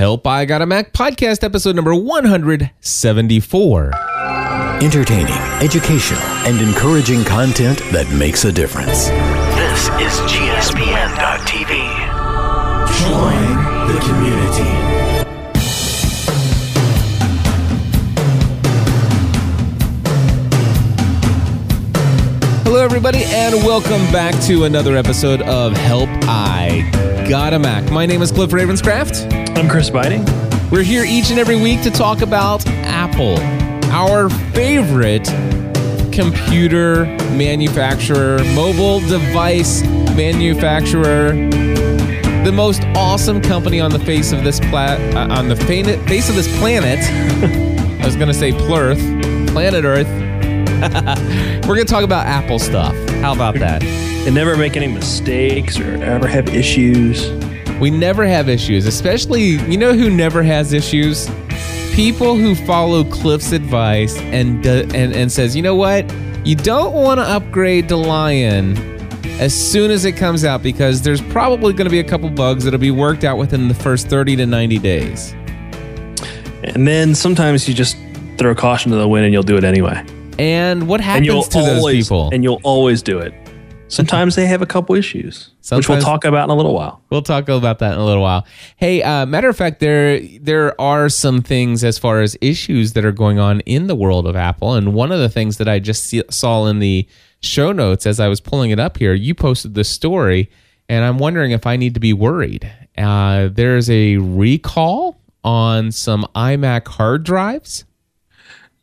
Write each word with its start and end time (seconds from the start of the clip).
Help 0.00 0.26
I 0.26 0.46
Got 0.46 0.62
a 0.62 0.66
Mac 0.66 0.94
podcast 0.94 1.44
episode 1.44 1.76
number 1.76 1.94
174. 1.94 3.90
Entertaining, 4.82 5.34
educational, 5.60 6.22
and 6.48 6.58
encouraging 6.58 7.22
content 7.22 7.80
that 7.92 8.10
makes 8.10 8.46
a 8.46 8.52
difference. 8.52 9.08
This 9.10 9.88
is 10.00 10.18
GSPN.TV. 10.24 11.68
Join 12.96 13.44
the 13.92 14.00
community. 14.00 14.70
Hello, 22.64 22.82
everybody, 22.82 23.24
and 23.24 23.54
welcome 23.56 24.10
back 24.10 24.34
to 24.44 24.64
another 24.64 24.96
episode 24.96 25.42
of 25.42 25.76
Help 25.76 26.08
I 26.22 26.88
Got 27.28 27.52
a 27.52 27.58
Mac. 27.58 27.92
My 27.92 28.06
name 28.06 28.22
is 28.22 28.32
Cliff 28.32 28.52
Ravenscraft. 28.52 29.49
I'm 29.60 29.68
Chris 29.68 29.90
Biting. 29.90 30.24
We're 30.70 30.82
here 30.82 31.04
each 31.04 31.28
and 31.28 31.38
every 31.38 31.60
week 31.60 31.82
to 31.82 31.90
talk 31.90 32.22
about 32.22 32.66
Apple, 32.66 33.38
our 33.92 34.30
favorite 34.54 35.26
computer 36.10 37.04
manufacturer, 37.36 38.42
mobile 38.54 39.00
device 39.00 39.82
manufacturer, 40.16 41.32
the 42.42 42.50
most 42.50 42.80
awesome 42.96 43.42
company 43.42 43.80
on 43.80 43.90
the 43.90 43.98
face 43.98 44.32
of 44.32 44.44
this 44.44 44.60
pla- 44.60 44.96
uh, 44.96 45.28
on 45.30 45.48
the 45.48 45.56
fa- 45.56 46.06
face 46.08 46.30
of 46.30 46.36
this 46.36 46.48
planet. 46.58 46.98
I 48.00 48.06
was 48.06 48.16
going 48.16 48.28
to 48.28 48.34
say 48.34 48.52
plurth, 48.52 48.98
planet 49.48 49.84
Earth. 49.84 50.08
We're 51.68 51.74
going 51.74 51.86
to 51.86 51.92
talk 51.92 52.02
about 52.02 52.24
Apple 52.24 52.58
stuff. 52.58 52.96
How 53.20 53.34
about 53.34 53.56
that? 53.56 53.82
They 53.82 54.30
never 54.30 54.56
make 54.56 54.78
any 54.78 54.88
mistakes 54.88 55.78
or 55.78 56.02
ever 56.02 56.26
have 56.26 56.48
issues. 56.48 57.28
We 57.80 57.90
never 57.90 58.26
have 58.26 58.48
issues, 58.48 58.86
especially, 58.86 59.42
you 59.42 59.78
know 59.78 59.94
who 59.94 60.10
never 60.10 60.42
has 60.42 60.72
issues? 60.72 61.28
People 61.94 62.36
who 62.36 62.54
follow 62.54 63.04
Cliff's 63.04 63.52
advice 63.52 64.18
and 64.18 64.62
do, 64.62 64.86
and 64.94 65.14
and 65.14 65.32
says, 65.32 65.56
"You 65.56 65.62
know 65.62 65.74
what? 65.74 66.04
You 66.44 66.56
don't 66.56 66.92
want 66.94 67.18
to 67.20 67.24
upgrade 67.24 67.88
to 67.88 67.96
Lion 67.96 68.76
as 69.40 69.54
soon 69.54 69.90
as 69.90 70.04
it 70.04 70.12
comes 70.12 70.44
out 70.44 70.62
because 70.62 71.02
there's 71.02 71.20
probably 71.22 71.72
going 71.72 71.86
to 71.86 71.90
be 71.90 71.98
a 72.00 72.04
couple 72.04 72.28
bugs 72.30 72.64
that'll 72.64 72.78
be 72.78 72.90
worked 72.90 73.24
out 73.24 73.38
within 73.38 73.68
the 73.68 73.74
first 73.74 74.08
30 74.08 74.36
to 74.36 74.46
90 74.46 74.78
days." 74.78 75.34
And 76.62 76.86
then 76.86 77.14
sometimes 77.14 77.66
you 77.66 77.74
just 77.74 77.96
throw 78.36 78.54
caution 78.54 78.90
to 78.92 78.98
the 78.98 79.08
wind 79.08 79.24
and 79.24 79.32
you'll 79.32 79.42
do 79.42 79.56
it 79.56 79.64
anyway. 79.64 80.02
And 80.38 80.86
what 80.86 81.00
And 81.00 81.24
happens 81.26 81.48
to 81.48 81.58
those 81.58 81.90
people? 81.90 82.30
and 82.32 82.44
you'll 82.44 82.60
always 82.62 83.02
do 83.02 83.18
it. 83.18 83.34
Sometimes 83.90 84.36
they 84.36 84.46
have 84.46 84.62
a 84.62 84.66
couple 84.66 84.94
issues, 84.94 85.50
which 85.70 85.88
we'll 85.88 86.00
talk 86.00 86.24
about 86.24 86.44
in 86.44 86.50
a 86.50 86.54
little 86.54 86.74
while. 86.74 87.02
We'll 87.10 87.22
talk 87.22 87.48
about 87.48 87.80
that 87.80 87.92
in 87.94 87.98
a 87.98 88.04
little 88.04 88.22
while. 88.22 88.46
Hey, 88.76 89.02
uh, 89.02 89.26
matter 89.26 89.48
of 89.48 89.56
fact, 89.56 89.80
there 89.80 90.20
there 90.40 90.80
are 90.80 91.08
some 91.08 91.42
things 91.42 91.82
as 91.82 91.98
far 91.98 92.20
as 92.20 92.36
issues 92.40 92.92
that 92.92 93.04
are 93.04 93.12
going 93.12 93.38
on 93.38 93.60
in 93.60 93.88
the 93.88 93.96
world 93.96 94.26
of 94.26 94.36
Apple, 94.36 94.74
and 94.74 94.94
one 94.94 95.10
of 95.10 95.18
the 95.18 95.28
things 95.28 95.58
that 95.58 95.68
I 95.68 95.80
just 95.80 96.04
see, 96.04 96.22
saw 96.30 96.66
in 96.66 96.78
the 96.78 97.06
show 97.40 97.72
notes 97.72 98.06
as 98.06 98.20
I 98.20 98.28
was 98.28 98.40
pulling 98.40 98.70
it 98.70 98.78
up 98.78 98.98
here, 98.98 99.12
you 99.12 99.34
posted 99.34 99.74
this 99.74 99.88
story, 99.88 100.50
and 100.88 101.04
I'm 101.04 101.18
wondering 101.18 101.50
if 101.50 101.66
I 101.66 101.76
need 101.76 101.94
to 101.94 102.00
be 102.00 102.12
worried. 102.12 102.70
Uh, 102.96 103.48
there's 103.50 103.90
a 103.90 104.18
recall 104.18 105.20
on 105.42 105.90
some 105.90 106.26
iMac 106.34 106.86
hard 106.86 107.24
drives. 107.24 107.84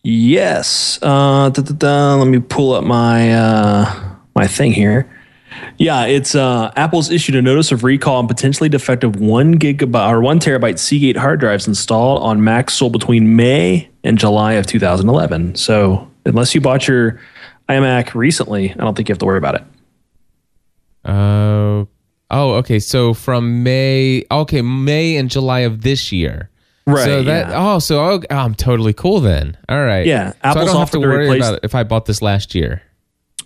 Yes. 0.03 0.99
Uh, 1.01 1.49
da, 1.49 1.61
da, 1.61 1.73
da, 1.73 2.15
let 2.15 2.27
me 2.27 2.39
pull 2.39 2.73
up 2.73 2.83
my 2.83 3.33
uh, 3.33 4.06
my 4.37 4.47
thing 4.47 4.71
here. 4.71 5.09
Yeah, 5.77 6.05
it's 6.05 6.35
uh, 6.35 6.71
Apple's 6.75 7.09
issued 7.09 7.35
a 7.35 7.41
notice 7.41 7.71
of 7.71 7.83
recall 7.83 8.17
on 8.17 8.27
potentially 8.27 8.69
defective 8.69 9.15
one 9.15 9.57
gigabyte 9.57 10.09
or 10.09 10.21
one 10.21 10.39
terabyte 10.39 10.77
Seagate 10.77 11.17
hard 11.17 11.39
drives 11.39 11.67
installed 11.67 12.21
on 12.21 12.43
Macs 12.43 12.75
sold 12.75 12.91
between 12.93 13.35
May 13.35 13.89
and 14.03 14.19
July 14.19 14.53
of 14.53 14.67
2011. 14.67 15.55
So 15.55 16.09
unless 16.25 16.53
you 16.53 16.61
bought 16.61 16.87
your 16.87 17.19
iMac 17.69 18.13
recently, 18.13 18.71
I 18.71 18.75
don't 18.75 18.95
think 18.95 19.09
you 19.09 19.13
have 19.13 19.19
to 19.19 19.25
worry 19.25 19.39
about 19.39 19.55
it. 19.55 19.63
Uh, 21.03 21.85
oh, 22.29 22.51
okay. 22.55 22.79
So 22.79 23.13
from 23.15 23.63
May, 23.63 24.25
okay, 24.29 24.61
May 24.61 25.17
and 25.17 25.29
July 25.29 25.59
of 25.59 25.81
this 25.81 26.11
year. 26.11 26.49
Right, 26.85 27.03
So 27.03 27.23
that 27.23 27.49
yeah. 27.49 27.73
oh, 27.73 27.79
so 27.79 27.99
oh, 27.99 28.21
I'm 28.29 28.53
totally 28.55 28.93
cool 28.93 29.19
then. 29.21 29.57
All 29.67 29.83
right. 29.83 30.05
Yeah, 30.05 30.31
So 30.31 30.37
I 30.43 30.49
Apple's 30.51 30.65
don't 30.67 30.79
have 30.79 30.91
to 30.91 30.99
worry 30.99 31.25
replace- 31.25 31.41
about 31.41 31.53
it 31.55 31.59
if 31.63 31.73
I 31.75 31.83
bought 31.83 32.05
this 32.05 32.21
last 32.21 32.53
year. 32.53 32.81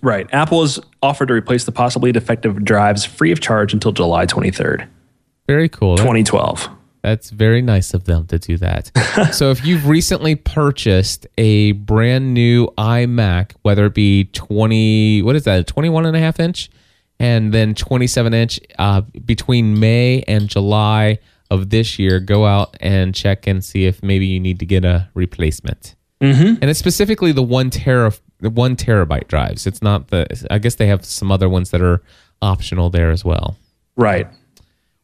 Right. 0.02 0.28
Apple 0.34 0.62
has 0.62 0.80
offered 1.02 1.28
to 1.28 1.34
replace 1.34 1.66
the 1.66 1.72
possibly 1.72 2.12
defective 2.12 2.64
drives 2.64 3.06
free 3.06 3.32
of 3.32 3.40
charge 3.40 3.74
until 3.74 3.92
July 3.92 4.26
23rd, 4.26 4.88
Very 5.48 5.70
cool. 5.70 5.98
2012. 5.98 6.70
That's 7.04 7.32
very 7.32 7.62
nice 7.62 7.94
of 7.94 8.04
them 8.04 8.28
to 8.28 8.38
do 8.38 8.58
that. 8.58 8.92
so 9.34 9.50
if 9.50 9.66
you've 9.66 9.88
recently 9.88 10.36
purchased 10.36 11.26
a 11.38 11.72
brand 11.74 12.34
new 12.34 12.68
iMac, 12.78 13.54
whether 13.64 13.88
it 13.88 13.96
be 13.96 14.26
20, 14.26 15.24
what 15.24 15.36
is 15.36 15.44
that, 15.46 15.66
21 15.66 16.06
and 16.06 16.16
a 16.16 16.20
half 16.20 16.40
inch 16.40 16.70
and 17.20 17.54
then 17.54 17.74
27 17.74 18.34
inch 18.34 18.60
uh, 18.78 19.02
between 19.26 19.80
May 19.80 20.24
and 20.28 20.48
July 20.48 21.20
of 21.50 21.70
this 21.70 21.98
year, 22.00 22.20
go 22.20 22.46
out 22.46 22.78
and 22.80 23.14
check 23.16 23.48
and 23.48 23.64
see 23.64 23.86
if 23.86 24.02
maybe 24.04 24.28
you 24.28 24.40
need 24.40 24.60
to 24.60 24.66
get 24.66 24.86
a 24.86 25.10
replacement. 25.16 25.96
Mm-hmm. 26.22 26.56
And 26.62 26.70
it's 26.70 26.80
specifically 26.80 27.32
the 27.32 27.44
one 27.44 27.70
tera, 27.70 28.14
the 28.40 28.50
one 28.50 28.76
terabyte 28.76 29.28
drives. 29.28 29.66
It's 29.66 29.82
not 29.82 30.10
the, 30.10 30.48
I 30.52 30.60
guess 30.60 30.76
they 30.76 30.88
have 30.88 31.04
some 31.04 31.32
other 31.32 31.50
ones 31.50 31.72
that 31.72 31.82
are 31.82 32.02
optional 32.42 32.90
there 32.90 33.12
as 33.12 33.26
well. 33.26 33.58
Right. 33.96 34.28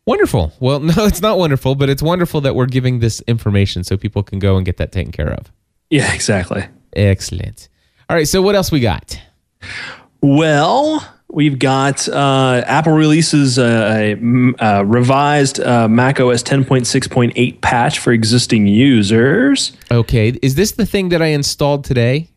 Wonderful. 0.05 0.53
Well, 0.59 0.79
no, 0.81 1.05
it's 1.05 1.21
not 1.21 1.37
wonderful, 1.37 1.75
but 1.75 1.89
it's 1.89 2.01
wonderful 2.01 2.41
that 2.41 2.55
we're 2.55 2.67
giving 2.67 2.99
this 2.99 3.21
information 3.27 3.83
so 3.83 3.97
people 3.97 4.23
can 4.23 4.39
go 4.39 4.57
and 4.57 4.65
get 4.65 4.77
that 4.77 4.91
taken 4.91 5.11
care 5.11 5.31
of. 5.31 5.51
Yeah, 5.89 6.13
exactly. 6.15 6.65
Excellent. 6.93 7.69
All 8.09 8.15
right, 8.15 8.27
so 8.27 8.41
what 8.41 8.55
else 8.55 8.71
we 8.71 8.79
got? 8.79 9.19
Well, 10.21 11.05
we've 11.29 11.59
got 11.59 12.07
uh, 12.09 12.63
Apple 12.65 12.93
releases 12.93 13.57
a, 13.57 14.13
a, 14.13 14.53
a 14.59 14.85
revised 14.85 15.59
uh, 15.59 15.87
Mac 15.87 16.19
OS 16.19 16.43
10.6.8 16.43 17.61
patch 17.61 17.99
for 17.99 18.11
existing 18.11 18.67
users. 18.67 19.73
Okay, 19.91 20.37
is 20.41 20.55
this 20.55 20.73
the 20.73 20.85
thing 20.85 21.09
that 21.09 21.21
I 21.21 21.27
installed 21.27 21.83
today? 21.83 22.29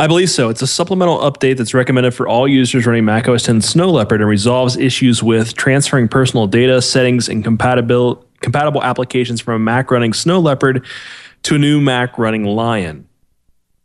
I 0.00 0.06
believe 0.06 0.30
so. 0.30 0.48
It's 0.48 0.62
a 0.62 0.66
supplemental 0.66 1.18
update 1.18 1.56
that's 1.56 1.74
recommended 1.74 2.14
for 2.14 2.28
all 2.28 2.46
users 2.46 2.86
running 2.86 3.04
Mac 3.04 3.26
OS 3.26 3.42
10 3.42 3.62
Snow 3.62 3.90
Leopard 3.90 4.20
and 4.20 4.30
resolves 4.30 4.76
issues 4.76 5.24
with 5.24 5.54
transferring 5.54 6.06
personal 6.06 6.46
data, 6.46 6.80
settings, 6.80 7.28
and 7.28 7.42
compatible 7.42 8.24
compatible 8.40 8.80
applications 8.84 9.40
from 9.40 9.54
a 9.54 9.58
Mac 9.58 9.90
running 9.90 10.12
Snow 10.12 10.38
Leopard 10.38 10.86
to 11.42 11.56
a 11.56 11.58
new 11.58 11.80
Mac 11.80 12.16
running 12.16 12.44
Lion. 12.44 13.08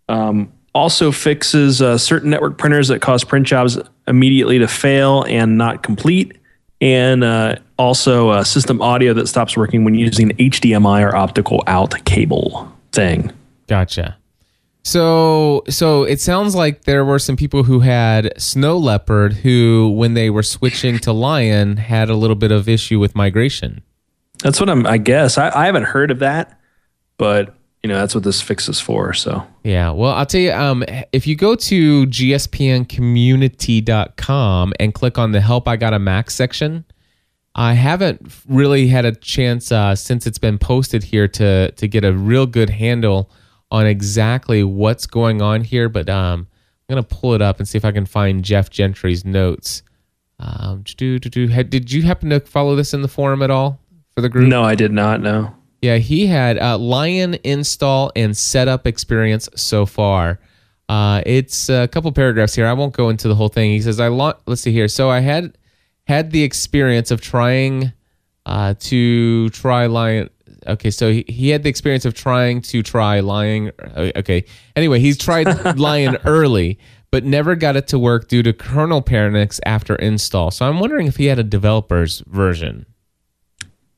Um, 0.07 0.52
also 0.73 1.11
fixes 1.11 1.81
uh, 1.81 1.97
certain 1.97 2.29
network 2.29 2.57
printers 2.57 2.87
that 2.87 2.99
cause 2.99 3.23
print 3.23 3.47
jobs 3.47 3.77
immediately 4.07 4.59
to 4.59 4.67
fail 4.67 5.23
and 5.23 5.57
not 5.57 5.83
complete, 5.83 6.37
and 6.81 7.23
uh, 7.23 7.55
also 7.77 8.29
uh, 8.29 8.43
system 8.43 8.81
audio 8.81 9.13
that 9.13 9.27
stops 9.27 9.55
working 9.55 9.83
when 9.83 9.95
using 9.95 10.29
HDMI 10.31 11.07
or 11.07 11.15
optical 11.15 11.63
out 11.67 12.03
cable 12.05 12.71
thing. 12.91 13.31
Gotcha. 13.67 14.17
So, 14.85 15.63
so 15.69 16.03
it 16.03 16.19
sounds 16.19 16.55
like 16.55 16.83
there 16.83 17.05
were 17.05 17.19
some 17.19 17.37
people 17.37 17.63
who 17.63 17.79
had 17.79 18.33
Snow 18.37 18.77
Leopard 18.77 19.31
who, 19.33 19.93
when 19.95 20.13
they 20.13 20.29
were 20.29 20.43
switching 20.43 20.99
to 20.99 21.13
Lion, 21.13 21.77
had 21.77 22.09
a 22.09 22.15
little 22.15 22.35
bit 22.35 22.51
of 22.51 22.67
issue 22.67 22.99
with 22.99 23.15
migration. 23.15 23.81
That's 24.39 24.59
what 24.59 24.69
I'm. 24.69 24.85
I 24.85 24.97
guess 24.97 25.37
I, 25.37 25.49
I 25.57 25.67
haven't 25.67 25.85
heard 25.85 26.11
of 26.11 26.19
that, 26.19 26.59
but 27.17 27.55
you 27.83 27.89
know 27.89 27.95
that's 27.95 28.15
what 28.15 28.23
this 28.23 28.41
fix 28.41 28.69
is 28.69 28.79
for. 28.79 29.11
So 29.13 29.45
Yeah, 29.63 29.91
well, 29.91 30.13
I'll 30.13 30.25
tell 30.25 30.39
you, 30.39 30.53
um, 30.53 30.85
if 31.11 31.27
you 31.27 31.35
go 31.35 31.55
to 31.55 32.07
gspncommunity.com 32.07 34.73
and 34.79 34.93
click 34.93 35.17
on 35.17 35.33
the 35.33 35.41
Help 35.41 35.67
I 35.67 35.75
Got 35.75 35.93
a 35.93 35.99
Mac 35.99 36.31
section, 36.31 36.85
I 37.55 37.73
haven't 37.73 38.33
really 38.47 38.87
had 38.87 39.03
a 39.03 39.13
chance 39.13 39.69
uh, 39.71 39.95
since 39.95 40.25
it's 40.25 40.37
been 40.37 40.57
posted 40.57 41.03
here 41.03 41.27
to 41.27 41.71
to 41.71 41.87
get 41.87 42.05
a 42.05 42.13
real 42.13 42.45
good 42.45 42.69
handle 42.69 43.29
on 43.69 43.85
exactly 43.85 44.63
what's 44.63 45.05
going 45.05 45.41
on 45.41 45.65
here. 45.65 45.89
But 45.89 46.09
um, 46.09 46.47
I'm 46.87 46.95
gonna 46.95 47.03
pull 47.03 47.33
it 47.33 47.41
up 47.41 47.59
and 47.59 47.67
see 47.67 47.77
if 47.77 47.83
I 47.83 47.91
can 47.91 48.05
find 48.05 48.45
Jeff 48.45 48.69
Gentry's 48.69 49.25
notes. 49.25 49.83
Um, 50.39 50.83
did 50.83 51.91
you 51.91 52.03
happen 52.03 52.29
to 52.29 52.39
follow 52.39 52.77
this 52.77 52.93
in 52.93 53.01
the 53.01 53.09
forum 53.09 53.41
at 53.41 53.51
all 53.51 53.81
for 54.15 54.21
the 54.21 54.29
group? 54.29 54.47
no, 54.47 54.63
I 54.63 54.75
did 54.75 54.93
not 54.93 55.19
know. 55.21 55.53
Yeah, 55.83 55.97
he 55.97 56.27
had 56.27 56.57
uh, 56.59 56.77
Lion 56.77 57.35
install 57.43 58.09
and 58.15 58.37
setup 58.37 58.87
experience 58.87 59.49
so 59.57 59.85
far. 59.85 60.39
Uh, 60.87 61.21
it's 61.25 61.67
a 61.67 61.89
couple 61.89 62.09
paragraphs 62.13 62.55
here. 62.55 62.65
I 62.67 62.71
won't 62.71 62.93
go 62.93 63.09
into 63.09 63.27
the 63.27 63.35
whole 63.35 63.49
thing. 63.49 63.71
He 63.71 63.81
says, 63.81 63.99
"I 63.99 64.07
lo- 64.07 64.37
let's 64.45 64.61
see 64.61 64.71
here. 64.71 64.87
So 64.87 65.09
I 65.09 65.19
had 65.19 65.57
had 66.05 66.31
the 66.31 66.41
experience 66.43 67.11
of 67.11 67.19
trying 67.19 67.91
uh, 68.45 68.75
to 68.79 69.49
try 69.49 69.87
Lion. 69.87 70.29
Okay, 70.67 70.89
so 70.89 71.11
he, 71.11 71.25
he 71.27 71.49
had 71.49 71.63
the 71.63 71.69
experience 71.69 72.05
of 72.05 72.13
trying 72.13 72.61
to 72.61 72.81
try 72.81 73.19
Lion. 73.19 73.73
uh, 73.93 74.11
Okay, 74.15 74.45
anyway, 74.77 75.01
he's 75.01 75.17
tried 75.17 75.77
Lion 75.77 76.17
early, 76.23 76.79
but 77.11 77.25
never 77.25 77.57
got 77.57 77.75
it 77.75 77.87
to 77.87 77.99
work 77.99 78.29
due 78.29 78.41
to 78.43 78.53
kernel 78.53 79.01
panics 79.01 79.59
after 79.65 79.95
install. 79.95 80.49
So 80.49 80.65
I'm 80.65 80.79
wondering 80.79 81.07
if 81.07 81.17
he 81.17 81.25
had 81.25 81.39
a 81.39 81.43
developer's 81.43 82.23
version. 82.27 82.85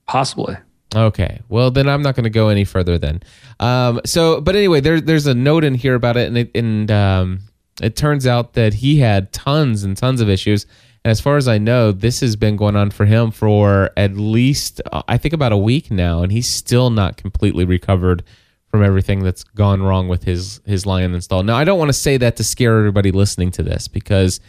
Possibly. 0.08 0.56
Okay. 0.94 1.40
Well, 1.48 1.70
then 1.70 1.88
I'm 1.88 2.02
not 2.02 2.14
going 2.14 2.24
to 2.24 2.30
go 2.30 2.48
any 2.48 2.64
further 2.64 2.98
then. 2.98 3.22
Um, 3.60 4.00
so, 4.04 4.40
but 4.40 4.54
anyway, 4.56 4.80
there, 4.80 5.00
there's 5.00 5.26
a 5.26 5.34
note 5.34 5.64
in 5.64 5.74
here 5.74 5.94
about 5.94 6.16
it, 6.16 6.28
and 6.28 6.38
it, 6.38 6.50
and 6.54 6.90
um, 6.90 7.40
it 7.82 7.96
turns 7.96 8.26
out 8.26 8.54
that 8.54 8.74
he 8.74 8.98
had 9.00 9.32
tons 9.32 9.84
and 9.84 9.96
tons 9.96 10.20
of 10.20 10.28
issues. 10.28 10.64
And 11.04 11.10
as 11.10 11.20
far 11.20 11.36
as 11.36 11.48
I 11.48 11.58
know, 11.58 11.92
this 11.92 12.20
has 12.20 12.36
been 12.36 12.56
going 12.56 12.76
on 12.76 12.90
for 12.90 13.04
him 13.04 13.30
for 13.30 13.90
at 13.96 14.16
least, 14.16 14.80
uh, 14.92 15.02
I 15.08 15.18
think, 15.18 15.34
about 15.34 15.52
a 15.52 15.56
week 15.56 15.90
now, 15.90 16.22
and 16.22 16.32
he's 16.32 16.48
still 16.48 16.90
not 16.90 17.16
completely 17.16 17.64
recovered 17.64 18.22
from 18.68 18.82
everything 18.82 19.22
that's 19.22 19.44
gone 19.44 19.82
wrong 19.82 20.08
with 20.08 20.24
his 20.24 20.60
his 20.66 20.84
Lion 20.84 21.14
install. 21.14 21.42
Now, 21.42 21.56
I 21.56 21.64
don't 21.64 21.78
want 21.78 21.88
to 21.90 21.94
say 21.94 22.16
that 22.16 22.36
to 22.36 22.44
scare 22.44 22.78
everybody 22.78 23.12
listening 23.12 23.50
to 23.52 23.62
this 23.62 23.88
because 23.88 24.40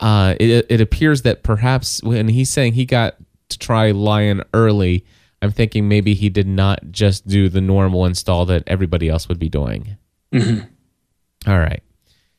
uh, 0.00 0.34
it 0.40 0.66
it 0.68 0.80
appears 0.80 1.22
that 1.22 1.42
perhaps 1.42 2.02
when 2.02 2.28
he's 2.28 2.50
saying 2.50 2.74
he 2.74 2.84
got 2.84 3.16
to 3.48 3.58
try 3.58 3.90
Lion 3.90 4.42
early, 4.52 5.04
I'm 5.42 5.50
thinking 5.52 5.88
maybe 5.88 6.14
he 6.14 6.28
did 6.28 6.46
not 6.46 6.90
just 6.90 7.26
do 7.26 7.48
the 7.48 7.60
normal 7.60 8.04
install 8.04 8.44
that 8.46 8.64
everybody 8.66 9.08
else 9.08 9.28
would 9.28 9.38
be 9.38 9.48
doing. 9.48 9.96
All 10.34 11.58
right. 11.58 11.82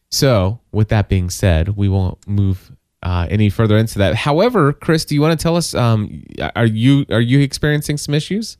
So, 0.09 0.59
with 0.71 0.89
that 0.89 1.09
being 1.09 1.29
said, 1.29 1.69
we 1.77 1.89
won't 1.89 2.27
move 2.27 2.71
uh, 3.03 3.27
any 3.29 3.49
further 3.49 3.77
into 3.77 3.97
that. 3.99 4.15
However, 4.15 4.73
Chris, 4.73 5.05
do 5.05 5.15
you 5.15 5.21
want 5.21 5.39
to 5.39 5.41
tell 5.41 5.55
us? 5.55 5.73
Um, 5.73 6.23
are 6.55 6.65
you 6.65 7.05
are 7.09 7.21
you 7.21 7.39
experiencing 7.39 7.97
some 7.97 8.13
issues? 8.13 8.57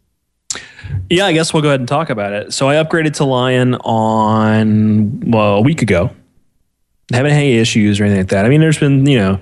Yeah, 1.10 1.26
I 1.26 1.34
guess 1.34 1.54
we'll 1.54 1.62
go 1.62 1.70
ahead 1.70 1.80
and 1.80 1.88
talk 1.88 2.10
about 2.10 2.34
it. 2.34 2.54
So 2.54 2.68
I 2.68 2.76
upgraded 2.76 3.14
to 3.16 3.26
Lion 3.26 3.76
on 3.76 5.20
well 5.30 5.56
a 5.56 5.62
week 5.62 5.82
ago. 5.82 6.12
Haven't 7.12 7.32
had 7.32 7.40
any 7.40 7.58
issues 7.58 8.00
or 8.00 8.06
anything 8.06 8.22
like 8.22 8.30
that. 8.30 8.46
I 8.46 8.50
mean, 8.50 8.62
there's 8.62 8.80
been 8.80 9.06
you 9.06 9.18
know, 9.18 9.42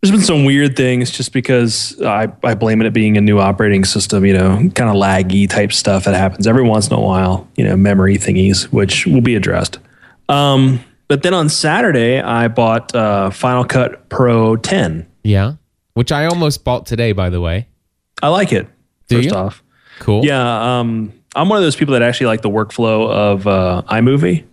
there's 0.00 0.12
been 0.12 0.20
some 0.20 0.44
weird 0.44 0.76
things 0.76 1.10
just 1.10 1.32
because 1.32 2.00
I 2.02 2.28
I 2.44 2.54
blame 2.54 2.80
it 2.80 2.86
at 2.86 2.92
being 2.92 3.16
a 3.16 3.20
new 3.20 3.38
operating 3.40 3.84
system. 3.84 4.24
You 4.24 4.34
know, 4.34 4.56
kind 4.74 4.88
of 4.90 4.96
laggy 4.96 5.48
type 5.48 5.72
stuff 5.72 6.04
that 6.04 6.14
happens 6.14 6.46
every 6.46 6.62
once 6.62 6.88
in 6.88 6.94
a 6.94 7.00
while. 7.00 7.48
You 7.56 7.64
know, 7.64 7.76
memory 7.76 8.16
thingies, 8.16 8.64
which 8.72 9.06
will 9.06 9.20
be 9.20 9.34
addressed. 9.34 9.78
Um, 10.28 10.80
but 11.08 11.22
then 11.22 11.34
on 11.34 11.48
Saturday, 11.48 12.20
I 12.20 12.48
bought 12.48 12.94
uh, 12.94 13.30
Final 13.30 13.64
Cut 13.64 14.08
Pro 14.08 14.56
10. 14.56 15.06
Yeah, 15.24 15.54
which 15.94 16.12
I 16.12 16.26
almost 16.26 16.64
bought 16.64 16.86
today, 16.86 17.12
by 17.12 17.30
the 17.30 17.40
way. 17.40 17.66
I 18.22 18.28
like 18.28 18.52
it. 18.52 18.66
Do 19.08 19.16
first 19.16 19.28
you? 19.30 19.34
off, 19.34 19.62
Cool. 20.00 20.24
yeah. 20.24 20.78
Um, 20.80 21.12
I'm 21.34 21.48
one 21.48 21.56
of 21.58 21.62
those 21.64 21.76
people 21.76 21.92
that 21.94 22.02
actually 22.02 22.26
like 22.26 22.42
the 22.42 22.50
workflow 22.50 23.08
of 23.10 23.46
uh, 23.46 23.82
iMovie. 23.88 24.44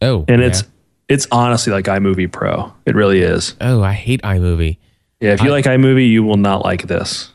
Oh, 0.00 0.24
and 0.28 0.40
yeah. 0.40 0.48
it's 0.48 0.62
it's 1.08 1.26
honestly 1.30 1.72
like 1.72 1.84
iMovie 1.86 2.30
Pro. 2.30 2.72
It 2.86 2.94
really 2.94 3.20
is. 3.20 3.54
oh, 3.60 3.82
I 3.82 3.92
hate 3.92 4.22
iMovie. 4.22 4.78
Yeah, 5.20 5.32
if 5.32 5.42
you 5.42 5.48
I- 5.48 5.52
like 5.52 5.64
iMovie, 5.64 6.08
you 6.08 6.22
will 6.22 6.36
not 6.36 6.64
like 6.64 6.86
this 6.86 7.30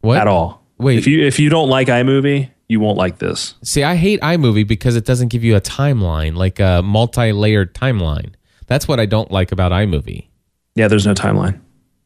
What 0.00 0.18
at 0.18 0.26
all. 0.28 0.64
Wait. 0.78 0.98
if 0.98 1.06
you 1.06 1.24
if 1.26 1.38
you 1.38 1.48
don't 1.50 1.68
like 1.68 1.88
iMovie, 1.88 2.50
you 2.68 2.80
won't 2.80 2.96
like 2.96 3.18
this. 3.18 3.54
See, 3.62 3.82
I 3.82 3.96
hate 3.96 4.20
iMovie 4.20 4.66
because 4.66 4.96
it 4.96 5.04
doesn't 5.04 5.28
give 5.28 5.42
you 5.44 5.56
a 5.56 5.60
timeline, 5.60 6.34
like 6.36 6.60
a 6.60 6.82
multi-layered 6.82 7.74
timeline. 7.74 8.32
That's 8.66 8.86
what 8.86 9.00
I 9.00 9.06
don't 9.06 9.30
like 9.30 9.50
about 9.52 9.72
iMovie. 9.72 10.28
Yeah, 10.76 10.86
there's 10.88 11.06
no 11.06 11.14
timeline. 11.14 11.60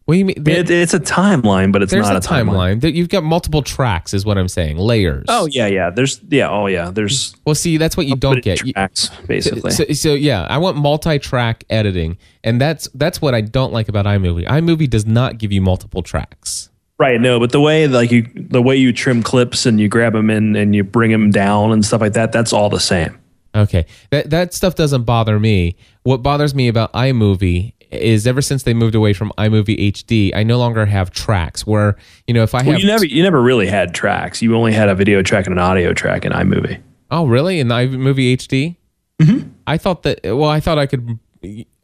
What 0.04 0.14
do 0.14 0.18
you 0.18 0.26
mean? 0.26 0.36
It, 0.46 0.68
it's 0.68 0.92
a 0.92 1.00
timeline, 1.00 1.72
but 1.72 1.82
it's 1.82 1.90
There's 1.90 2.06
not 2.06 2.14
a 2.14 2.18
a 2.18 2.20
timeline. 2.20 2.76
timeline. 2.76 2.80
That 2.82 2.92
You've 2.92 3.08
got 3.08 3.24
multiple 3.24 3.62
tracks, 3.62 4.12
is 4.12 4.26
what 4.26 4.36
I'm 4.36 4.48
saying. 4.48 4.76
Layers. 4.76 5.24
Oh 5.28 5.46
yeah, 5.46 5.66
yeah. 5.66 5.88
There's 5.88 6.20
yeah. 6.28 6.50
Oh 6.50 6.66
yeah. 6.66 6.90
There's 6.90 7.34
well, 7.46 7.54
see, 7.54 7.78
that's 7.78 7.96
what 7.96 8.06
you 8.06 8.14
don't 8.14 8.42
get. 8.42 8.58
Tracks 8.58 9.08
basically. 9.26 9.70
So, 9.70 9.84
so 9.92 10.12
yeah, 10.12 10.46
I 10.50 10.58
want 10.58 10.76
multi-track 10.76 11.64
editing, 11.70 12.18
and 12.42 12.60
that's 12.60 12.86
that's 12.94 13.22
what 13.22 13.34
I 13.34 13.40
don't 13.40 13.72
like 13.72 13.88
about 13.88 14.04
iMovie. 14.04 14.46
iMovie 14.46 14.90
does 14.90 15.06
not 15.06 15.38
give 15.38 15.52
you 15.52 15.62
multiple 15.62 16.02
tracks. 16.02 16.68
Right, 16.98 17.20
no, 17.20 17.40
but 17.40 17.50
the 17.50 17.60
way 17.60 17.88
like 17.88 18.12
you 18.12 18.30
the 18.34 18.62
way 18.62 18.76
you 18.76 18.92
trim 18.92 19.22
clips 19.22 19.66
and 19.66 19.80
you 19.80 19.88
grab 19.88 20.12
them 20.12 20.28
in 20.28 20.54
and 20.54 20.74
you 20.74 20.84
bring 20.84 21.10
them 21.12 21.30
down 21.30 21.72
and 21.72 21.84
stuff 21.84 22.02
like 22.02 22.12
that, 22.12 22.30
that's 22.30 22.52
all 22.52 22.68
the 22.68 22.78
same. 22.78 23.18
Okay, 23.54 23.86
that 24.10 24.30
that 24.30 24.54
stuff 24.54 24.74
doesn't 24.74 25.04
bother 25.04 25.40
me. 25.40 25.76
What 26.02 26.22
bothers 26.22 26.54
me 26.54 26.68
about 26.68 26.92
iMovie 26.92 27.73
is 28.00 28.26
ever 28.26 28.42
since 28.42 28.62
they 28.62 28.74
moved 28.74 28.94
away 28.94 29.12
from 29.12 29.32
iMovie 29.38 29.92
HD, 29.92 30.34
I 30.34 30.42
no 30.42 30.58
longer 30.58 30.86
have 30.86 31.10
tracks. 31.10 31.66
Where 31.66 31.96
you 32.26 32.34
know 32.34 32.42
if 32.42 32.54
I 32.54 32.62
have 32.62 32.78
you 32.78 32.86
never 32.86 33.06
you 33.06 33.22
never 33.22 33.42
really 33.42 33.66
had 33.66 33.94
tracks. 33.94 34.42
You 34.42 34.54
only 34.56 34.72
had 34.72 34.88
a 34.88 34.94
video 34.94 35.22
track 35.22 35.46
and 35.46 35.54
an 35.54 35.58
audio 35.58 35.92
track 35.92 36.24
in 36.24 36.32
iMovie. 36.32 36.80
oh 37.10 37.26
really 37.26 37.60
in 37.60 37.68
iMovie 37.68 38.34
HD, 38.34 38.76
mm-hmm. 39.20 39.48
I 39.66 39.78
thought 39.78 40.02
that. 40.02 40.20
Well, 40.24 40.44
I 40.44 40.60
thought 40.60 40.78
I 40.78 40.86
could. 40.86 41.18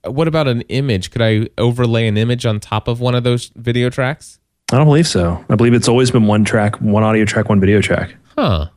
What 0.04 0.28
about 0.28 0.48
an 0.48 0.62
image? 0.62 1.10
Could 1.10 1.22
I 1.22 1.48
overlay 1.58 2.06
an 2.06 2.16
image 2.16 2.46
on 2.46 2.58
top 2.58 2.88
of 2.88 3.00
one 3.00 3.14
of 3.14 3.24
those 3.24 3.50
video 3.56 3.90
tracks? 3.90 4.38
I 4.72 4.76
don't 4.76 4.86
believe 4.86 5.08
so. 5.08 5.44
I 5.48 5.56
believe 5.56 5.74
it's 5.74 5.88
always 5.88 6.10
been 6.10 6.26
one 6.26 6.44
track, 6.44 6.76
one 6.80 7.02
audio 7.02 7.24
track, 7.24 7.48
one 7.48 7.60
video 7.60 7.80
track. 7.80 8.14
Huh. 8.36 8.68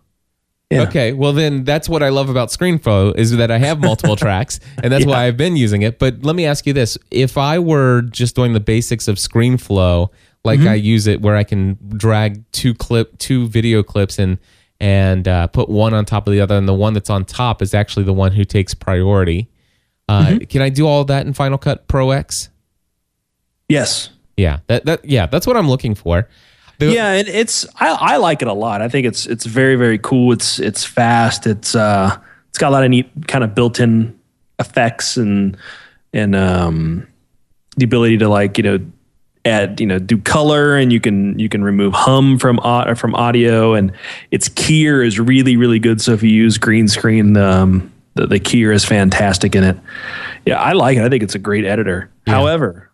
Yeah. 0.73 0.81
Okay, 0.83 1.13
well 1.13 1.33
then 1.33 1.63
that's 1.63 1.87
what 1.87 2.03
I 2.03 2.09
love 2.09 2.29
about 2.29 2.49
ScreenFlow 2.49 3.15
is 3.17 3.31
that 3.37 3.51
I 3.51 3.57
have 3.57 3.79
multiple 3.79 4.15
tracks, 4.25 4.59
and 4.81 4.91
that's 4.91 5.05
why 5.05 5.25
I've 5.25 5.37
been 5.37 5.55
using 5.55 5.81
it. 5.81 5.99
But 5.99 6.23
let 6.23 6.35
me 6.35 6.45
ask 6.45 6.65
you 6.65 6.73
this: 6.73 6.97
if 7.11 7.37
I 7.37 7.59
were 7.59 8.01
just 8.03 8.35
doing 8.35 8.53
the 8.53 8.59
basics 8.59 9.07
of 9.07 9.17
ScreenFlow, 9.17 10.09
like 10.43 10.59
Mm-hmm. 10.59 10.69
I 10.69 10.73
use 10.75 11.07
it, 11.07 11.21
where 11.21 11.35
I 11.35 11.43
can 11.43 11.77
drag 11.97 12.43
two 12.51 12.73
clip, 12.73 13.17
two 13.17 13.47
video 13.47 13.83
clips, 13.83 14.19
and 14.19 14.37
and 14.79 15.27
uh, 15.27 15.47
put 15.47 15.69
one 15.69 15.93
on 15.93 16.03
top 16.05 16.27
of 16.27 16.33
the 16.33 16.41
other, 16.41 16.55
and 16.55 16.67
the 16.67 16.73
one 16.73 16.93
that's 16.93 17.09
on 17.09 17.23
top 17.25 17.61
is 17.61 17.73
actually 17.73 18.03
the 18.03 18.13
one 18.13 18.31
who 18.33 18.43
takes 18.43 18.73
priority. 18.73 19.49
Uh, 20.09 20.25
Mm-hmm. 20.25 20.37
Can 20.45 20.61
I 20.61 20.67
do 20.69 20.85
all 20.85 21.05
that 21.05 21.25
in 21.25 21.33
Final 21.33 21.57
Cut 21.57 21.87
Pro 21.87 22.11
X? 22.11 22.49
Yes. 23.69 24.09
Yeah, 24.35 24.59
that 24.67 24.85
that 24.85 25.05
yeah, 25.05 25.27
that's 25.27 25.47
what 25.47 25.55
I'm 25.55 25.69
looking 25.69 25.95
for. 25.95 26.27
The- 26.79 26.91
Yeah, 26.91 27.11
and 27.13 27.27
it's 27.27 27.65
I, 27.79 27.89
I 27.89 28.17
like 28.17 28.41
it 28.41 28.47
a 28.47 28.53
lot. 28.53 28.81
I 28.81 28.89
think 28.89 29.05
it's 29.07 29.25
it's 29.25 29.45
very 29.45 29.75
very 29.75 29.97
cool. 29.99 30.31
It's 30.33 30.59
it's 30.59 30.83
fast. 30.83 31.45
It's 31.47 31.75
uh 31.75 32.17
it's 32.49 32.57
got 32.57 32.69
a 32.69 32.71
lot 32.73 32.83
of 32.83 32.89
neat 32.89 33.09
kind 33.27 33.43
of 33.43 33.53
built-in 33.55 34.17
effects 34.59 35.17
and 35.17 35.57
and 36.13 36.35
um 36.35 37.07
the 37.77 37.85
ability 37.85 38.17
to 38.19 38.29
like 38.29 38.57
you 38.57 38.63
know 38.63 38.79
add 39.45 39.79
you 39.79 39.85
know 39.85 39.99
do 39.99 40.17
color 40.17 40.75
and 40.77 40.93
you 40.93 40.99
can 41.01 41.37
you 41.37 41.49
can 41.49 41.63
remove 41.63 41.93
hum 41.93 42.39
from 42.39 42.59
au- 42.63 42.95
from 42.95 43.13
audio 43.15 43.73
and 43.73 43.91
its 44.31 44.47
keyer 44.49 45.05
is 45.05 45.19
really 45.19 45.57
really 45.57 45.79
good. 45.79 46.01
So 46.01 46.13
if 46.13 46.23
you 46.23 46.29
use 46.29 46.57
green 46.57 46.87
screen, 46.87 47.35
um, 47.37 47.91
the 48.15 48.27
the 48.27 48.39
keyer 48.39 48.73
is 48.73 48.85
fantastic 48.85 49.55
in 49.55 49.63
it. 49.63 49.77
Yeah, 50.45 50.59
I 50.61 50.73
like 50.73 50.97
it. 50.97 51.03
I 51.03 51.09
think 51.09 51.23
it's 51.23 51.35
a 51.35 51.39
great 51.39 51.65
editor. 51.65 52.09
However, 52.27 52.89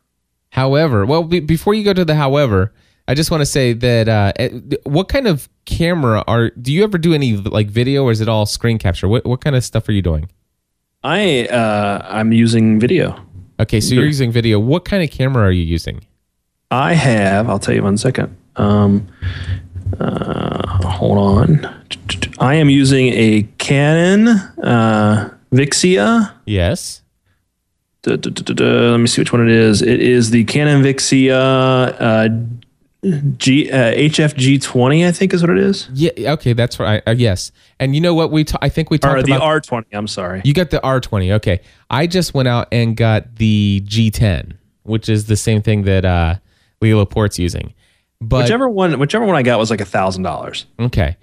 However, 0.51 1.05
well, 1.05 1.23
be, 1.23 1.39
before 1.41 1.73
you 1.75 1.83
go 1.83 1.93
to 1.93 2.03
the 2.03 2.15
however, 2.15 2.71
I 3.09 3.15
just 3.15 3.31
want 3.31 3.41
to 3.41 3.45
say 3.47 3.73
that 3.73 4.07
uh, 4.07 4.33
eh, 4.35 4.50
what 4.83 5.09
kind 5.09 5.25
of 5.25 5.50
camera 5.65 6.23
are? 6.27 6.51
Do 6.51 6.71
you 6.71 6.83
ever 6.83 7.00
do 7.00 7.12
any 7.12 7.38
like 7.38 7.65
video, 7.65 8.03
or 8.03 8.12
is 8.12 8.22
it 8.22 8.29
all 8.29 8.45
screen 8.45 8.77
capture? 8.77 9.07
What 9.07 9.25
what 9.25 9.41
kind 9.41 9.55
of 9.55 9.63
stuff 9.63 9.89
are 9.89 9.93
you 9.93 10.03
doing? 10.03 10.29
I 11.03 11.48
uh, 11.48 12.05
I'm 12.07 12.31
using 12.31 12.79
video. 12.79 13.19
Okay, 13.60 13.81
so 13.81 13.95
you're 13.95 14.05
using 14.05 14.31
video. 14.31 14.60
What 14.60 14.86
kind 14.86 15.03
of 15.03 15.10
camera 15.10 15.41
are 15.43 15.51
you 15.51 15.63
using? 15.63 16.05
I 16.69 16.93
have. 16.93 17.50
I'll 17.50 17.57
tell 17.57 17.74
you 17.74 17.81
one 17.81 17.98
second. 17.98 18.38
Um, 18.57 19.07
uh, 20.00 20.88
hold 20.88 21.17
on. 21.17 21.84
I 22.39 22.53
am 22.53 22.69
using 22.69 23.07
a 23.07 23.41
Canon 23.57 24.27
uh, 24.63 25.34
Vixia. 25.51 26.31
Yes. 26.45 27.01
Duh, 28.03 28.17
duh, 28.17 28.29
duh. 28.29 28.91
Let 28.91 28.98
me 28.98 29.07
see 29.07 29.19
which 29.19 29.34
one 29.34 29.41
it 29.50 29.53
is. 29.53 29.81
It 29.81 30.00
is 30.00 30.29
the 30.29 30.43
Canon 30.43 30.84
Vixia 30.84 31.95
uh, 32.00 32.29
G 33.01 33.72
uh, 33.72 33.94
HFG20. 33.94 35.08
I 35.08 35.12
think 35.12 35.34
is 35.34 35.41
what 35.41 35.50
it 35.51 35.58
is. 35.60 35.89
Yeah. 35.94 36.12
Okay, 36.34 36.53
that's 36.53 36.79
right. 36.79 37.01
Uh, 37.08 37.12
yes. 37.12 37.51
And 37.79 37.96
you 37.96 38.01
know 38.01 38.13
what? 38.13 38.29
We 38.32 38.46
I 38.62 38.68
think 38.70 38.89
we 38.89 38.96
Or 38.96 39.00
talked 39.00 39.25
the 39.25 39.36
about. 39.36 39.63
The 39.63 39.70
R20. 39.72 39.86
I'm 39.94 40.08
sorry. 40.08 40.41
you 40.44 40.53
got 40.53 40.70
the 40.70 40.79
R20. 40.79 41.32
Okay. 41.36 41.62
I 41.89 42.08
just 42.08 42.34
went 42.34 42.48
out 42.50 42.68
and 42.74 42.98
got 42.98 43.38
the 43.38 43.82
G10, 43.86 44.58
which 44.84 45.08
is 45.08 45.27
the 45.27 45.38
same 45.38 45.62
thing 45.62 45.84
that 45.84 46.03
uh, 46.03 46.36
Leo 46.82 46.98
Laporte's 46.98 47.39
using. 47.39 47.74
But 48.20 48.44
Whichever 48.44 48.68
one, 48.68 49.00
whichever 49.00 49.24
one 49.25 49.38
I 49.38 49.44
got 49.44 49.60
was 49.60 49.70
like 49.72 49.79
a 49.79 49.86
thousand 49.86 50.24
dollars. 50.24 50.65
Okay. 50.77 51.15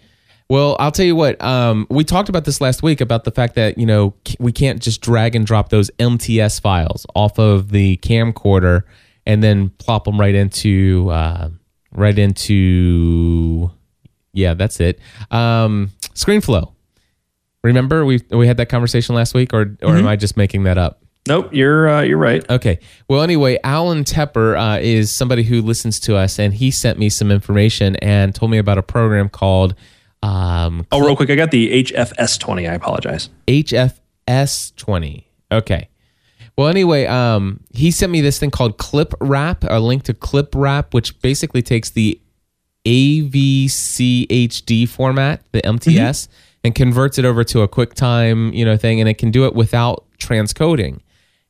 Well, 0.49 0.77
I'll 0.79 0.93
tell 0.93 1.05
you 1.05 1.17
what. 1.17 1.43
Um, 1.43 1.87
we 1.91 2.05
talked 2.05 2.31
about 2.31 2.47
this 2.47 2.61
last 2.63 2.83
week 2.83 3.03
about 3.03 3.25
the 3.25 3.33
fact 3.33 3.55
that 3.57 3.77
you 3.77 3.85
know 3.85 4.15
we 4.39 4.51
can't 4.51 4.81
just 4.81 5.03
drag 5.03 5.35
and 5.37 5.45
drop 5.45 5.69
those 5.69 5.91
MTS 5.99 6.59
files 6.59 7.05
off 7.15 7.39
of 7.39 7.71
the 7.71 7.99
camcorder 7.99 8.85
and 9.27 9.43
then 9.43 9.69
plop 9.79 10.05
them 10.05 10.19
right 10.19 10.35
into 10.35 11.11
uh, 11.11 11.51
right 11.97 12.17
into 12.19 13.71
yeah, 14.33 14.55
that's 14.55 14.81
it. 14.81 15.01
Um, 15.31 15.91
ScreenFlow. 16.15 16.73
Remember 17.65 18.05
we 18.05 18.21
we 18.31 18.47
had 18.47 18.59
that 18.59 18.69
conversation 18.69 19.15
last 19.15 19.35
week, 19.35 19.53
or 19.53 19.77
or 19.83 19.97
am 19.97 20.07
I 20.07 20.15
just 20.15 20.37
making 20.37 20.65
that 20.65 20.79
up? 20.79 21.03
Nope, 21.27 21.53
you're 21.53 21.89
uh, 21.89 22.03
you're 22.03 22.19
right. 22.19 22.49
Okay. 22.49 22.79
Well, 23.09 23.23
anyway, 23.23 23.59
Alan 23.65 24.05
Tepper 24.05 24.57
uh, 24.57 24.79
is 24.81 25.11
somebody 25.11 25.43
who 25.43 25.63
listens 25.63 25.99
to 26.01 26.15
us, 26.15 26.39
and 26.39 26.55
he 26.55 26.71
sent 26.71 26.99
me 26.99 27.09
some 27.09 27.33
information 27.33 27.97
and 27.97 28.33
told 28.33 28.53
me 28.53 28.59
about 28.59 28.79
a 28.79 28.83
program 28.83 29.29
called 29.29 29.75
um, 30.23 30.87
Oh, 30.93 31.01
real 31.01 31.17
quick, 31.17 31.31
I 31.31 31.35
got 31.35 31.51
the 31.51 31.83
HFS20. 31.85 32.71
I 32.71 32.75
apologize. 32.75 33.31
HFS20. 33.49 35.25
Okay. 35.51 35.89
Well, 36.57 36.69
anyway, 36.69 37.07
um, 37.07 37.61
he 37.75 37.91
sent 37.91 38.11
me 38.11 38.23
this 38.23 38.39
thing 38.39 38.51
called 38.51 38.79
ClipWrap, 38.79 39.67
a 39.69 39.79
link 39.79 40.05
to 40.05 40.15
ClipWrap, 40.15 40.95
which 40.95 41.21
basically 41.21 41.61
takes 41.61 41.91
the 41.91 42.19
AVCHD 42.87 44.89
format, 44.89 45.43
the 45.53 45.67
MTS, 45.67 46.29
and 46.65 46.75
converts 46.75 47.19
it 47.19 47.25
over 47.25 47.45
to 47.45 47.63
a 47.63 47.69
QuickTime, 47.69 48.55
you 48.55 48.65
know, 48.65 48.77
thing, 48.77 49.01
and 49.01 49.09
it 49.09 49.19
can 49.19 49.31
do 49.31 49.45
it 49.45 49.55
without 49.55 50.05
transcoding. 50.19 51.01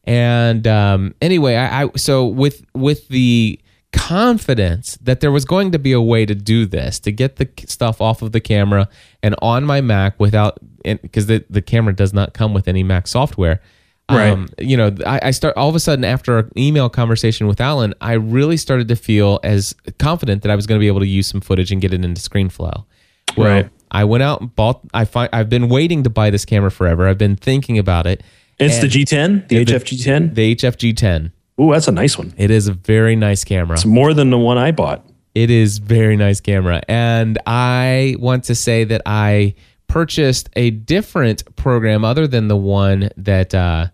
And 0.04 0.66
um, 0.66 1.14
anyway, 1.20 1.56
I, 1.56 1.84
I 1.84 1.90
so 1.96 2.26
with 2.26 2.64
with 2.74 3.08
the 3.08 3.60
confidence 3.92 4.98
that 5.00 5.20
there 5.20 5.32
was 5.32 5.44
going 5.44 5.72
to 5.72 5.78
be 5.78 5.92
a 5.92 6.00
way 6.00 6.26
to 6.26 6.34
do 6.34 6.66
this 6.66 7.00
to 7.00 7.12
get 7.12 7.36
the 7.36 7.48
stuff 7.66 8.00
off 8.00 8.22
of 8.22 8.32
the 8.32 8.40
camera 8.40 8.88
and 9.22 9.34
on 9.40 9.64
my 9.64 9.80
Mac 9.80 10.18
without 10.20 10.58
because 10.84 11.26
the 11.26 11.44
the 11.50 11.62
camera 11.62 11.94
does 11.94 12.12
not 12.12 12.34
come 12.34 12.54
with 12.54 12.68
any 12.68 12.82
Mac 12.82 13.06
software. 13.06 13.60
Right. 14.08 14.30
Um, 14.30 14.48
you 14.58 14.76
know, 14.76 14.94
I, 15.04 15.18
I 15.24 15.30
start 15.32 15.56
all 15.56 15.68
of 15.68 15.74
a 15.74 15.80
sudden 15.80 16.04
after 16.04 16.38
an 16.38 16.50
email 16.56 16.88
conversation 16.88 17.46
with 17.48 17.60
Alan, 17.60 17.92
I 18.00 18.12
really 18.12 18.56
started 18.56 18.86
to 18.88 18.96
feel 18.96 19.40
as 19.42 19.74
confident 19.98 20.42
that 20.42 20.50
I 20.50 20.54
was 20.54 20.66
going 20.66 20.78
to 20.78 20.80
be 20.82 20.86
able 20.86 21.00
to 21.00 21.06
use 21.08 21.26
some 21.26 21.40
footage 21.40 21.72
and 21.72 21.80
get 21.80 21.92
it 21.92 22.04
into 22.04 22.20
ScreenFlow. 22.20 22.84
Well, 23.36 23.46
Right. 23.48 23.70
I 23.90 24.04
went 24.04 24.22
out 24.22 24.40
and 24.40 24.54
bought. 24.54 24.80
I 24.94 25.04
find 25.04 25.28
I've 25.32 25.48
been 25.48 25.68
waiting 25.68 26.02
to 26.04 26.10
buy 26.10 26.30
this 26.30 26.44
camera 26.44 26.70
forever. 26.70 27.08
I've 27.08 27.18
been 27.18 27.36
thinking 27.36 27.78
about 27.78 28.06
it. 28.06 28.22
It's 28.58 28.78
the 28.78 28.86
G10, 28.88 29.48
the 29.48 29.64
the- 29.64 29.72
HF 29.74 29.84
G10. 29.84 30.34
The 30.34 30.54
HFG10. 30.56 31.30
Ooh, 31.60 31.72
that's 31.72 31.88
a 31.88 31.92
nice 31.92 32.18
one. 32.18 32.34
It 32.36 32.50
is 32.50 32.68
a 32.68 32.72
very 32.74 33.16
nice 33.16 33.42
camera. 33.44 33.74
It's 33.74 33.84
more 33.86 34.12
than 34.14 34.30
the 34.30 34.38
one 34.38 34.58
I 34.58 34.70
bought. 34.72 35.04
It 35.34 35.50
is 35.50 35.78
very 35.78 36.16
nice 36.16 36.40
camera, 36.40 36.80
and 36.88 37.38
I 37.46 38.16
want 38.18 38.44
to 38.44 38.54
say 38.54 38.84
that 38.84 39.02
I 39.04 39.54
purchased 39.88 40.48
a 40.56 40.70
different 40.70 41.44
program 41.56 42.04
other 42.04 42.26
than 42.26 42.48
the 42.48 42.56
one 42.56 43.10
that 43.16 43.54
uh, 43.54 43.86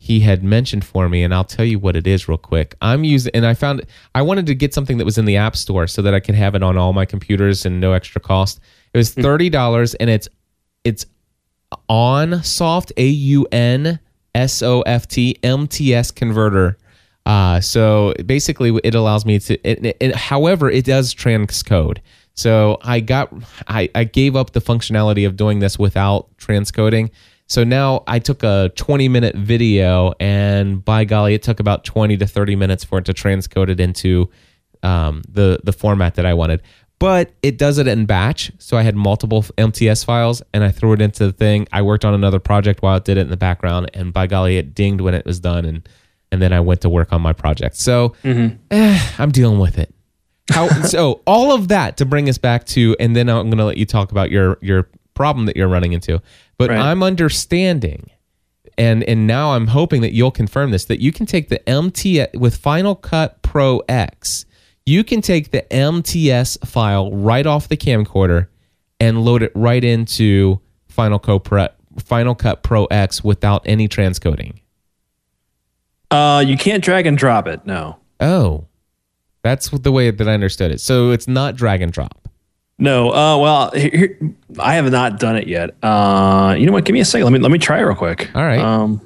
he 0.00 0.20
had 0.20 0.42
mentioned 0.44 0.84
for 0.84 1.08
me, 1.08 1.22
and 1.24 1.34
I'll 1.34 1.44
tell 1.44 1.64
you 1.64 1.78
what 1.78 1.96
it 1.96 2.06
is 2.06 2.28
real 2.28 2.38
quick. 2.38 2.74
I'm 2.80 3.02
using, 3.04 3.32
and 3.34 3.44
I 3.44 3.54
found 3.54 3.84
I 4.14 4.22
wanted 4.22 4.46
to 4.46 4.54
get 4.54 4.72
something 4.72 4.96
that 4.98 5.04
was 5.04 5.18
in 5.18 5.24
the 5.24 5.36
App 5.36 5.56
Store 5.56 5.86
so 5.86 6.02
that 6.02 6.14
I 6.14 6.20
could 6.20 6.34
have 6.36 6.54
it 6.54 6.62
on 6.62 6.76
all 6.78 6.92
my 6.92 7.04
computers 7.04 7.66
and 7.66 7.80
no 7.80 7.92
extra 7.92 8.20
cost. 8.20 8.60
It 8.94 8.98
was 8.98 9.12
thirty 9.12 9.50
dollars, 9.50 9.94
and 9.96 10.08
it's 10.08 10.28
it's 10.84 11.04
Aunsoft 11.90 12.92
A 12.96 13.06
U 13.06 13.46
N 13.52 13.98
S 14.34 14.62
O 14.62 14.82
F 14.82 15.06
T 15.08 15.36
M 15.42 15.66
T 15.66 15.94
S 15.94 16.10
converter 16.10 16.78
uh, 17.26 17.60
so 17.60 18.14
basically 18.24 18.78
it 18.84 18.94
allows 18.94 19.26
me 19.26 19.38
to 19.38 19.54
it, 19.68 19.84
it- 19.84 19.96
it- 20.00 20.14
however 20.16 20.70
it 20.70 20.84
does 20.86 21.14
transcode 21.14 21.98
so 22.34 22.78
i 22.82 23.00
got 23.00 23.30
I, 23.66 23.90
I 23.94 24.04
gave 24.04 24.34
up 24.34 24.52
the 24.52 24.60
functionality 24.60 25.26
of 25.26 25.36
doing 25.36 25.58
this 25.58 25.78
without 25.78 26.34
transcoding 26.38 27.10
so 27.48 27.64
now 27.64 28.04
i 28.06 28.18
took 28.18 28.42
a 28.42 28.70
20 28.76 29.08
minute 29.08 29.34
video 29.34 30.12
and 30.20 30.84
by 30.84 31.04
golly 31.04 31.34
it 31.34 31.42
took 31.42 31.58
about 31.58 31.84
20 31.84 32.16
to 32.16 32.26
30 32.26 32.54
minutes 32.56 32.84
for 32.84 32.98
it 32.98 33.04
to 33.04 33.12
transcode 33.12 33.68
it 33.68 33.80
into 33.80 34.30
um, 34.82 35.22
the 35.28 35.60
the 35.64 35.72
format 35.72 36.14
that 36.16 36.26
I 36.26 36.34
wanted. 36.34 36.62
But 36.98 37.30
it 37.42 37.58
does 37.58 37.78
it 37.78 37.86
in 37.86 38.06
batch, 38.06 38.50
so 38.58 38.76
I 38.76 38.82
had 38.82 38.96
multiple 38.96 39.44
MTS 39.56 40.02
files, 40.02 40.42
and 40.52 40.64
I 40.64 40.72
threw 40.72 40.94
it 40.94 41.00
into 41.00 41.26
the 41.26 41.32
thing. 41.32 41.68
I 41.72 41.82
worked 41.82 42.04
on 42.04 42.12
another 42.12 42.40
project 42.40 42.82
while 42.82 42.96
it 42.96 43.04
did 43.04 43.18
it 43.18 43.20
in 43.20 43.30
the 43.30 43.36
background, 43.36 43.90
and 43.94 44.12
by 44.12 44.26
golly, 44.26 44.56
it 44.56 44.74
dinged 44.74 45.00
when 45.00 45.14
it 45.14 45.24
was 45.24 45.38
done, 45.38 45.64
and 45.64 45.88
and 46.32 46.42
then 46.42 46.52
I 46.52 46.60
went 46.60 46.80
to 46.82 46.88
work 46.88 47.12
on 47.12 47.22
my 47.22 47.32
project. 47.32 47.76
So 47.76 48.14
eh, 48.70 49.00
I'm 49.18 49.30
dealing 49.30 49.60
with 49.60 49.78
it. 49.78 49.94
How 50.50 50.68
so? 50.82 51.22
All 51.26 51.52
of 51.52 51.68
that 51.68 51.98
to 51.98 52.04
bring 52.04 52.28
us 52.28 52.38
back 52.38 52.64
to, 52.66 52.96
and 52.98 53.14
then 53.14 53.28
I'm 53.28 53.46
going 53.46 53.58
to 53.58 53.64
let 53.64 53.76
you 53.76 53.86
talk 53.86 54.10
about 54.10 54.30
your 54.30 54.58
your 54.60 54.88
problem 55.14 55.46
that 55.46 55.56
you're 55.56 55.68
running 55.68 55.92
into. 55.92 56.20
But 56.58 56.70
Right. 56.70 56.78
I'm 56.78 57.02
understanding 57.02 58.10
and 58.76 59.02
and 59.04 59.26
now 59.26 59.52
I'm 59.52 59.68
hoping 59.68 60.02
that 60.02 60.12
you'll 60.12 60.30
confirm 60.30 60.70
this 60.70 60.84
that 60.86 61.00
you 61.00 61.12
can 61.12 61.26
take 61.26 61.48
the 61.48 61.66
MTS 61.68 62.28
with 62.34 62.56
Final 62.56 62.94
Cut 62.94 63.42
Pro 63.42 63.78
X. 63.88 64.44
You 64.86 65.04
can 65.04 65.20
take 65.20 65.50
the 65.50 65.70
MTS 65.72 66.58
file 66.64 67.12
right 67.12 67.46
off 67.46 67.68
the 67.68 67.76
camcorder 67.76 68.46
and 69.00 69.22
load 69.22 69.42
it 69.42 69.52
right 69.54 69.82
into 69.84 70.60
Final 70.86 71.18
Cut 71.18 71.44
Pro, 71.44 71.68
Final 71.98 72.34
Cut 72.34 72.62
Pro 72.62 72.86
X 72.86 73.22
without 73.22 73.62
any 73.66 73.86
transcoding. 73.88 74.60
Uh, 76.10 76.42
you 76.46 76.56
can't 76.56 76.82
drag 76.82 77.06
and 77.06 77.18
drop 77.18 77.46
it. 77.46 77.66
No, 77.66 77.98
Oh, 78.20 78.66
that's 79.42 79.68
the 79.70 79.92
way 79.92 80.10
that 80.10 80.28
I 80.28 80.32
understood 80.34 80.70
it. 80.72 80.80
So 80.80 81.10
it's 81.10 81.28
not 81.28 81.54
drag 81.54 81.82
and 81.82 81.92
drop. 81.92 82.27
No. 82.78 83.10
Uh, 83.12 83.38
well, 83.38 83.70
here, 83.72 84.18
I 84.58 84.74
have 84.74 84.90
not 84.90 85.18
done 85.18 85.36
it 85.36 85.46
yet. 85.46 85.74
Uh, 85.82 86.54
you 86.58 86.66
know 86.66 86.72
what? 86.72 86.84
Give 86.84 86.94
me 86.94 87.00
a 87.00 87.04
second. 87.04 87.24
Let 87.24 87.32
me 87.32 87.38
let 87.38 87.50
me 87.50 87.58
try 87.58 87.78
it 87.78 87.82
real 87.82 87.96
quick. 87.96 88.30
All 88.34 88.42
right. 88.42 88.60
Um, 88.60 89.00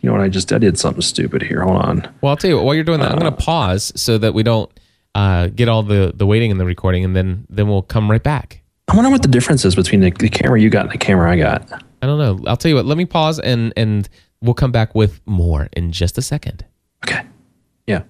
you 0.00 0.08
know 0.08 0.12
what? 0.12 0.22
I 0.22 0.28
just 0.28 0.52
I 0.52 0.58
did 0.58 0.78
something 0.78 1.02
stupid 1.02 1.42
here. 1.42 1.62
Hold 1.62 1.82
on. 1.82 2.14
Well, 2.20 2.30
I'll 2.30 2.36
tell 2.36 2.50
you 2.50 2.56
what. 2.56 2.64
While 2.64 2.74
you're 2.74 2.84
doing 2.84 3.00
that, 3.00 3.10
I'm 3.10 3.18
going 3.18 3.32
to 3.34 3.42
pause 3.42 3.92
so 3.96 4.18
that 4.18 4.34
we 4.34 4.42
don't 4.42 4.70
uh, 5.14 5.48
get 5.48 5.68
all 5.68 5.82
the 5.82 6.12
the 6.14 6.26
waiting 6.26 6.50
and 6.50 6.60
the 6.60 6.64
recording, 6.64 7.04
and 7.04 7.16
then 7.16 7.46
then 7.48 7.68
we'll 7.68 7.82
come 7.82 8.10
right 8.10 8.22
back. 8.22 8.60
I 8.88 8.96
wonder 8.96 9.10
what 9.10 9.22
the 9.22 9.28
difference 9.28 9.64
is 9.64 9.74
between 9.74 10.00
the, 10.00 10.10
the 10.10 10.28
camera 10.28 10.60
you 10.60 10.68
got 10.68 10.82
and 10.82 10.92
the 10.92 10.98
camera 10.98 11.30
I 11.30 11.36
got. 11.36 11.72
I 12.02 12.06
don't 12.06 12.18
know. 12.18 12.48
I'll 12.48 12.56
tell 12.56 12.68
you 12.68 12.74
what. 12.76 12.84
Let 12.84 12.98
me 12.98 13.06
pause 13.06 13.40
and 13.40 13.72
and 13.76 14.08
we'll 14.42 14.54
come 14.54 14.72
back 14.72 14.94
with 14.94 15.20
more 15.26 15.68
in 15.72 15.90
just 15.90 16.18
a 16.18 16.22
second. 16.22 16.64
Okay. 17.04 17.22
Yeah. 17.86 18.02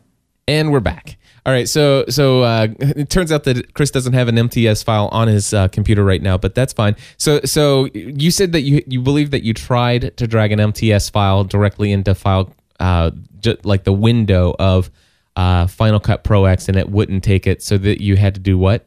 And 0.48 0.72
we're 0.72 0.80
back. 0.80 1.16
All 1.46 1.52
right. 1.52 1.68
So 1.68 2.04
so 2.08 2.42
uh, 2.42 2.68
it 2.80 3.10
turns 3.10 3.30
out 3.30 3.44
that 3.44 3.74
Chris 3.74 3.90
doesn't 3.90 4.14
have 4.14 4.28
an 4.28 4.38
MTS 4.38 4.82
file 4.82 5.08
on 5.12 5.28
his 5.28 5.52
uh, 5.52 5.68
computer 5.68 6.04
right 6.04 6.22
now, 6.22 6.38
but 6.38 6.54
that's 6.54 6.72
fine. 6.72 6.96
So 7.18 7.40
so 7.44 7.88
you 7.92 8.30
said 8.30 8.52
that 8.52 8.62
you 8.62 8.82
you 8.86 9.00
believe 9.00 9.30
that 9.32 9.42
you 9.42 9.52
tried 9.52 10.16
to 10.16 10.26
drag 10.26 10.52
an 10.52 10.60
MTS 10.60 11.10
file 11.10 11.44
directly 11.44 11.92
into 11.92 12.14
file 12.14 12.54
uh, 12.80 13.10
ju- 13.40 13.58
like 13.62 13.84
the 13.84 13.92
window 13.92 14.54
of 14.58 14.90
uh, 15.36 15.66
Final 15.66 16.00
Cut 16.00 16.24
Pro 16.24 16.46
X, 16.46 16.68
and 16.68 16.78
it 16.78 16.88
wouldn't 16.90 17.22
take 17.24 17.46
it. 17.46 17.62
So 17.62 17.76
that 17.78 18.02
you 18.02 18.16
had 18.16 18.34
to 18.34 18.40
do 18.40 18.56
what? 18.56 18.86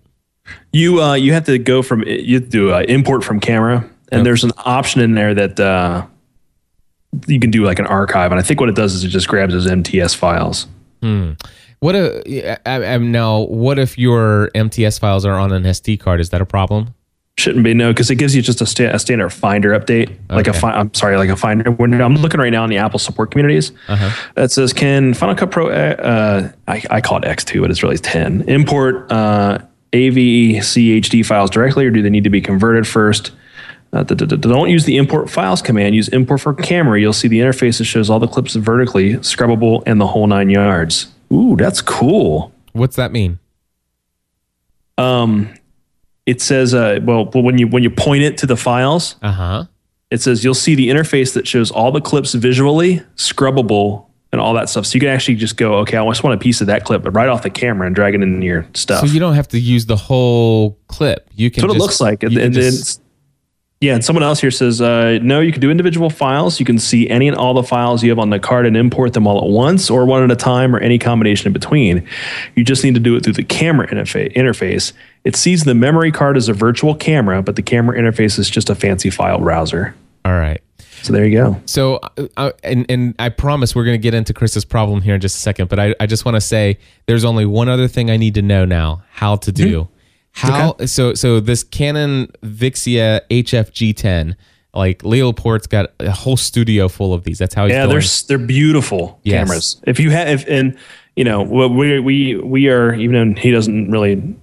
You 0.71 1.01
uh, 1.01 1.13
you 1.13 1.33
have 1.33 1.45
to 1.45 1.59
go 1.59 1.81
from 1.81 2.03
you 2.03 2.35
have 2.35 2.45
to 2.45 2.49
do 2.49 2.73
uh, 2.73 2.83
import 2.87 3.23
from 3.23 3.39
camera, 3.39 3.87
and 4.11 4.25
there's 4.25 4.43
an 4.43 4.51
option 4.65 5.01
in 5.01 5.13
there 5.13 5.33
that 5.35 5.59
uh, 5.59 6.05
you 7.27 7.39
can 7.39 7.51
do 7.51 7.63
like 7.65 7.79
an 7.79 7.85
archive, 7.85 8.31
and 8.31 8.39
I 8.39 8.43
think 8.43 8.59
what 8.59 8.69
it 8.69 8.75
does 8.75 8.95
is 8.95 9.03
it 9.03 9.09
just 9.09 9.27
grabs 9.27 9.53
those 9.53 9.67
MTS 9.67 10.15
files. 10.15 10.67
What 11.79 11.95
a 11.95 12.59
I, 12.67 12.93
I'm 12.93 13.11
now. 13.11 13.41
What 13.41 13.77
if 13.79 13.97
your 13.97 14.49
MTS 14.55 14.99
files 14.99 15.25
are 15.25 15.37
on 15.37 15.51
an 15.53 15.63
SD 15.63 15.99
card? 15.99 16.19
Is 16.19 16.29
that 16.31 16.41
a 16.41 16.45
problem? 16.45 16.93
Shouldn't 17.39 17.63
be 17.63 17.75
no, 17.75 17.91
because 17.93 18.09
it 18.09 18.15
gives 18.15 18.35
you 18.35 18.41
just 18.41 18.61
a, 18.61 18.65
sta- 18.65 18.95
a 18.95 18.97
standard 18.97 19.29
Finder 19.29 19.79
update, 19.79 20.09
like 20.27 20.47
a 20.47 20.49
Okay. 20.49 20.59
fi- 20.59 20.71
I'm 20.73 20.91
sorry, 20.95 21.17
like 21.17 21.29
a 21.29 21.35
Finder 21.35 21.69
window. 21.69 22.03
I'm 22.03 22.15
looking 22.15 22.39
right 22.39 22.49
now 22.49 22.63
in 22.63 22.71
the 22.71 22.77
Apple 22.77 22.97
support 22.97 23.29
communities. 23.29 23.71
That 24.33 24.49
says, 24.51 24.73
"Can 24.73 25.13
Final 25.13 25.35
Cut 25.35 25.51
Pro?" 25.51 25.69
Uh, 25.69 26.49
I, 26.67 26.81
I 26.89 26.99
call 27.01 27.19
it 27.19 27.25
X2, 27.25 27.61
but 27.61 27.69
it's 27.69 27.83
really 27.83 27.99
10. 27.99 28.41
Import 28.49 29.11
uh, 29.11 29.59
AVCHD 29.93 31.23
files 31.23 31.51
directly, 31.51 31.85
or 31.85 31.91
do 31.91 32.01
they 32.01 32.09
need 32.09 32.23
to 32.23 32.31
be 32.31 32.41
converted 32.41 32.87
first? 32.87 33.31
Uh, 33.93 34.01
don't 34.03 34.69
use 34.69 34.85
the 34.85 34.97
import 34.97 35.29
files 35.29 35.61
command. 35.61 35.93
Use 35.95 36.07
import 36.09 36.41
for 36.41 36.53
camera. 36.55 36.99
You'll 36.99 37.13
see 37.13 37.27
the 37.27 37.39
interface 37.39 37.77
that 37.77 37.85
shows 37.85 38.09
all 38.09 38.19
the 38.19 38.27
clips 38.27 38.55
vertically, 38.55 39.13
scrubbable, 39.17 39.83
and 39.85 40.01
the 40.01 40.07
whole 40.07 40.25
nine 40.27 40.49
yards. 40.49 41.07
Ooh, 41.31 41.55
that's 41.57 41.81
cool. 41.81 42.51
What's 42.73 42.95
that 42.95 43.11
mean? 43.11 43.39
Um, 44.97 45.53
it 46.25 46.41
says, 46.41 46.73
uh, 46.73 46.99
well, 47.03 47.25
when 47.33 47.57
you 47.57 47.67
when 47.67 47.83
you 47.83 47.89
point 47.89 48.23
it 48.23 48.37
to 48.39 48.45
the 48.45 48.57
files, 48.57 49.15
Uh 49.21 49.31
huh. 49.31 49.63
it 50.11 50.21
says 50.21 50.43
you'll 50.43 50.53
see 50.53 50.75
the 50.75 50.89
interface 50.89 51.33
that 51.33 51.47
shows 51.47 51.71
all 51.71 51.91
the 51.91 52.01
clips 52.01 52.33
visually, 52.33 53.01
scrubbable, 53.15 54.05
and 54.31 54.41
all 54.41 54.53
that 54.55 54.69
stuff. 54.69 54.85
So 54.85 54.95
you 54.95 54.99
can 54.99 55.09
actually 55.09 55.35
just 55.35 55.55
go, 55.57 55.75
okay, 55.79 55.97
I 55.97 56.05
just 56.07 56.23
want 56.23 56.35
a 56.35 56.39
piece 56.43 56.61
of 56.61 56.67
that 56.67 56.83
clip, 56.83 57.03
but 57.03 57.11
right 57.11 57.29
off 57.29 57.43
the 57.43 57.49
camera 57.49 57.85
and 57.87 57.95
drag 57.95 58.15
it 58.15 58.21
into 58.21 58.45
your 58.45 58.67
stuff. 58.73 59.01
So 59.01 59.05
you 59.13 59.19
don't 59.19 59.35
have 59.35 59.47
to 59.49 59.59
use 59.59 59.85
the 59.85 59.95
whole 59.95 60.77
clip. 60.87 61.29
You 61.35 61.49
can. 61.51 61.61
That's 61.61 61.69
what 61.69 61.75
it 61.77 61.79
looks 61.79 62.01
like. 62.01 62.23
And, 62.23 62.35
and 62.37 62.53
then 62.53 62.71
just- 62.71 63.01
yeah, 63.79 63.93
and 63.93 64.03
someone 64.03 64.23
else 64.23 64.41
here 64.41 64.49
says, 64.49 64.81
uh, 64.81 65.19
no, 65.21 65.39
you 65.39 65.51
can 65.51 65.61
do 65.61 65.69
individual 65.69 66.09
files. 66.09 66.59
You 66.59 66.65
can 66.65 66.79
see 66.79 67.07
any 67.09 67.27
and 67.27 67.37
all 67.37 67.53
the 67.53 67.61
files 67.61 68.03
you 68.03 68.09
have 68.09 68.17
on 68.17 68.31
the 68.31 68.39
card 68.39 68.65
and 68.65 68.75
import 68.75 69.13
them 69.13 69.27
all 69.27 69.37
at 69.43 69.49
once 69.49 69.91
or 69.91 70.05
one 70.05 70.23
at 70.23 70.31
a 70.31 70.35
time 70.35 70.75
or 70.75 70.79
any 70.79 70.97
combination 70.97 71.47
in 71.47 71.53
between. 71.53 72.07
You 72.55 72.63
just 72.63 72.83
need 72.83 72.95
to 72.95 72.99
do 72.99 73.15
it 73.15 73.23
through 73.23 73.33
the 73.33 73.43
camera 73.43 73.87
interfa- 73.87 74.33
interface. 74.35 74.93
It 75.25 75.35
sees 75.35 75.63
the 75.63 75.75
memory 75.75 76.11
card 76.11 76.37
as 76.37 76.49
a 76.49 76.53
virtual 76.53 76.95
camera, 76.95 77.43
but 77.43 77.55
the 77.55 77.61
camera 77.61 77.97
interface 77.99 78.39
is 78.39 78.49
just 78.49 78.69
a 78.71 78.75
fancy 78.75 79.11
file 79.11 79.39
browser. 79.39 79.93
all 80.25 80.33
right. 80.33 80.61
So 81.03 81.13
there 81.13 81.25
you 81.25 81.37
go. 81.37 81.61
So, 81.67 81.97
uh, 81.97 82.27
uh, 82.35 82.51
and 82.63 82.85
and 82.89 83.13
I 83.19 83.29
promise 83.29 83.75
we're 83.75 83.85
going 83.85 83.93
to 83.93 84.01
get 84.01 84.15
into 84.15 84.33
Chris's 84.33 84.65
problem 84.65 85.01
here 85.01 85.13
in 85.13 85.21
just 85.21 85.37
a 85.37 85.39
second. 85.39 85.69
But 85.69 85.79
I, 85.79 85.95
I 85.99 86.07
just 86.07 86.25
want 86.25 86.35
to 86.35 86.41
say 86.41 86.79
there's 87.05 87.23
only 87.23 87.45
one 87.45 87.69
other 87.69 87.87
thing 87.87 88.09
I 88.09 88.17
need 88.17 88.33
to 88.33 88.41
know 88.41 88.65
now: 88.65 89.03
how 89.11 89.35
to 89.35 89.51
do. 89.51 89.87
How 90.37 90.75
so? 90.85 91.13
So 91.13 91.39
this 91.39 91.63
Canon 91.63 92.27
Vixia 92.43 93.21
HFG10, 93.31 94.35
like 94.73 95.03
Leo 95.03 95.27
Laporte's 95.27 95.67
got 95.67 95.91
a 95.99 96.11
whole 96.11 96.37
studio 96.37 96.87
full 96.87 97.13
of 97.13 97.23
these. 97.23 97.37
That's 97.39 97.53
how 97.53 97.65
he's 97.65 97.73
Yeah, 97.73 97.85
going. 97.87 97.99
they're 97.99 98.37
they're 98.37 98.45
beautiful 98.47 99.19
Yes. 99.23 99.47
cameras. 99.47 99.81
If 99.87 99.99
you 99.99 100.11
have, 100.11 100.27
if, 100.27 100.47
and 100.47 100.77
you 101.15 101.23
know, 101.23 101.41
we 101.41 101.99
we 101.99 102.35
we 102.35 102.67
are 102.69 102.93
even 102.93 103.33
though 103.33 103.41
he 103.41 103.51
doesn't 103.51 103.89
really 103.91 104.35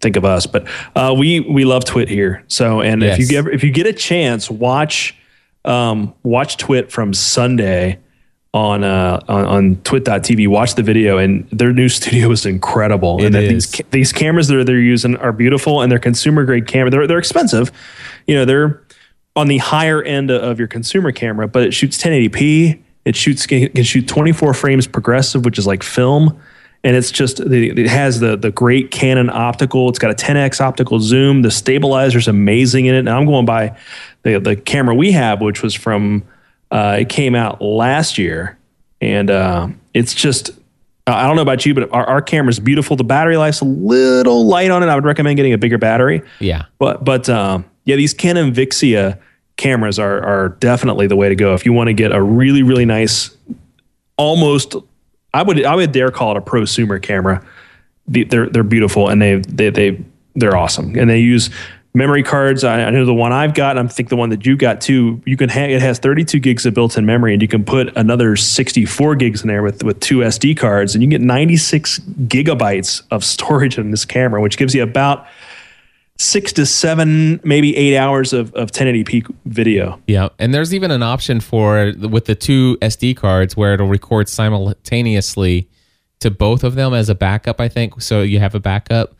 think 0.00 0.16
of 0.16 0.24
us, 0.24 0.46
but 0.46 0.66
uh, 0.94 1.14
we 1.16 1.40
we 1.40 1.64
love 1.64 1.84
TWiT 1.84 2.08
here. 2.08 2.42
So, 2.48 2.80
and 2.80 3.02
if 3.02 3.18
you 3.18 3.26
get 3.26 3.46
if 3.48 3.62
you 3.62 3.70
get 3.70 3.86
a 3.86 3.92
chance, 3.92 4.50
watch 4.50 5.14
um, 5.64 6.14
watch 6.22 6.56
TWiT 6.56 6.90
from 6.90 7.12
Sunday 7.12 7.98
on 8.56 8.84
uh, 8.84 9.20
on, 9.28 9.44
on 9.44 9.76
twit.tv. 9.76 10.48
Watch 10.48 10.74
the 10.74 10.82
video, 10.82 11.18
and 11.18 11.48
their 11.50 11.72
new 11.72 11.88
studio 11.98 12.30
is 12.30 12.46
incredible. 12.46 13.22
It 13.22 13.26
and 13.26 13.36
is. 13.36 13.70
these 13.70 13.86
these 13.90 14.12
cameras 14.12 14.48
that 14.48 14.64
they're 14.66 14.80
using 14.80 15.16
are 15.16 15.32
beautiful, 15.32 15.82
and 15.82 15.92
they're 15.92 15.98
consumer 15.98 16.44
grade 16.44 16.66
camera. 16.66 16.90
They're 16.90 17.06
they're 17.06 17.18
expensive, 17.18 17.70
you 18.26 18.34
know. 18.34 18.44
They're 18.44 18.82
on 19.36 19.48
the 19.48 19.58
higher 19.58 20.02
end 20.02 20.30
of 20.30 20.58
your 20.58 20.68
consumer 20.68 21.12
camera, 21.12 21.46
but 21.46 21.62
it 21.64 21.74
shoots 21.74 22.02
1080p. 22.02 22.82
It 23.04 23.14
shoots 23.14 23.46
can 23.46 23.68
can 23.68 23.84
shoot 23.84 24.08
24 24.08 24.54
frames 24.54 24.86
progressive, 24.86 25.44
which 25.44 25.58
is 25.58 25.66
like 25.66 25.82
film. 25.82 26.40
And 26.82 26.94
it's 26.94 27.10
just 27.10 27.40
it 27.40 27.86
has 27.88 28.20
the 28.20 28.36
the 28.36 28.50
great 28.50 28.90
Canon 28.90 29.28
optical. 29.28 29.88
It's 29.88 29.98
got 29.98 30.10
a 30.10 30.14
10x 30.14 30.60
optical 30.60 31.00
zoom. 31.00 31.42
The 31.42 31.50
stabilizer 31.50 32.18
is 32.18 32.28
amazing 32.28 32.86
in 32.86 32.94
it. 32.94 33.00
And 33.00 33.10
I'm 33.10 33.26
going 33.26 33.44
by 33.44 33.76
the 34.22 34.38
the 34.38 34.56
camera 34.56 34.94
we 34.94 35.12
have, 35.12 35.40
which 35.40 35.62
was 35.62 35.74
from 35.74 36.24
uh, 36.70 36.98
it 37.00 37.08
came 37.08 37.34
out 37.34 37.62
last 37.62 38.18
year, 38.18 38.58
and 39.00 39.30
uh, 39.30 39.68
it's 39.94 40.14
just 40.14 40.50
I 41.06 41.26
don't 41.26 41.36
know 41.36 41.42
about 41.42 41.64
you, 41.64 41.72
but 41.72 41.92
our, 41.92 42.04
our 42.04 42.22
camera's 42.22 42.58
beautiful. 42.58 42.96
The 42.96 43.04
battery 43.04 43.36
life's 43.36 43.60
a 43.60 43.64
little 43.64 44.46
light 44.46 44.70
on 44.70 44.82
it. 44.82 44.86
I 44.86 44.94
would 44.96 45.04
recommend 45.04 45.36
getting 45.36 45.52
a 45.52 45.58
bigger 45.58 45.78
battery. 45.78 46.22
Yeah. 46.40 46.64
But 46.78 47.04
but 47.04 47.28
um, 47.28 47.64
yeah, 47.84 47.96
these 47.96 48.12
Canon 48.12 48.52
Vixia 48.52 49.18
cameras 49.56 49.98
are 49.98 50.22
are 50.22 50.48
definitely 50.50 51.06
the 51.06 51.16
way 51.16 51.28
to 51.28 51.36
go 51.36 51.54
if 51.54 51.64
you 51.64 51.72
want 51.72 51.88
to 51.88 51.94
get 51.94 52.12
a 52.12 52.20
really 52.20 52.62
really 52.62 52.84
nice, 52.84 53.30
almost 54.16 54.74
I 55.32 55.42
would 55.42 55.64
I 55.64 55.76
would 55.76 55.92
dare 55.92 56.10
call 56.10 56.32
it 56.32 56.38
a 56.38 56.40
prosumer 56.40 57.00
camera. 57.00 57.44
They're 58.08 58.48
they're 58.48 58.64
beautiful 58.64 59.08
and 59.08 59.22
they 59.22 59.36
they 59.36 59.70
they 59.70 60.04
they're 60.34 60.56
awesome 60.56 60.98
and 60.98 61.08
they 61.08 61.20
use 61.20 61.50
memory 61.96 62.22
cards. 62.22 62.62
I, 62.62 62.82
I 62.82 62.90
know 62.90 63.06
the 63.06 63.14
one 63.14 63.32
I've 63.32 63.54
got. 63.54 63.78
and 63.78 63.88
I 63.88 63.92
think 63.92 64.10
the 64.10 64.16
one 64.16 64.28
that 64.28 64.44
you 64.44 64.56
got 64.56 64.80
too. 64.80 65.20
You 65.24 65.36
can 65.36 65.48
ha- 65.48 65.60
it 65.60 65.80
has 65.80 65.98
32 65.98 66.38
gigs 66.38 66.66
of 66.66 66.74
built-in 66.74 67.06
memory 67.06 67.32
and 67.32 67.40
you 67.40 67.48
can 67.48 67.64
put 67.64 67.96
another 67.96 68.36
64 68.36 69.16
gigs 69.16 69.42
in 69.42 69.48
there 69.48 69.62
with 69.62 69.82
with 69.82 69.98
two 70.00 70.18
SD 70.18 70.56
cards 70.56 70.94
and 70.94 71.02
you 71.02 71.08
get 71.08 71.22
96 71.22 72.00
gigabytes 72.26 73.02
of 73.10 73.24
storage 73.24 73.78
in 73.78 73.90
this 73.90 74.04
camera, 74.04 74.40
which 74.42 74.58
gives 74.58 74.74
you 74.74 74.82
about 74.82 75.26
six 76.18 76.52
to 76.54 76.66
seven, 76.66 77.40
maybe 77.44 77.76
eight 77.76 77.96
hours 77.96 78.32
of, 78.32 78.54
of 78.54 78.70
1080p 78.72 79.34
video. 79.46 80.00
Yeah, 80.06 80.28
and 80.38 80.52
there's 80.54 80.74
even 80.74 80.90
an 80.90 81.02
option 81.02 81.40
for 81.40 81.92
with 81.98 82.26
the 82.26 82.34
two 82.34 82.76
SD 82.82 83.16
cards 83.16 83.56
where 83.56 83.74
it'll 83.74 83.88
record 83.88 84.28
simultaneously 84.28 85.68
to 86.20 86.30
both 86.30 86.64
of 86.64 86.74
them 86.74 86.94
as 86.94 87.08
a 87.08 87.14
backup. 87.14 87.60
I 87.60 87.68
think 87.68 88.00
so. 88.02 88.22
You 88.22 88.38
have 88.38 88.54
a 88.54 88.60
backup, 88.60 89.14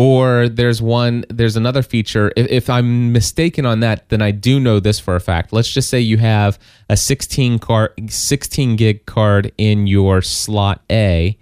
or 0.00 0.48
there's 0.48 0.80
one. 0.80 1.26
There's 1.28 1.56
another 1.56 1.82
feature. 1.82 2.32
If, 2.34 2.46
if 2.50 2.70
I'm 2.70 3.12
mistaken 3.12 3.66
on 3.66 3.80
that, 3.80 4.08
then 4.08 4.22
I 4.22 4.30
do 4.30 4.58
know 4.58 4.80
this 4.80 4.98
for 4.98 5.14
a 5.14 5.20
fact. 5.20 5.52
Let's 5.52 5.70
just 5.70 5.90
say 5.90 6.00
you 6.00 6.16
have 6.16 6.58
a 6.88 6.96
16 6.96 7.58
card, 7.58 8.10
16 8.10 8.76
gig 8.76 9.04
card 9.04 9.52
in 9.58 9.86
your 9.86 10.22
slot 10.22 10.80
A. 10.90 11.36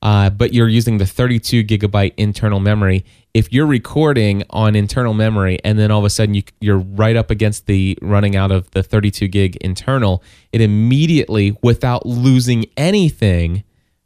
Uh, 0.00 0.30
but 0.30 0.52
you're 0.52 0.68
using 0.68 0.98
the 0.98 1.06
32 1.06 1.64
gigabyte 1.64 2.12
internal 2.16 2.60
memory. 2.60 3.04
If 3.32 3.52
you're 3.52 3.66
recording 3.66 4.44
on 4.50 4.76
internal 4.76 5.12
memory 5.12 5.58
and 5.64 5.76
then 5.76 5.90
all 5.90 5.98
of 5.98 6.04
a 6.04 6.10
sudden 6.10 6.34
you, 6.34 6.44
you're 6.60 6.78
right 6.78 7.16
up 7.16 7.32
against 7.32 7.66
the 7.66 7.98
running 8.00 8.36
out 8.36 8.52
of 8.52 8.70
the 8.70 8.84
32 8.84 9.26
gig 9.26 9.56
internal, 9.56 10.22
it 10.52 10.60
immediately, 10.60 11.56
without 11.62 12.06
losing 12.06 12.66
anything, 12.76 13.64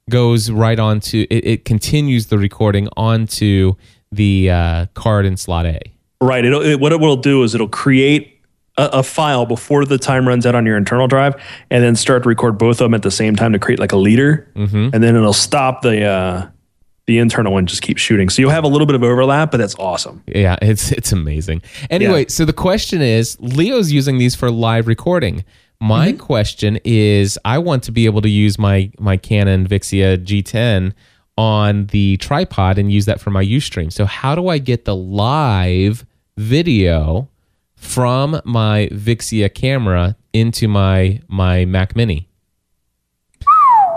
goes 0.09 0.51
right 0.51 0.79
onto 0.79 1.27
it, 1.29 1.47
it 1.47 1.65
continues 1.67 2.29
the 2.29 2.39
recording 2.39 2.89
onto 2.97 3.75
the 4.13 4.51
uh, 4.51 4.87
card 4.95 5.27
in 5.27 5.37
slot 5.37 5.67
A. 5.67 5.81
Right. 6.21 6.45
It'll, 6.45 6.63
it, 6.63 6.81
what 6.81 6.93
it 6.93 7.01
will 7.01 7.17
do 7.17 7.43
is 7.43 7.55
it'll 7.55 7.69
create 7.69 8.41
a, 8.77 8.89
a 8.95 9.03
file 9.03 9.47
before 9.47 9.85
the 9.85 9.99
time 9.99 10.27
runs 10.27 10.47
out 10.47 10.55
on 10.55 10.67
your 10.67 10.77
internal 10.77 11.07
drive, 11.09 11.35
and 11.71 11.83
then 11.85 11.95
start 11.97 12.23
to 12.25 12.29
record 12.29 12.59
both 12.59 12.81
of 12.81 12.87
them 12.87 12.95
at 12.95 13.03
the 13.03 13.11
same 13.11 13.37
time 13.37 13.53
to 13.53 13.59
create 13.59 13.79
like 13.79 13.93
a 13.93 13.97
leader, 13.97 14.51
and 14.55 14.93
then 14.93 15.15
it'll 15.17 15.33
stop 15.33 15.83
the 15.83 16.05
uh, 16.05 16.49
the 17.07 17.19
internal 17.19 17.53
one, 17.53 17.67
just 17.67 17.81
keeps 17.83 18.03
shooting. 18.03 18.29
So 18.29 18.43
you'll 18.43 18.51
have 18.51 18.65
a 18.65 18.69
little 18.69 18.87
bit 18.87 18.95
of 18.95 19.03
overlap, 19.03 19.51
but 19.51 19.57
that's 19.59 19.75
awesome. 19.77 20.23
Yeah, 20.27 20.57
it's 20.61 20.91
it's 20.93 21.11
amazing. 21.13 21.63
Anyway, 21.91 22.21
Yeah. 22.23 22.29
so 22.29 22.45
the 22.45 22.53
question 22.53 23.01
is, 23.01 23.37
Leo's 23.41 23.91
using 23.93 24.19
these 24.19 24.35
for 24.35 24.51
live 24.51 24.87
recording. 24.87 25.45
My 25.81 26.11
question 26.13 26.79
is, 26.85 27.39
I 27.45 27.59
want 27.59 27.85
to 27.85 27.93
be 27.93 28.07
able 28.07 28.21
to 28.23 28.29
use 28.29 28.59
my 28.59 28.91
my 28.99 29.17
Canon 29.17 29.67
Vixia 29.67 30.17
G10 30.19 30.93
on 31.39 31.87
the 31.87 32.17
tripod 32.17 32.79
and 32.79 32.91
use 32.91 33.07
that 33.07 33.21
for 33.21 33.31
my 33.31 33.45
UStream. 33.45 33.93
So 33.93 34.05
how 34.07 34.35
do 34.35 34.49
I 34.49 34.59
get 34.59 34.85
the 34.85 34.97
live 34.97 36.05
video 36.37 37.29
from 37.77 38.41
my 38.45 38.89
Vixia 38.91 39.53
camera 39.55 40.17
into 40.33 40.67
my 40.67 41.21
my 41.29 41.65
Mac 41.65 41.95
Mini? 41.95 42.29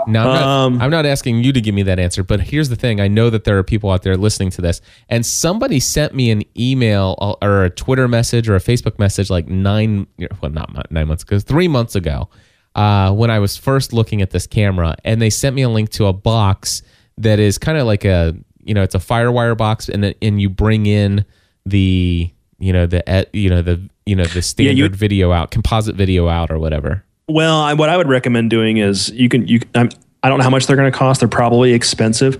Now, 0.06 0.30
I'm 0.30 0.34
not, 0.34 0.42
Um, 0.42 0.82
I'm 0.82 0.90
not 0.90 1.06
asking 1.06 1.44
you 1.44 1.52
to 1.52 1.60
give 1.60 1.74
me 1.74 1.82
that 1.84 1.98
answer, 1.98 2.22
but 2.22 2.40
here's 2.40 2.68
the 2.68 2.76
thing. 2.76 3.00
I 3.00 3.08
know 3.08 3.30
that 3.30 3.44
there 3.44 3.58
are 3.58 3.62
people 3.62 3.90
out 3.90 4.02
there 4.02 4.16
listening 4.16 4.50
to 4.50 4.62
this, 4.62 4.80
and 5.08 5.26
somebody 5.26 5.80
sent 5.80 6.14
me 6.14 6.30
an 6.30 6.42
email 6.58 7.16
or 7.42 7.64
a 7.64 7.70
Twitter 7.70 8.08
message 8.08 8.48
or 8.48 8.56
a 8.56 8.60
Facebook 8.60 8.98
message 8.98 9.30
like 9.30 9.48
nine, 9.48 10.06
well, 10.40 10.50
not 10.50 10.90
nine 10.90 11.08
months 11.08 11.22
ago, 11.22 11.38
three 11.38 11.68
months 11.68 11.94
ago, 11.94 12.28
uh, 12.74 13.12
when 13.12 13.30
I 13.30 13.38
was 13.38 13.56
first 13.56 13.92
looking 13.92 14.22
at 14.22 14.30
this 14.30 14.46
camera, 14.46 14.96
and 15.04 15.22
they 15.22 15.30
sent 15.30 15.54
me 15.54 15.62
a 15.62 15.68
link 15.68 15.90
to 15.90 16.06
a 16.06 16.12
box 16.12 16.82
that 17.18 17.38
is 17.38 17.58
kind 17.58 17.78
of 17.78 17.86
like 17.86 18.04
a, 18.04 18.34
you 18.64 18.74
know, 18.74 18.82
it's 18.82 18.94
a 18.94 18.98
FireWire 18.98 19.56
box, 19.56 19.88
and 19.88 20.14
and 20.22 20.40
you 20.40 20.48
bring 20.48 20.86
in 20.86 21.24
the, 21.66 22.30
you 22.58 22.72
know, 22.72 22.86
the, 22.86 23.26
you 23.32 23.48
know, 23.50 23.62
the, 23.62 23.80
you 24.06 24.16
know, 24.16 24.24
the 24.24 24.42
standard 24.42 24.76
you- 24.76 24.88
video 24.88 25.32
out, 25.32 25.50
composite 25.50 25.94
video 25.96 26.28
out, 26.28 26.50
or 26.50 26.58
whatever. 26.58 27.04
Well, 27.28 27.60
I, 27.60 27.74
what 27.74 27.88
I 27.88 27.96
would 27.96 28.08
recommend 28.08 28.50
doing 28.50 28.76
is 28.78 29.08
you 29.10 29.28
can 29.28 29.46
you. 29.46 29.60
I'm, 29.74 29.88
I 30.22 30.28
don't 30.28 30.38
know 30.38 30.44
how 30.44 30.50
much 30.50 30.66
they're 30.66 30.76
going 30.76 30.90
to 30.90 30.96
cost. 30.96 31.20
They're 31.20 31.28
probably 31.28 31.72
expensive. 31.72 32.38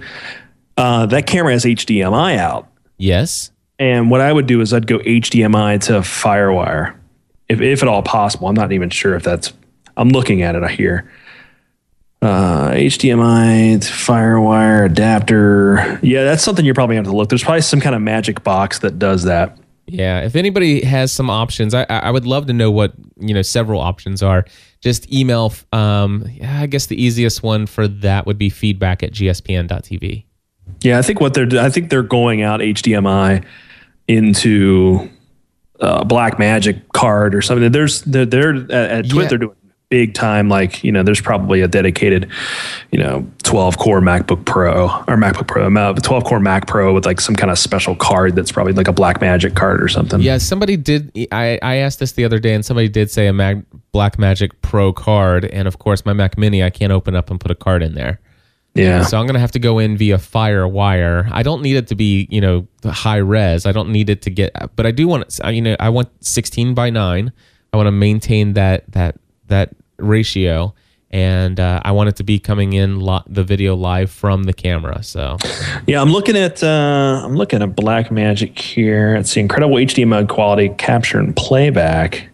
Uh, 0.76 1.06
that 1.06 1.26
camera 1.26 1.52
has 1.52 1.64
HDMI 1.64 2.36
out, 2.36 2.68
Yes. 2.98 3.50
and 3.78 4.10
what 4.10 4.20
I 4.20 4.32
would 4.32 4.46
do 4.46 4.60
is 4.60 4.72
I'd 4.72 4.86
go 4.86 4.98
HDMI 4.98 5.80
to 5.84 5.92
FireWire, 6.00 6.94
if 7.48 7.60
if 7.60 7.82
at 7.82 7.88
all 7.88 8.02
possible. 8.02 8.48
I'm 8.48 8.54
not 8.54 8.72
even 8.72 8.90
sure 8.90 9.14
if 9.14 9.22
that's. 9.22 9.52
I'm 9.96 10.08
looking 10.08 10.42
at 10.42 10.56
it 10.56 10.68
here. 10.70 11.10
Uh, 12.22 12.70
HDMI 12.70 13.78
FireWire 13.78 14.86
adapter. 14.86 15.98
Yeah, 16.02 16.22
that's 16.22 16.44
something 16.44 16.64
you're 16.64 16.72
probably 16.72 16.94
going 16.94 17.02
to 17.02 17.08
have 17.08 17.14
to 17.14 17.16
look. 17.16 17.28
There's 17.28 17.42
probably 17.42 17.62
some 17.62 17.80
kind 17.80 17.96
of 17.96 18.00
magic 18.00 18.44
box 18.44 18.78
that 18.78 19.00
does 19.00 19.24
that. 19.24 19.58
Yeah, 19.88 20.20
if 20.20 20.36
anybody 20.36 20.84
has 20.84 21.10
some 21.10 21.28
options, 21.28 21.74
I, 21.74 21.82
I 21.88 22.12
would 22.12 22.24
love 22.24 22.46
to 22.46 22.52
know 22.52 22.70
what 22.70 22.92
you 23.18 23.34
know 23.34 23.42
several 23.42 23.80
options 23.80 24.22
are. 24.22 24.44
Just 24.80 25.12
email. 25.12 25.52
Um, 25.72 26.24
yeah, 26.30 26.60
I 26.60 26.66
guess 26.66 26.86
the 26.86 27.02
easiest 27.02 27.42
one 27.42 27.66
for 27.66 27.88
that 27.88 28.24
would 28.26 28.38
be 28.38 28.50
feedback 28.50 29.02
at 29.02 29.10
gspn.tv. 29.10 30.24
Yeah, 30.82 30.98
I 30.98 31.02
think 31.02 31.20
what 31.20 31.34
they're 31.34 31.48
I 31.58 31.70
think 31.70 31.90
they're 31.90 32.04
going 32.04 32.42
out 32.42 32.60
HDMI 32.60 33.44
into 34.06 35.10
uh, 35.80 36.04
Blackmagic 36.04 36.82
card 36.92 37.34
or 37.34 37.42
something. 37.42 37.72
There's 37.72 38.02
they're, 38.02 38.24
they're 38.24 38.54
at, 38.54 38.70
at 38.70 39.10
TWiT 39.10 39.28
they're 39.28 39.38
doing 39.38 39.56
big 39.92 40.14
time. 40.14 40.48
Like 40.48 40.82
you 40.82 40.90
know, 40.90 41.02
there's 41.02 41.20
probably 41.20 41.60
a 41.60 41.68
dedicated 41.68 42.26
you 42.92 42.98
know 42.98 43.26
12 43.42 43.76
core 43.76 44.00
MacBook 44.00 44.46
Pro 44.46 44.86
or 44.86 45.16
MacBook 45.18 45.46
Pro, 45.46 45.66
uh, 45.66 45.92
12 45.92 46.24
core 46.24 46.40
Mac 46.40 46.66
Pro 46.66 46.94
with 46.94 47.04
like 47.04 47.20
some 47.20 47.36
kind 47.36 47.50
of 47.50 47.58
special 47.58 47.94
card 47.94 48.34
that's 48.34 48.50
probably 48.50 48.72
like 48.72 48.88
a 48.88 48.92
Blackmagic 48.94 49.54
card 49.54 49.82
or 49.82 49.88
something. 49.88 50.22
Yeah, 50.22 50.38
somebody 50.38 50.78
did. 50.78 51.12
I, 51.30 51.58
I 51.60 51.74
asked 51.76 51.98
this 51.98 52.12
the 52.12 52.24
other 52.24 52.38
day, 52.38 52.54
and 52.54 52.64
somebody 52.64 52.88
did 52.88 53.10
say 53.10 53.26
a 53.26 53.34
Mag, 53.34 53.66
Blackmagic 53.92 54.52
Pro 54.62 54.94
card, 54.94 55.44
and 55.44 55.68
of 55.68 55.78
course 55.78 56.06
my 56.06 56.14
Mac 56.14 56.38
Mini, 56.38 56.64
I 56.64 56.70
can't 56.70 56.90
open 56.90 57.14
up 57.14 57.30
and 57.30 57.38
put 57.38 57.50
a 57.50 57.54
card 57.54 57.82
in 57.82 57.94
there. 57.94 58.18
yeah. 58.72 59.02
So 59.02 59.20
I'm 59.20 59.26
gonna 59.26 59.40
have 59.40 59.52
to 59.52 59.58
go 59.58 59.78
in 59.78 59.98
via 59.98 60.16
FireWire. 60.16 61.28
I 61.30 61.42
don't 61.42 61.60
need 61.60 61.76
it 61.76 61.88
to 61.88 61.94
be, 61.94 62.26
you 62.30 62.40
know, 62.40 62.66
high 62.82 63.18
res. 63.18 63.66
I 63.66 63.72
don't 63.72 63.90
need 63.90 64.08
it 64.08 64.22
to 64.22 64.30
get, 64.30 64.56
but 64.74 64.86
I 64.86 64.90
do 64.90 65.06
want. 65.06 65.38
You 65.44 65.60
know, 65.60 65.76
I 65.78 65.90
want 65.90 66.08
16 66.24 66.72
by 66.72 66.88
nine. 66.88 67.30
I 67.74 67.76
want 67.76 67.88
to 67.88 67.92
maintain 67.92 68.54
that 68.54 68.90
that 68.92 69.16
that 69.48 69.74
ratio, 69.98 70.74
and 71.10 71.60
uh, 71.60 71.80
I 71.84 71.92
want 71.92 72.08
it 72.08 72.16
to 72.16 72.24
be 72.24 72.38
coming 72.38 72.72
in 72.72 73.00
lo- 73.00 73.22
the 73.26 73.44
video 73.44 73.74
live 73.76 74.10
from 74.10 74.44
the 74.44 74.52
camera. 74.52 75.02
So 75.02 75.36
Yeah, 75.86 76.00
I'm 76.00 76.10
looking 76.10 76.36
at 76.36 76.62
uh, 76.62 77.22
I'm 77.24 77.36
looking 77.36 77.62
at 77.62 77.70
Blackmagic 77.70 78.58
here. 78.58 79.14
It's 79.16 79.34
the 79.34 79.40
incredible 79.40 79.76
HDMI 79.76 80.28
quality 80.28 80.70
capture 80.70 81.18
and 81.18 81.34
playback. 81.36 82.28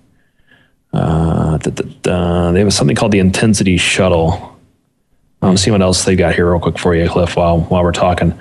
Uh, 0.93 1.59
da, 1.59 1.71
da, 1.71 1.85
da. 2.03 2.53
They 2.53 2.61
have 2.61 2.73
something 2.73 2.97
called 2.97 3.13
the 3.13 3.19
Intensity 3.19 3.77
Shuttle. 3.77 4.57
Um, 5.43 5.57
see 5.57 5.71
what 5.71 5.83
else 5.83 6.05
they 6.05 6.17
got 6.17 6.35
here 6.35 6.51
real 6.51 6.61
quick 6.61 6.79
for 6.79 6.95
you, 6.95 7.09
Cliff. 7.09 7.37
While 7.37 7.61
while 7.63 7.83
we're 7.83 7.93
talking, 7.93 8.33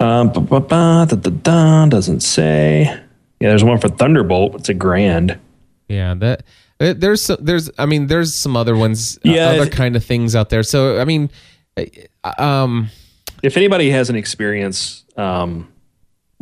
um, 0.00 0.30
doesn't 0.32 2.20
say. 2.20 2.82
Yeah, 3.40 3.48
there's 3.48 3.64
one 3.64 3.78
for 3.78 3.88
Thunderbolt. 3.88 4.54
It's 4.56 4.68
a 4.68 4.74
grand. 4.74 5.38
yeah, 5.88 6.14
that 6.14 6.42
there's 6.78 7.22
some, 7.22 7.38
there's 7.40 7.70
I 7.78 7.86
mean 7.86 8.06
there's 8.06 8.34
some 8.34 8.56
other 8.56 8.76
ones, 8.76 9.18
uh, 9.18 9.30
Yeah, 9.30 9.48
other 9.50 9.70
kind 9.70 9.96
of 9.96 10.04
things 10.04 10.34
out 10.34 10.50
there. 10.50 10.62
So 10.62 11.00
I 11.00 11.04
mean, 11.04 11.30
uh, 11.76 12.32
um, 12.38 12.90
If 13.42 13.56
anybody 13.56 13.90
has 13.90 14.10
an 14.10 14.16
experience 14.16 15.04
um, 15.16 15.72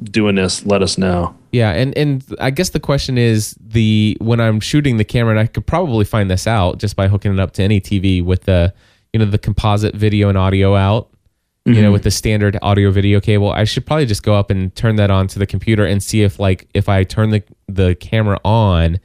doing 0.03 0.35
this, 0.37 0.65
let 0.65 0.83
us 0.83 0.99
know. 0.99 1.35
Yeah, 1.53 1.71
and 1.73 1.97
and 1.97 2.25
I 2.41 2.51
guess 2.51 2.71
the 2.71 2.81
question 2.81 3.19
is 3.19 3.57
the 3.61 4.17
when 4.21 4.41
I'm 4.41 4.61
shooting 4.61 4.97
the 4.97 5.05
camera, 5.05 5.33
and 5.33 5.41
I 5.41 5.47
could 5.47 5.67
probably 5.67 6.05
find 6.05 6.31
this 6.31 6.47
out 6.47 6.79
just 6.79 6.97
by 6.97 7.09
hooking 7.09 7.33
it 7.33 7.41
up 7.41 7.53
to 7.55 7.63
any 7.63 7.81
TV 7.81 8.25
with 8.25 8.45
the 8.45 8.73
you 9.13 9.19
know 9.19 9.27
the 9.27 9.39
composite 9.39 9.95
video 9.95 10.29
and 10.29 10.39
audio 10.39 10.77
out. 10.77 11.09
You 11.67 11.83
know, 11.83 11.93
with 11.93 12.03
the 12.03 12.11
standard 12.11 12.59
audio 12.63 12.91
video 12.91 13.21
cable, 13.21 13.53
I 13.53 13.63
should 13.63 13.87
probably 13.87 14.07
just 14.07 14.25
go 14.25 14.35
up 14.35 14.51
and 14.51 14.75
turn 14.75 14.97
that 14.97 15.09
on 15.11 15.29
to 15.29 15.39
the 15.39 15.47
computer 15.47 15.85
and 15.85 16.03
see 16.03 16.23
if 16.23 16.41
like 16.41 16.69
if 16.75 16.89
I 16.89 17.05
turn 17.05 17.31
the 17.31 17.45
the 17.69 17.95
camera 17.95 18.41
on, 18.45 18.99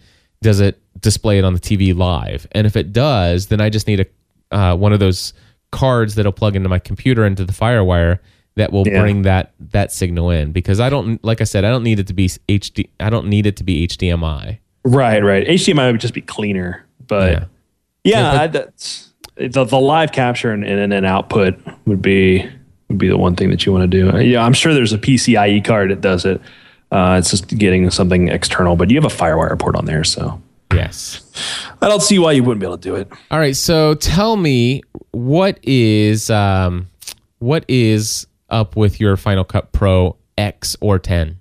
does 0.45 0.59
it 0.59 0.79
display 1.01 1.37
it 1.39 1.43
on 1.43 1.53
the 1.53 1.59
TV 1.59 1.95
live? 1.95 2.47
And 2.53 2.65
if 2.67 2.75
it 2.75 2.93
does, 2.93 3.47
then 3.47 3.59
I 3.59 3.69
just 3.69 3.87
need 3.87 3.99
a 3.99 4.55
uh, 4.55 4.75
one 4.75 4.93
of 4.93 4.99
those 4.99 5.33
cards 5.71 6.15
that'll 6.15 6.31
plug 6.31 6.55
into 6.55 6.69
my 6.69 6.79
computer 6.79 7.25
into 7.25 7.43
the 7.43 7.51
FireWire 7.51 8.19
that 8.55 8.71
will 8.71 8.87
Yeah. 8.87 9.01
bring 9.01 9.23
that 9.23 9.51
that 9.71 9.91
signal 9.91 10.29
in 10.29 10.51
because 10.53 10.79
I 10.79 10.89
don't 10.89 11.21
like 11.25 11.41
I 11.41 11.43
said 11.45 11.65
I 11.65 11.69
don't 11.71 11.83
need 11.83 11.99
it 11.99 12.07
to 12.07 12.13
be 12.13 12.27
HD 12.47 12.87
I 12.99 13.09
don't 13.09 13.27
need 13.27 13.45
it 13.47 13.57
to 13.57 13.63
be 13.63 13.85
HDMI. 13.87 14.59
Right, 14.85 15.23
right. 15.23 15.45
HDMI 15.47 15.91
would 15.91 15.99
just 15.99 16.13
be 16.13 16.21
cleaner, 16.21 16.85
but 17.07 17.31
Yeah. 17.31 17.45
yeah, 18.03 18.19
Yeah, 18.19 18.31
but- 18.31 18.39
I- 18.41 18.47
that's 18.47 19.11
the, 19.35 19.63
the 19.65 19.79
live 19.79 20.11
capture 20.13 20.51
and, 20.51 20.63
and 20.63 20.93
an 20.93 21.03
output 21.05 21.59
would 21.85 22.01
be 22.03 22.47
would 22.87 22.99
be 22.99 23.07
the 23.09 23.17
one 23.17 23.35
thing 23.35 23.49
that 23.49 23.65
you 23.65 23.73
want 23.73 23.89
to 23.91 24.11
do. 24.11 24.15
Yeah, 24.23 24.43
I'm 24.45 24.53
sure 24.53 24.73
there's 24.75 24.93
a 24.93 24.99
PCIe 24.99 25.65
card 25.65 25.89
that 25.89 26.01
does 26.01 26.23
it. 26.23 26.39
Uh, 26.91 27.17
it's 27.19 27.31
just 27.31 27.47
getting 27.57 27.89
something 27.89 28.29
external, 28.29 28.75
but 28.75 28.89
you 28.89 28.95
have 29.01 29.05
a 29.11 29.15
FireWire 29.15 29.57
port 29.59 29.75
on 29.75 29.85
there, 29.85 30.03
so 30.03 30.41
Yes. 30.73 31.21
I 31.81 31.87
don't 31.87 32.01
see 32.01 32.19
why 32.19 32.33
you 32.33 32.43
wouldn't 32.43 32.59
be 32.59 32.65
able 32.65 32.77
to 32.77 32.81
do 32.89 32.95
it. 32.95 33.07
All 33.31 33.39
right, 33.39 33.55
so 33.55 33.93
tell 33.95 34.35
me 34.35 34.81
what 35.11 35.59
is 35.63 36.29
um 36.29 36.89
what 37.39 37.65
is 37.67 38.27
up 38.49 38.75
with 38.75 38.99
your 38.99 39.15
Final 39.17 39.43
Cut 39.43 39.71
Pro 39.71 40.17
X 40.37 40.75
or 40.81 40.99
10? 40.99 41.39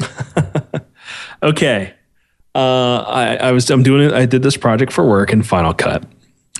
Okay. 1.42 1.92
Uh, 2.54 2.98
I, 3.06 3.36
I 3.36 3.52
was 3.52 3.70
I'm 3.70 3.82
doing 3.82 4.02
it. 4.06 4.12
I 4.12 4.26
did 4.26 4.42
this 4.42 4.56
project 4.56 4.92
for 4.92 5.06
work 5.06 5.32
in 5.32 5.42
Final 5.42 5.74
Cut. 5.74 6.04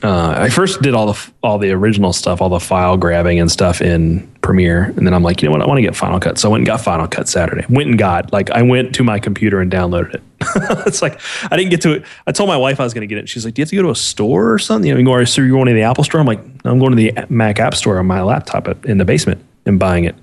Uh, 0.02 0.34
I 0.36 0.50
first 0.50 0.82
did 0.82 0.94
all 0.94 1.12
the 1.12 1.30
all 1.42 1.58
the 1.58 1.70
original 1.70 2.12
stuff, 2.12 2.42
all 2.42 2.50
the 2.50 2.60
file 2.60 2.98
grabbing 2.98 3.40
and 3.40 3.50
stuff 3.50 3.80
in 3.80 4.26
Premiere, 4.42 4.84
and 4.84 5.06
then 5.06 5.14
I'm 5.14 5.22
like, 5.22 5.40
you 5.40 5.48
know 5.48 5.52
what? 5.52 5.62
I 5.62 5.66
want 5.66 5.78
to 5.78 5.82
get 5.82 5.96
Final 5.96 6.20
Cut, 6.20 6.38
so 6.38 6.48
I 6.48 6.52
went 6.52 6.60
and 6.60 6.66
got 6.66 6.82
Final 6.82 7.08
Cut 7.08 7.28
Saturday. 7.28 7.64
Went 7.70 7.88
and 7.88 7.98
got 7.98 8.30
like 8.30 8.50
I 8.50 8.60
went 8.60 8.94
to 8.96 9.04
my 9.04 9.18
computer 9.18 9.60
and 9.60 9.72
downloaded 9.72 10.16
it. 10.16 10.22
it's 10.86 11.00
like 11.00 11.18
I 11.50 11.56
didn't 11.56 11.70
get 11.70 11.80
to 11.82 11.92
it. 11.92 12.04
I 12.26 12.32
told 12.32 12.48
my 12.48 12.58
wife 12.58 12.78
I 12.78 12.84
was 12.84 12.92
going 12.92 13.08
to 13.08 13.12
get 13.12 13.18
it. 13.18 13.28
She's 13.28 13.46
like, 13.46 13.54
do 13.54 13.60
you 13.60 13.64
have 13.64 13.70
to 13.70 13.76
go 13.76 13.82
to 13.82 13.90
a 13.90 13.96
store 13.96 14.52
or 14.52 14.58
something? 14.58 14.88
You 14.88 15.02
know, 15.02 15.24
so 15.24 15.40
you're 15.40 15.50
going 15.50 15.66
to 15.66 15.72
the 15.72 15.82
Apple 15.82 16.04
store? 16.04 16.20
I'm 16.20 16.26
like, 16.26 16.40
I'm 16.64 16.78
going 16.78 16.90
to 16.90 16.96
the 16.96 17.26
Mac 17.30 17.58
App 17.58 17.74
Store 17.74 17.98
on 17.98 18.06
my 18.06 18.22
laptop 18.22 18.84
in 18.84 18.98
the 18.98 19.04
basement 19.06 19.42
and 19.64 19.78
buying 19.78 20.04
it. 20.04 20.14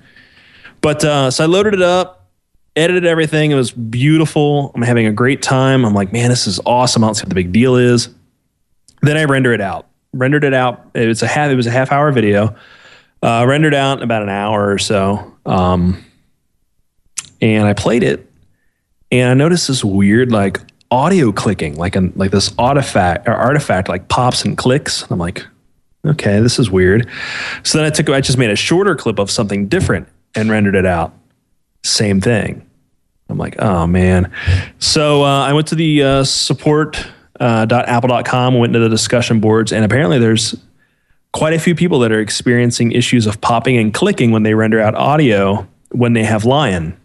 But 0.82 1.04
uh, 1.04 1.30
so 1.32 1.42
I 1.42 1.46
loaded 1.48 1.74
it 1.74 1.82
up, 1.82 2.30
edited 2.76 3.06
everything. 3.06 3.50
It 3.50 3.56
was 3.56 3.72
beautiful. 3.72 4.70
I'm 4.74 4.82
having 4.82 5.06
a 5.06 5.12
great 5.12 5.42
time. 5.42 5.84
I'm 5.84 5.94
like, 5.94 6.12
man, 6.12 6.30
this 6.30 6.46
is 6.46 6.60
awesome. 6.64 7.02
I 7.02 7.08
don't 7.08 7.14
see 7.16 7.22
what 7.22 7.30
the 7.30 7.34
big 7.34 7.50
deal 7.50 7.74
is. 7.74 8.08
Then 9.04 9.16
I 9.16 9.24
render 9.24 9.52
it 9.52 9.60
out. 9.60 9.86
Rendered 10.12 10.44
it 10.44 10.54
out. 10.54 10.90
It 10.94 11.06
was 11.06 11.22
a 11.22 11.26
half. 11.26 11.50
It 11.50 11.56
was 11.56 11.66
a 11.66 11.70
half 11.70 11.92
hour 11.92 12.10
video. 12.10 12.56
Uh, 13.22 13.44
rendered 13.46 13.74
out 13.74 13.98
in 13.98 14.04
about 14.04 14.22
an 14.22 14.28
hour 14.28 14.70
or 14.70 14.78
so. 14.78 15.34
Um, 15.44 16.04
and 17.40 17.66
I 17.66 17.74
played 17.74 18.02
it, 18.02 18.30
and 19.10 19.30
I 19.30 19.34
noticed 19.34 19.68
this 19.68 19.84
weird 19.84 20.32
like 20.32 20.58
audio 20.90 21.32
clicking, 21.32 21.76
like 21.76 21.96
an 21.96 22.12
like 22.16 22.30
this 22.30 22.54
artifact 22.58 23.28
or 23.28 23.32
artifact 23.32 23.88
like 23.88 24.08
pops 24.08 24.44
and 24.44 24.56
clicks. 24.56 25.02
I'm 25.10 25.18
like, 25.18 25.44
okay, 26.06 26.40
this 26.40 26.58
is 26.58 26.70
weird. 26.70 27.08
So 27.62 27.78
then 27.78 27.86
I 27.86 27.90
took, 27.90 28.08
I 28.08 28.20
just 28.20 28.38
made 28.38 28.50
a 28.50 28.56
shorter 28.56 28.94
clip 28.94 29.18
of 29.18 29.30
something 29.30 29.68
different 29.68 30.08
and 30.34 30.50
rendered 30.50 30.74
it 30.74 30.86
out. 30.86 31.12
Same 31.82 32.20
thing. 32.20 32.66
I'm 33.28 33.38
like, 33.38 33.56
oh 33.58 33.86
man. 33.86 34.30
So 34.78 35.24
uh, 35.24 35.44
I 35.44 35.52
went 35.52 35.66
to 35.68 35.74
the 35.74 36.02
uh, 36.02 36.24
support 36.24 37.06
uh, 37.40 37.64
dot 37.64 37.88
apple.com, 37.88 38.58
went 38.58 38.72
to 38.72 38.78
the 38.78 38.88
discussion 38.88 39.40
boards, 39.40 39.72
and 39.72 39.84
apparently 39.84 40.18
there's 40.18 40.54
quite 41.32 41.52
a 41.52 41.58
few 41.58 41.74
people 41.74 41.98
that 42.00 42.12
are 42.12 42.20
experiencing 42.20 42.92
issues 42.92 43.26
of 43.26 43.40
popping 43.40 43.76
and 43.76 43.92
clicking 43.92 44.30
when 44.30 44.44
they 44.44 44.54
render 44.54 44.80
out 44.80 44.94
audio 44.94 45.66
when 45.90 46.12
they 46.12 46.24
have 46.24 46.44
Lion. 46.44 46.96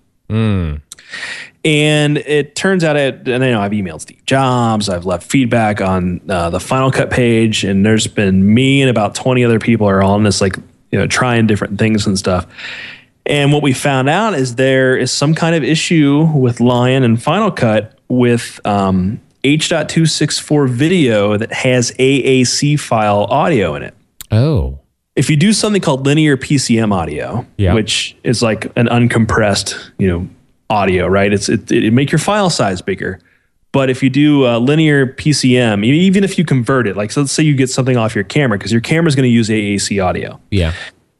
And 1.65 2.17
it 2.19 2.55
turns 2.55 2.83
out, 2.83 2.95
it, 2.95 3.27
and 3.27 3.43
I 3.43 3.51
know 3.51 3.59
I've 3.59 3.71
emailed 3.71 4.01
Steve 4.01 4.23
Jobs, 4.25 4.87
I've 4.87 5.05
left 5.05 5.29
feedback 5.29 5.81
on 5.81 6.21
uh, 6.29 6.49
the 6.49 6.59
Final 6.59 6.91
Cut 6.91 7.09
page, 7.09 7.63
and 7.63 7.85
there's 7.85 8.07
been 8.07 8.53
me 8.53 8.81
and 8.81 8.89
about 8.89 9.15
20 9.15 9.43
other 9.43 9.59
people 9.59 9.87
are 9.87 10.01
on 10.01 10.23
this, 10.23 10.39
like, 10.39 10.55
you 10.91 10.97
know, 10.97 11.07
trying 11.07 11.47
different 11.47 11.77
things 11.77 12.07
and 12.07 12.17
stuff. 12.17 12.45
And 13.25 13.51
what 13.51 13.61
we 13.61 13.73
found 13.73 14.09
out 14.09 14.35
is 14.35 14.55
there 14.55 14.95
is 14.95 15.11
some 15.11 15.35
kind 15.35 15.55
of 15.55 15.63
issue 15.63 16.25
with 16.33 16.61
Lion 16.61 17.03
and 17.03 17.21
Final 17.21 17.51
Cut 17.51 17.99
with 18.07 18.59
um, 18.65 19.19
H.264 19.43 20.69
video 20.69 21.37
that 21.37 21.51
has 21.53 21.91
AAC 21.99 22.79
file 22.79 23.23
audio 23.29 23.75
in 23.75 23.83
it 23.83 23.93
Oh. 24.31 24.79
if 25.15 25.29
you 25.29 25.35
do 25.35 25.53
something 25.53 25.81
called 25.81 26.05
linear 26.05 26.37
PCM 26.37 26.91
audio, 26.93 27.45
Yeah. 27.57 27.73
which 27.73 28.15
is 28.23 28.41
like 28.41 28.65
an 28.75 28.87
uncompressed, 28.87 29.75
you 29.97 30.07
know, 30.07 30.27
audio, 30.69 31.07
right? 31.07 31.31
It's 31.33 31.49
it, 31.49 31.71
it 31.71 31.91
make 31.93 32.11
your 32.11 32.19
file 32.19 32.49
size 32.49 32.81
bigger. 32.81 33.19
But 33.71 33.89
if 33.89 34.01
you 34.03 34.09
do 34.09 34.45
uh, 34.47 34.57
linear 34.59 35.05
PCM, 35.07 35.85
even 35.85 36.23
if 36.23 36.37
you 36.37 36.43
convert 36.45 36.87
it, 36.87 36.97
like 36.97 37.11
so 37.11 37.21
let's 37.21 37.31
say 37.31 37.43
you 37.43 37.55
get 37.55 37.69
something 37.69 37.97
off 37.97 38.15
your 38.15 38.23
camera 38.23 38.57
because 38.57 38.71
your 38.71 38.81
camera 38.81 39.07
is 39.07 39.15
going 39.15 39.23
to 39.27 39.29
use 39.29 39.49
AAC 39.49 40.03
audio. 40.03 40.39
Yeah. 40.51 40.73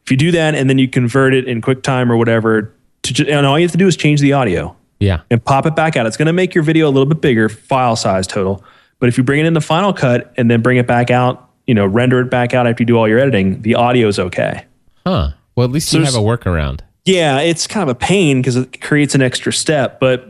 If 0.04 0.10
you 0.10 0.16
do 0.16 0.30
that 0.32 0.54
and 0.56 0.68
then 0.68 0.78
you 0.78 0.88
convert 0.88 1.32
it 1.34 1.46
in 1.46 1.60
QuickTime 1.62 2.10
or 2.10 2.16
whatever, 2.16 2.72
to 3.02 3.28
and 3.30 3.46
all 3.46 3.58
you 3.58 3.64
have 3.64 3.72
to 3.72 3.78
do 3.78 3.86
is 3.86 3.96
change 3.96 4.20
the 4.20 4.32
audio 4.32 4.76
Yeah. 5.00 5.22
and 5.30 5.44
pop 5.44 5.66
it 5.66 5.74
back 5.74 5.96
out. 5.96 6.06
It's 6.06 6.16
going 6.16 6.26
to 6.26 6.32
make 6.32 6.54
your 6.54 6.62
video 6.62 6.86
a 6.88 6.90
little 6.90 7.06
bit 7.08 7.20
bigger, 7.20 7.48
file 7.48 7.96
size 7.96 8.26
total. 8.26 8.62
But 9.00 9.08
if 9.08 9.18
you 9.18 9.24
bring 9.24 9.40
it 9.40 9.46
in 9.46 9.54
the 9.54 9.60
Final 9.60 9.92
Cut 9.92 10.32
and 10.36 10.50
then 10.50 10.60
bring 10.62 10.76
it 10.76 10.86
back 10.86 11.10
out, 11.10 11.48
you 11.66 11.74
know, 11.74 11.86
render 11.86 12.20
it 12.20 12.30
back 12.30 12.54
out 12.54 12.66
after 12.66 12.82
you 12.82 12.86
do 12.86 12.96
all 12.98 13.08
your 13.08 13.18
editing, 13.18 13.62
the 13.62 13.74
audio 13.74 14.08
is 14.08 14.18
okay. 14.18 14.64
Huh. 15.06 15.30
Well, 15.56 15.64
at 15.64 15.72
least 15.72 15.92
you 15.92 16.02
have 16.04 16.14
a 16.14 16.18
workaround. 16.18 16.80
Yeah, 17.06 17.40
it's 17.40 17.66
kind 17.66 17.82
of 17.82 17.88
a 17.88 17.98
pain 17.98 18.40
because 18.40 18.56
it 18.56 18.80
creates 18.80 19.14
an 19.14 19.22
extra 19.22 19.52
step, 19.52 19.98
but 20.00 20.28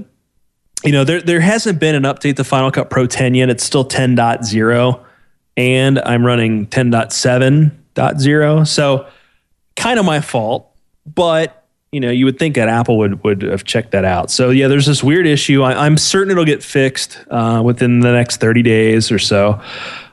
you 0.84 0.92
know, 0.92 1.04
there 1.04 1.20
there 1.20 1.40
hasn't 1.40 1.78
been 1.78 1.94
an 1.94 2.04
update 2.04 2.36
to 2.36 2.44
Final 2.44 2.70
Cut 2.70 2.88
Pro 2.90 3.06
10 3.06 3.34
yet. 3.34 3.50
It's 3.50 3.64
still 3.64 3.84
10.0 3.84 5.04
and 5.56 5.98
I'm 5.98 6.24
running 6.24 6.66
10.7.0. 6.68 8.66
So 8.66 9.06
kind 9.76 9.98
of 9.98 10.04
my 10.04 10.20
fault, 10.20 10.70
but 11.06 11.59
you 11.92 12.00
know, 12.00 12.10
you 12.10 12.24
would 12.24 12.38
think 12.38 12.54
that 12.54 12.68
Apple 12.68 12.98
would 12.98 13.22
would 13.24 13.42
have 13.42 13.64
checked 13.64 13.90
that 13.92 14.04
out. 14.04 14.30
So 14.30 14.50
yeah, 14.50 14.68
there's 14.68 14.86
this 14.86 15.02
weird 15.02 15.26
issue. 15.26 15.62
I, 15.62 15.86
I'm 15.86 15.96
certain 15.96 16.30
it'll 16.30 16.44
get 16.44 16.62
fixed 16.62 17.18
uh, 17.30 17.62
within 17.64 18.00
the 18.00 18.12
next 18.12 18.38
30 18.38 18.62
days 18.62 19.10
or 19.10 19.18
so. 19.18 19.60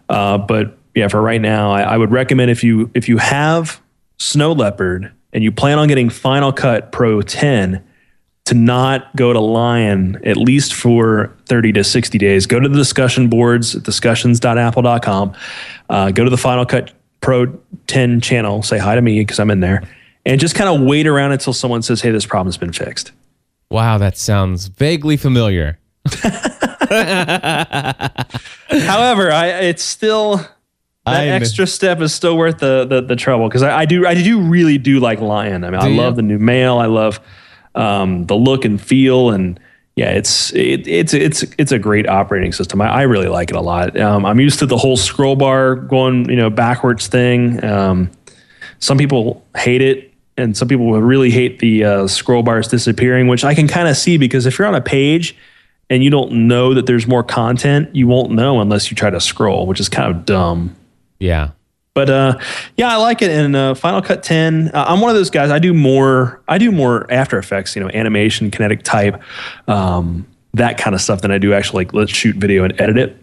Uh, 0.09 0.37
but 0.37 0.77
yeah, 0.95 1.07
for 1.07 1.21
right 1.21 1.41
now, 1.41 1.71
I, 1.71 1.81
I 1.81 1.97
would 1.97 2.11
recommend 2.11 2.49
if 2.49 2.63
you 2.63 2.89
if 2.93 3.07
you 3.07 3.17
have 3.17 3.79
Snow 4.17 4.53
Leopard 4.53 5.11
and 5.33 5.43
you 5.43 5.51
plan 5.51 5.77
on 5.77 5.87
getting 5.87 6.09
Final 6.09 6.51
Cut 6.51 6.91
Pro 6.91 7.21
10, 7.21 7.83
to 8.47 8.53
not 8.53 9.13
go 9.13 9.33
to 9.33 9.41
Lion 9.41 10.21
at 10.23 10.37
least 10.37 10.73
for 10.73 11.35
30 11.47 11.73
to 11.73 11.83
60 11.83 12.17
days. 12.17 12.47
Go 12.47 12.61
to 12.61 12.69
the 12.69 12.77
discussion 12.77 13.27
boards 13.27 13.75
at 13.75 13.83
discussions.apple.com. 13.83 15.35
Uh, 15.89 16.11
go 16.11 16.23
to 16.23 16.29
the 16.29 16.37
Final 16.37 16.65
Cut 16.65 16.93
Pro 17.19 17.47
10 17.87 18.21
channel. 18.21 18.63
Say 18.63 18.77
hi 18.77 18.95
to 18.95 19.01
me 19.01 19.19
because 19.19 19.39
I'm 19.41 19.51
in 19.51 19.59
there. 19.59 19.83
And 20.27 20.39
just 20.41 20.55
kind 20.55 20.69
of 20.69 20.85
wait 20.85 21.07
around 21.07 21.31
until 21.31 21.53
someone 21.53 21.81
says, 21.81 22.01
hey, 22.01 22.11
this 22.11 22.25
problem's 22.25 22.57
been 22.57 22.73
fixed. 22.73 23.13
Wow, 23.71 23.97
that 23.97 24.17
sounds 24.17 24.67
vaguely 24.67 25.15
familiar. 25.17 25.79
However, 28.69 29.31
I 29.31 29.47
it's 29.63 29.83
still 29.83 30.37
that 30.37 30.47
I 31.05 31.25
kn- 31.25 31.41
extra 31.41 31.65
step 31.67 31.99
is 32.01 32.13
still 32.13 32.37
worth 32.37 32.59
the 32.59 32.85
the, 32.85 33.01
the 33.01 33.15
trouble 33.15 33.47
because 33.47 33.63
I, 33.63 33.79
I 33.79 33.85
do 33.85 34.05
I 34.05 34.13
do 34.13 34.39
really 34.39 34.77
do 34.77 34.99
like 34.99 35.19
Lion. 35.19 35.63
I 35.63 35.69
mean, 35.69 35.79
I 35.79 35.87
you? 35.87 35.97
love 35.97 36.15
the 36.15 36.21
new 36.21 36.39
mail. 36.39 36.77
I 36.77 36.85
love 36.85 37.19
um, 37.75 38.25
the 38.25 38.35
look 38.35 38.63
and 38.63 38.81
feel, 38.81 39.31
and 39.31 39.59
yeah, 39.95 40.11
it's 40.11 40.53
it, 40.53 40.87
it's 40.87 41.13
it's 41.13 41.43
it's 41.57 41.71
a 41.73 41.79
great 41.79 42.07
operating 42.07 42.53
system. 42.53 42.81
I, 42.81 42.87
I 42.87 43.01
really 43.03 43.27
like 43.27 43.49
it 43.49 43.55
a 43.57 43.61
lot. 43.61 43.99
Um, 43.99 44.25
I'm 44.25 44.39
used 44.39 44.59
to 44.59 44.65
the 44.65 44.77
whole 44.77 44.95
scroll 44.95 45.35
bar 45.35 45.75
going 45.75 46.29
you 46.29 46.37
know 46.37 46.49
backwards 46.49 47.07
thing. 47.07 47.61
Um, 47.65 48.11
some 48.79 48.97
people 48.97 49.45
hate 49.55 49.81
it, 49.81 50.06
and 50.37 50.55
some 50.55 50.67
people 50.67 50.85
will 50.85 51.01
really 51.01 51.31
hate 51.31 51.59
the 51.59 51.83
uh, 51.83 52.07
scroll 52.07 52.43
bars 52.43 52.67
disappearing, 52.67 53.27
which 53.27 53.43
I 53.43 53.55
can 53.55 53.67
kind 53.67 53.87
of 53.87 53.97
see 53.97 54.17
because 54.17 54.45
if 54.45 54.57
you're 54.57 54.67
on 54.67 54.75
a 54.75 54.81
page 54.81 55.35
and 55.89 56.03
you 56.03 56.09
don't 56.09 56.47
know 56.47 56.73
that 56.73 56.85
there's 56.85 57.07
more 57.07 57.23
content, 57.23 57.95
you 57.95 58.07
won't 58.07 58.31
know 58.31 58.61
unless 58.61 58.91
you 58.91 58.95
try 58.95 59.09
to 59.09 59.19
scroll, 59.19 59.65
which 59.65 59.79
is 59.79 59.89
kind 59.89 60.15
of 60.15 60.25
dumb. 60.25 60.75
Yeah. 61.19 61.51
But 61.93 62.11
uh, 62.11 62.39
yeah, 62.75 62.89
I 62.89 62.97
like 62.97 63.23
it. 63.23 63.31
And 63.31 63.55
uh, 63.55 63.73
Final 63.73 64.03
Cut 64.03 64.21
10, 64.21 64.69
uh, 64.73 64.85
I'm 64.87 65.01
one 65.01 65.09
of 65.09 65.15
those 65.15 65.31
guys. 65.31 65.49
I 65.49 65.57
do 65.57 65.73
more. 65.73 66.41
I 66.47 66.59
do 66.59 66.71
more 66.71 67.11
After 67.11 67.39
Effects, 67.39 67.75
you 67.75 67.81
know, 67.81 67.89
animation, 67.89 68.51
kinetic 68.51 68.83
type, 68.83 69.19
um, 69.67 70.27
that 70.53 70.77
kind 70.77 70.93
of 70.93 71.01
stuff 71.01 71.21
than 71.21 71.31
I 71.31 71.39
do 71.39 71.53
actually 71.53 71.85
like 71.85 71.93
let's 71.93 72.11
shoot 72.11 72.35
video 72.35 72.63
and 72.63 72.79
edit 72.79 72.97
it. 72.97 73.17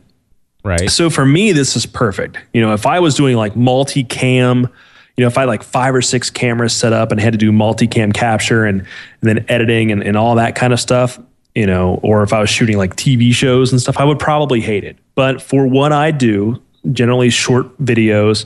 Right. 0.65 0.91
So 0.91 1.11
for 1.11 1.25
me, 1.27 1.53
this 1.53 1.77
is 1.77 1.87
perfect. 1.87 2.39
You 2.53 2.63
know, 2.63 2.73
if 2.73 2.87
I 2.87 2.99
was 2.99 3.15
doing 3.15 3.37
like 3.37 3.55
multi-cam, 3.55 4.69
you 5.17 5.23
know, 5.23 5.29
if 5.29 5.39
I 5.39 5.43
had 5.43 5.49
like 5.49 5.63
five 5.63 5.95
or 5.95 6.03
six 6.03 6.31
cameras 6.31 6.73
set 6.73 6.93
up 6.93 7.13
and 7.13 7.21
had 7.21 7.33
to 7.33 7.39
do 7.39 7.53
multi-cam 7.53 8.13
capture 8.13 8.65
and, 8.65 8.81
and 8.81 8.89
then 9.23 9.45
editing 9.49 9.93
and, 9.93 10.03
and 10.03 10.17
all 10.17 10.35
that 10.37 10.55
kind 10.57 10.73
of 10.73 10.81
stuff, 10.81 11.19
you 11.55 11.67
know, 11.67 12.01
or 12.03 12.23
if 12.23 12.33
I 12.33 12.41
was 12.41 12.51
shooting 12.51 12.77
like 12.77 12.97
TV 12.97 13.33
shows 13.33 13.71
and 13.71 13.81
stuff, 13.81 13.99
I 13.99 14.05
would 14.05 14.19
probably 14.19 14.61
hate 14.61 14.83
it. 14.83 14.97
But 15.15 15.41
for 15.41 15.67
what 15.67 15.93
I 15.93 16.11
do, 16.11 16.61
generally 16.91 17.31
short 17.31 17.79
videos, 17.79 18.45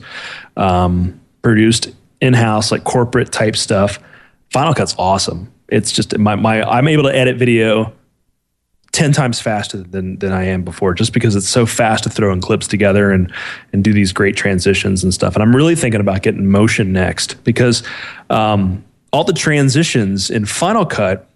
um, 0.57 1.19
produced 1.41 1.93
in 2.21 2.33
house, 2.33 2.71
like 2.71 2.83
corporate 2.83 3.31
type 3.31 3.55
stuff. 3.55 3.99
Final 4.51 4.73
Cut's 4.73 4.95
awesome. 4.97 5.51
It's 5.69 5.91
just 5.91 6.17
my 6.17 6.35
my 6.35 6.63
I'm 6.63 6.87
able 6.87 7.03
to 7.03 7.15
edit 7.15 7.37
video 7.37 7.93
10 8.91 9.11
times 9.11 9.39
faster 9.39 9.77
than 9.77 10.17
than 10.17 10.31
I 10.31 10.45
am 10.45 10.63
before 10.63 10.93
just 10.93 11.13
because 11.13 11.35
it's 11.35 11.47
so 11.47 11.65
fast 11.65 12.03
to 12.05 12.09
throw 12.09 12.33
in 12.33 12.41
clips 12.41 12.67
together 12.67 13.11
and 13.11 13.31
and 13.71 13.83
do 13.83 13.93
these 13.93 14.11
great 14.11 14.35
transitions 14.35 15.03
and 15.03 15.13
stuff. 15.13 15.35
And 15.35 15.43
I'm 15.43 15.55
really 15.55 15.75
thinking 15.75 16.01
about 16.01 16.23
getting 16.23 16.47
motion 16.47 16.91
next 16.91 17.43
because 17.43 17.83
um, 18.29 18.83
all 19.11 19.23
the 19.23 19.33
transitions 19.33 20.29
in 20.29 20.45
Final 20.45 20.85
Cut 20.85 21.29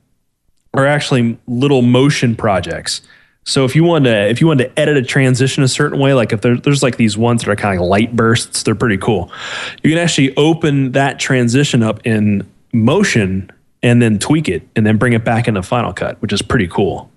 are 0.74 0.88
actually 0.88 1.38
little 1.48 1.84
motion 1.84 2.36
projects. 2.36 3.02
So 3.46 3.66
if 3.66 3.76
you 3.76 3.84
want 3.84 4.06
to 4.06 4.30
if 4.30 4.42
you 4.42 4.48
want 4.48 4.60
to 4.62 4.80
edit 4.80 4.98
a 4.98 5.04
transition 5.04 5.64
a 5.64 5.68
certain 5.68 6.00
way 6.00 6.14
like 6.14 6.34
if 6.34 6.42
there, 6.42 6.58
there's 6.58 6.82
like 6.82 6.98
these 6.98 7.18
ones 7.18 7.44
that 7.44 7.52
are 7.52 7.56
kind 7.56 7.80
of 7.80 7.86
light 7.86 8.16
bursts 8.16 8.64
they're 8.64 8.74
pretty 8.74 8.98
cool. 8.98 9.32
You 9.84 9.92
can 9.92 10.00
actually 10.00 10.36
open 10.38 10.94
that 10.94 11.20
transition 11.20 11.84
up 11.84 12.06
in 12.06 12.50
motion 12.72 13.52
and 13.84 14.02
then 14.02 14.18
tweak 14.18 14.50
it 14.50 14.68
and 14.76 14.86
then 14.88 14.98
bring 14.98 15.14
it 15.14 15.24
back 15.24 15.48
into 15.48 15.62
Final 15.62 15.94
Cut 15.94 16.20
which 16.22 16.34
is 16.34 16.42
pretty 16.42 16.68
cool 16.68 17.12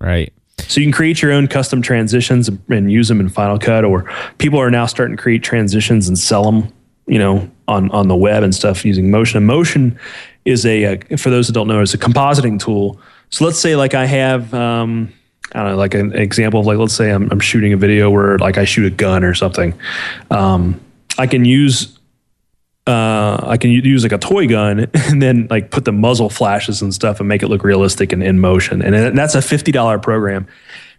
Right. 0.00 0.32
so 0.58 0.80
you 0.80 0.86
can 0.86 0.92
create 0.92 1.22
your 1.22 1.32
own 1.32 1.46
custom 1.48 1.80
transitions 1.82 2.50
and 2.68 2.92
use 2.92 3.08
them 3.08 3.20
in 3.20 3.28
Final 3.28 3.58
Cut, 3.58 3.84
or 3.84 4.10
people 4.38 4.58
are 4.60 4.70
now 4.70 4.86
starting 4.86 5.16
to 5.16 5.22
create 5.22 5.42
transitions 5.42 6.08
and 6.08 6.18
sell 6.18 6.44
them, 6.44 6.72
you 7.06 7.18
know, 7.18 7.50
on 7.68 7.90
on 7.90 8.08
the 8.08 8.16
web 8.16 8.42
and 8.42 8.54
stuff 8.54 8.84
using 8.84 9.10
Motion. 9.10 9.38
And 9.38 9.46
Motion 9.46 9.98
is 10.44 10.66
a, 10.66 10.84
uh 10.84 11.16
for 11.16 11.30
those 11.30 11.46
that 11.46 11.54
don't 11.54 11.68
know, 11.68 11.80
is 11.80 11.94
a 11.94 11.98
compositing 11.98 12.58
tool. 12.58 13.00
So 13.30 13.44
let's 13.44 13.58
say 13.58 13.76
like 13.76 13.94
I 13.94 14.04
have, 14.06 14.52
um, 14.52 15.12
I 15.52 15.60
don't 15.60 15.70
know, 15.72 15.76
like 15.76 15.94
an 15.94 16.12
example 16.14 16.60
of 16.60 16.66
like 16.66 16.78
let's 16.78 16.94
say 16.94 17.10
I'm, 17.10 17.30
I'm 17.30 17.40
shooting 17.40 17.72
a 17.72 17.76
video 17.76 18.10
where 18.10 18.38
like 18.38 18.58
I 18.58 18.64
shoot 18.64 18.86
a 18.86 18.94
gun 18.94 19.24
or 19.24 19.34
something. 19.34 19.74
Um, 20.30 20.80
I 21.18 21.26
can 21.26 21.44
use 21.44 21.98
uh, 22.86 23.38
I 23.42 23.56
can 23.56 23.70
use 23.70 24.02
like 24.02 24.12
a 24.12 24.18
toy 24.18 24.46
gun 24.46 24.80
and 24.94 25.22
then 25.22 25.46
like 25.50 25.70
put 25.70 25.84
the 25.84 25.92
muzzle 25.92 26.28
flashes 26.28 26.82
and 26.82 26.92
stuff 26.92 27.18
and 27.20 27.28
make 27.28 27.42
it 27.42 27.48
look 27.48 27.64
realistic 27.64 28.12
and 28.12 28.22
in 28.22 28.40
motion. 28.40 28.82
And 28.82 29.16
that's 29.16 29.34
a 29.34 29.42
fifty 29.42 29.72
dollar 29.72 29.98
program, 29.98 30.46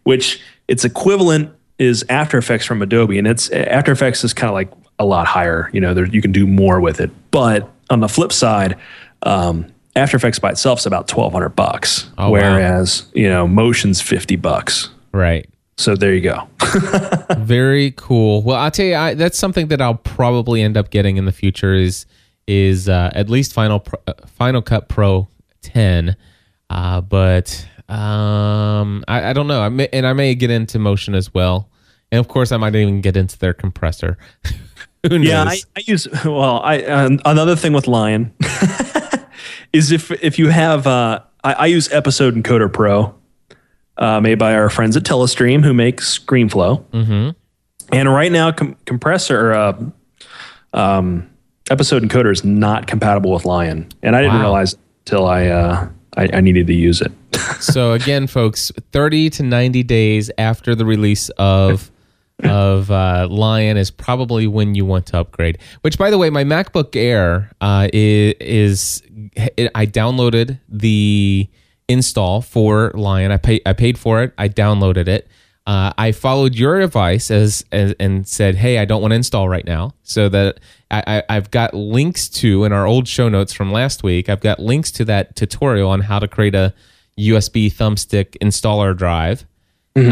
which 0.04 0.42
its 0.68 0.84
equivalent 0.84 1.52
is 1.78 2.04
After 2.10 2.38
Effects 2.38 2.66
from 2.66 2.82
Adobe, 2.82 3.18
and 3.20 3.28
it's 3.28 3.50
After 3.52 3.92
Effects 3.92 4.24
is 4.24 4.34
kind 4.34 4.50
of 4.50 4.54
like 4.56 4.72
a 4.98 5.06
lot 5.06 5.28
higher. 5.28 5.70
You 5.74 5.82
know, 5.82 5.94
there, 5.94 6.06
you 6.08 6.22
can 6.22 6.32
do 6.32 6.48
more 6.48 6.80
with 6.80 7.00
it. 7.02 7.12
But 7.32 7.70
on 7.90 8.00
the 8.00 8.08
flip 8.10 8.32
side, 8.32 8.78
um, 9.24 9.68
After 9.96 10.18
Effects 10.18 10.40
by 10.40 10.52
itself 10.52 10.80
is 10.80 10.86
about 10.88 11.08
twelve 11.08 11.34
hundred 11.34 11.50
bucks, 11.50 12.10
Oh, 12.18 12.30
wow. 12.30 12.32
whereas 12.32 13.06
you 13.14 13.30
know 13.30 13.48
Motion's 13.48 14.02
fifty 14.02 14.36
bucks. 14.38 14.90
Right. 15.12 15.48
So 15.78 15.96
there 15.96 16.14
you 16.14 16.22
go. 16.22 16.48
Very 17.38 17.92
cool. 17.92 18.42
Well, 18.44 18.58
I'll 18.58 18.72
tell 18.72 18.86
you, 18.86 18.96
I, 18.96 19.14
that's 19.14 19.38
something 19.38 19.68
that 19.68 19.82
I'll 19.82 19.96
probably 19.96 20.62
end 20.62 20.78
up 20.78 20.90
getting 20.90 21.18
in 21.18 21.26
the 21.26 21.32
future 21.32 21.74
is 21.74 22.06
is 22.48 22.88
uh, 22.88 23.12
at 23.14 23.30
least 23.30 23.54
Final 23.54 23.80
Pro, 23.80 24.00
uh, 24.08 24.14
Final 24.28 24.62
Cut 24.62 24.88
Pro 24.88 25.28
10. 25.64 26.16
Uh, 26.70 27.02
but 27.02 27.68
um, 27.90 29.04
I, 29.08 29.30
I 29.30 29.34
don't 29.34 29.48
know. 29.48 29.62
I 29.62 29.70
may, 29.70 29.90
and 29.92 30.06
I 30.06 30.14
may 30.14 30.36
get 30.36 30.52
into 30.52 30.80
Motion 30.80 31.16
as 31.16 31.34
well. 31.34 31.70
And 32.12 32.20
of 32.20 32.28
course, 32.28 32.52
I 32.52 32.58
might 32.58 32.76
even 32.76 33.02
get 33.02 33.18
into 33.18 33.38
their 33.38 33.54
compressor. 33.54 34.18
Who 35.10 35.20
knows? 35.20 35.28
Yeah, 35.28 35.44
I, 35.44 35.60
I 35.76 35.82
use 35.86 36.08
well. 36.24 36.62
I 36.64 36.82
uh, 36.82 37.10
another 37.26 37.56
thing 37.56 37.74
with 37.74 37.88
Lion 37.88 38.34
is 39.74 39.92
if 39.92 40.12
if 40.24 40.40
you 40.40 40.50
have 40.50 40.88
uh, 40.88 41.20
I, 41.44 41.54
I 41.54 41.66
use 41.68 41.92
Episode 41.92 42.36
Encoder 42.36 42.72
Pro, 42.72 43.14
uh, 43.98 44.20
made 44.22 44.40
by 44.40 44.54
our 44.54 44.70
friends 44.70 44.96
at 44.98 45.04
Telestream 45.04 45.64
who 45.64 45.74
make 45.74 45.98
ScreenFlow. 46.02 46.84
Mm-hmm. 46.92 47.30
And 47.96 48.14
right 48.14 48.32
now, 48.32 48.52
com- 48.52 48.76
compressor 48.86 49.54
uh, 49.54 49.80
um, 50.74 51.30
Episode 51.70 52.04
Encoder 52.04 52.32
is 52.32 52.44
not 52.44 52.86
compatible 52.88 53.32
with 53.32 53.46
Lion, 53.46 53.88
and 54.04 54.16
I 54.16 54.22
didn't 54.22 54.36
Wow. 54.36 54.42
realize 54.42 54.76
till 55.06 55.26
I, 55.26 55.48
uh, 55.48 55.88
I 56.16 56.30
I 56.34 56.42
needed 56.42 56.68
to 56.68 56.74
use 56.74 57.02
it. 57.02 57.12
so 57.60 57.94
again, 57.94 58.28
folks, 58.28 58.72
30 58.92 59.30
to 59.32 59.44
90 59.44 59.84
days 59.84 60.30
after 60.38 60.76
the 60.76 60.86
release 60.86 61.30
of 61.38 61.92
of 62.44 62.92
uh, 62.92 63.28
Lion 63.32 63.78
is 63.78 63.90
probably 63.90 64.46
when 64.46 64.76
you 64.76 64.86
want 64.86 65.06
to 65.08 65.18
upgrade. 65.20 65.58
Which, 65.82 65.98
by 65.98 66.10
the 66.12 66.18
way, 66.18 66.30
my 66.30 66.44
MacBook 66.44 66.96
Air 66.96 67.50
uh, 67.62 67.88
is, 67.94 68.34
is 68.42 69.02
I 69.74 69.86
downloaded 69.86 70.60
the 70.70 71.48
install 71.88 72.42
for 72.42 72.92
Lion. 72.96 73.32
I 73.32 73.38
pay, 73.38 73.62
I 73.66 73.74
paid 73.74 73.98
for 73.98 74.24
it. 74.24 74.34
I 74.38 74.50
downloaded 74.50 75.08
it. 75.08 75.28
Uh, 75.68 75.92
I 75.98 76.12
followed 76.12 76.56
your 76.56 76.80
advice 76.80 77.32
as, 77.32 77.66
as 77.72 77.96
and 78.00 78.28
said, 78.28 78.54
"Hey, 78.56 78.78
I 78.78 78.86
don't 78.86 79.02
want 79.02 79.14
to 79.14 79.16
install 79.16 79.50
right 79.50 79.66
now." 79.66 79.96
So 80.04 80.30
that 80.30 80.60
I, 80.92 81.04
I, 81.08 81.24
I've 81.28 81.50
got 81.50 81.74
links 81.74 82.30
to 82.30 82.66
in 82.66 82.72
our 82.72 82.86
old 82.86 83.08
show 83.08 83.30
notes 83.30 83.52
from 83.52 83.72
last 83.72 84.04
week. 84.04 84.30
I've 84.30 84.42
got 84.42 84.60
links 84.60 84.92
to 84.92 85.06
that 85.06 85.36
tutorial 85.36 85.90
on 85.90 86.02
how 86.02 86.20
to 86.20 86.28
create 86.28 86.54
a 86.54 86.72
USB 87.20 87.74
thumbstick 87.74 88.38
installer 88.44 88.96
drive. 88.96 89.46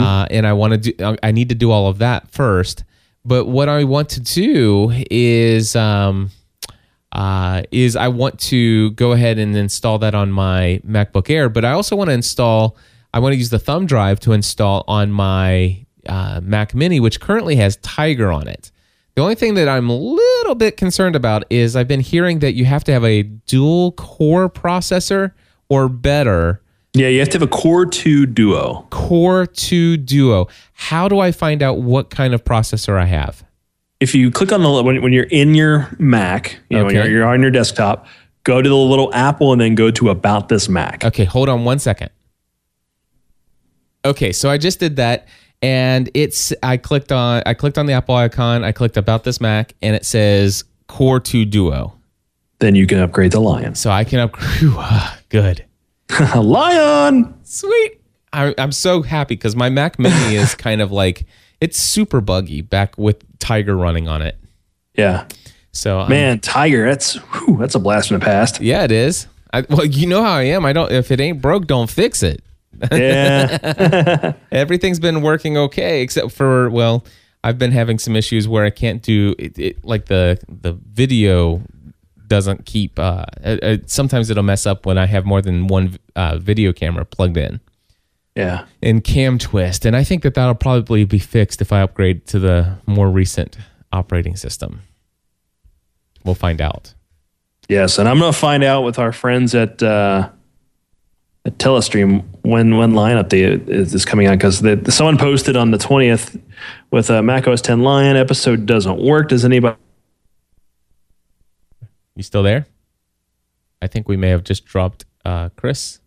Uh, 0.01 0.25
and 0.31 0.47
I 0.47 0.53
want 0.53 0.81
to 0.81 0.91
do. 0.91 1.17
I 1.21 1.31
need 1.31 1.49
to 1.49 1.55
do 1.55 1.69
all 1.69 1.87
of 1.87 1.99
that 1.99 2.31
first. 2.31 2.83
But 3.25 3.45
what 3.45 3.69
I 3.69 3.83
want 3.83 4.09
to 4.09 4.21
do 4.21 4.91
is, 5.11 5.75
um, 5.75 6.31
uh, 7.13 7.61
is 7.71 7.95
I 7.95 8.07
want 8.09 8.39
to 8.41 8.91
go 8.91 9.11
ahead 9.11 9.37
and 9.37 9.55
install 9.55 9.99
that 9.99 10.15
on 10.15 10.31
my 10.31 10.81
MacBook 10.85 11.29
Air. 11.29 11.47
But 11.47 11.63
I 11.63 11.71
also 11.71 11.95
want 11.95 12.09
to 12.09 12.13
install. 12.13 12.75
I 13.13 13.19
want 13.19 13.33
to 13.33 13.37
use 13.37 13.51
the 13.51 13.59
thumb 13.59 13.85
drive 13.85 14.19
to 14.21 14.33
install 14.33 14.83
on 14.87 15.11
my 15.11 15.85
uh, 16.07 16.41
Mac 16.43 16.73
Mini, 16.73 16.99
which 16.99 17.19
currently 17.19 17.55
has 17.57 17.77
Tiger 17.77 18.31
on 18.31 18.47
it. 18.47 18.71
The 19.15 19.21
only 19.21 19.35
thing 19.35 19.53
that 19.53 19.69
I'm 19.69 19.89
a 19.89 19.95
little 19.95 20.55
bit 20.55 20.75
concerned 20.75 21.15
about 21.15 21.43
is 21.51 21.75
I've 21.75 21.87
been 21.87 21.99
hearing 21.99 22.39
that 22.39 22.53
you 22.53 22.65
have 22.65 22.83
to 22.85 22.91
have 22.91 23.05
a 23.05 23.21
dual 23.21 23.91
core 23.91 24.49
processor 24.49 25.33
or 25.69 25.87
better 25.87 26.61
Yeah, 26.95 27.09
you 27.09 27.19
have 27.19 27.29
to 27.29 27.35
have 27.35 27.43
a 27.43 27.47
Core 27.47 27.85
Two 27.85 28.25
Duo. 28.25 28.87
Core 28.89 29.45
2 29.45 29.97
Duo. 29.97 30.47
How 30.73 31.07
do 31.07 31.19
I 31.19 31.31
find 31.31 31.61
out 31.61 31.77
what 31.77 32.09
kind 32.09 32.33
of 32.33 32.43
processor 32.43 32.99
I 32.99 33.05
have? 33.05 33.43
If 34.03 34.13
you 34.13 34.29
click 34.29 34.51
on 34.51 34.61
the 34.61 34.83
when, 34.83 35.01
when 35.01 35.13
you're 35.13 35.23
in 35.31 35.55
your 35.55 35.87
Mac, 35.97 36.59
you 36.69 36.77
know, 36.77 36.85
when 36.85 36.95
Okay. 36.97 37.07
you're, 37.09 37.19
you're 37.19 37.27
on 37.27 37.41
your 37.41 37.51
desktop, 37.51 38.05
go 38.43 38.61
to 38.61 38.67
the 38.69 38.75
little 38.75 39.13
Apple 39.13 39.53
and 39.53 39.61
then 39.61 39.75
go 39.75 39.89
to 39.91 40.09
About 40.09 40.49
This 40.49 40.67
Mac. 40.67 41.03
Okay, 41.05 41.23
hold 41.23 41.47
on 41.49 41.63
one 41.63 41.79
second. 41.79 42.09
Okay, 44.05 44.33
so 44.33 44.49
I 44.49 44.57
just 44.57 44.79
did 44.79 44.97
that 44.97 45.27
and 45.61 46.09
it's 46.13 46.51
I 46.61 46.75
clicked 46.75 47.11
on 47.13 47.41
I 47.45 47.53
clicked 47.53 47.77
on 47.77 47.85
the 47.85 47.93
Apple 47.93 48.15
icon, 48.15 48.63
I 48.63 48.73
clicked 48.73 48.97
about 48.97 49.23
this 49.23 49.39
Mac 49.39 49.73
and 49.81 49.95
it 49.95 50.05
says 50.05 50.65
Core 50.87 51.19
2 51.21 51.45
Duo. 51.45 51.93
Then 52.59 52.75
you 52.75 52.85
can 52.85 52.99
upgrade 52.99 53.31
the 53.31 53.39
Lion. 53.39 53.75
So 53.75 53.89
I 53.89 54.03
can 54.03 54.19
upgrade 54.19 54.73
good. 55.29 55.65
Lion. 56.35 57.33
Sweet. 57.43 58.01
I, 58.33 58.53
I'm 58.57 58.71
so 58.71 59.01
happy 59.03 59.35
because 59.35 59.55
my 59.55 59.69
Mac 59.69 59.97
Mini 59.99 60.35
is 60.35 60.53
kind 60.67 60.81
of 60.81 60.91
like 60.91 61.25
it's 61.63 61.77
super 61.77 62.19
buggy 62.21 62.61
back 62.61 62.97
with 62.97 63.23
Tiger 63.39 63.75
running 63.77 64.07
on 64.07 64.21
it. 64.21 64.37
Yeah, 64.95 65.25
So 65.71 66.05
man, 66.07 66.39
Tiger. 66.39 66.85
That's 66.87 67.15
whew, 67.15 67.57
that's 67.59 67.73
a 67.75 67.79
blast 67.79 68.09
from 68.09 68.19
the 68.19 68.25
past. 68.25 68.61
yeah, 68.61 68.83
it 68.83 68.91
is. 68.91 69.27
I, 69.53 69.65
well, 69.69 69.85
you 69.85 70.07
know 70.07 70.21
how 70.23 70.33
I 70.33 70.43
am. 70.43 70.65
I 70.65 70.73
don't. 70.73 70.91
If 70.91 71.09
it 71.11 71.19
ain't 71.19 71.41
broke, 71.41 71.65
don't 71.67 71.89
fix 71.89 72.21
it. 72.23 72.43
Yeah, 72.91 74.33
Everything's 74.51 74.99
been 74.99 75.21
working 75.21 75.57
okay, 75.57 76.01
except 76.01 76.31
for 76.31 76.69
well, 76.69 77.05
I've 77.43 77.57
been 77.57 77.71
having 77.71 77.97
some 77.99 78.15
issues 78.15 78.47
where 78.47 78.65
I 78.65 78.69
can't 78.71 79.01
do 79.01 79.35
it, 79.39 79.57
it 79.57 79.85
like 79.85 80.05
the 80.07 80.39
the 80.49 80.73
video 80.73 81.61
doesn't 82.27 82.65
keep. 82.65 82.97
Uh, 82.99 83.25
uh, 83.43 83.57
uh, 83.61 83.77
sometimes 83.85 84.29
it'll 84.29 84.43
mess 84.43 84.65
up 84.65 84.85
when 84.85 84.97
I 84.97 85.05
have 85.05 85.25
more 85.25 85.41
than 85.41 85.67
one 85.67 85.97
uh, 86.15 86.37
video 86.39 86.73
camera 86.73 87.05
plugged 87.05 87.37
in. 87.37 87.59
Yeah. 88.35 88.65
and 88.81 89.03
CamTwist 89.03 89.85
and 89.85 89.95
i 89.95 90.03
think 90.03 90.23
that 90.23 90.33
that'll 90.33 90.55
probably 90.55 91.05
be 91.05 91.19
fixed 91.19 91.61
if 91.61 91.71
i 91.71 91.81
upgrade 91.81 92.25
to 92.27 92.39
the 92.39 92.77
more 92.87 93.09
recent 93.09 93.57
operating 93.91 94.35
system 94.35 94.81
we'll 96.23 96.33
find 96.35 96.59
out 96.59 96.95
Yes, 97.69 97.97
and 97.97 98.09
I'm 98.09 98.19
gonna 98.19 98.33
find 98.33 98.63
out 98.63 98.81
with 98.81 98.99
our 98.99 99.11
friends 99.11 99.55
at 99.55 99.81
uh, 99.81 100.29
at 101.45 101.57
Telestream 101.57 102.23
when 102.41 102.77
when 102.77 102.91
update 102.91 103.69
is, 103.69 103.93
is 103.93 104.05
coming 104.05 104.27
out 104.27 104.37
because 104.37 104.59
someone 104.93 105.17
posted 105.17 105.55
on 105.55 105.71
the 105.71 105.77
20th 105.77 106.39
with 106.91 107.09
uh, 107.09 107.21
Mac 107.21 107.47
OS 107.47 107.61
10 107.61 107.81
Lion 107.81 108.17
episode 108.17 108.65
doesn't 108.65 109.01
work. 109.01 109.29
Does 109.29 109.45
anybody? 109.45 109.77
you 112.15 112.21
still 112.21 112.43
there 112.43 112.67
i 113.81 113.87
think 113.87 114.07
we 114.07 114.15
may 114.15 114.29
have 114.29 114.43
just 114.43 114.65
dropped 114.65 115.03
uh, 115.25 115.49
chris 115.57 115.99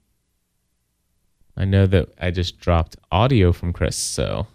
i 1.56 1.64
know 1.64 1.86
that 1.86 2.08
i 2.20 2.30
just 2.30 2.58
dropped 2.60 2.96
audio 3.10 3.52
from 3.52 3.72
chris 3.72 3.96
so 3.96 4.46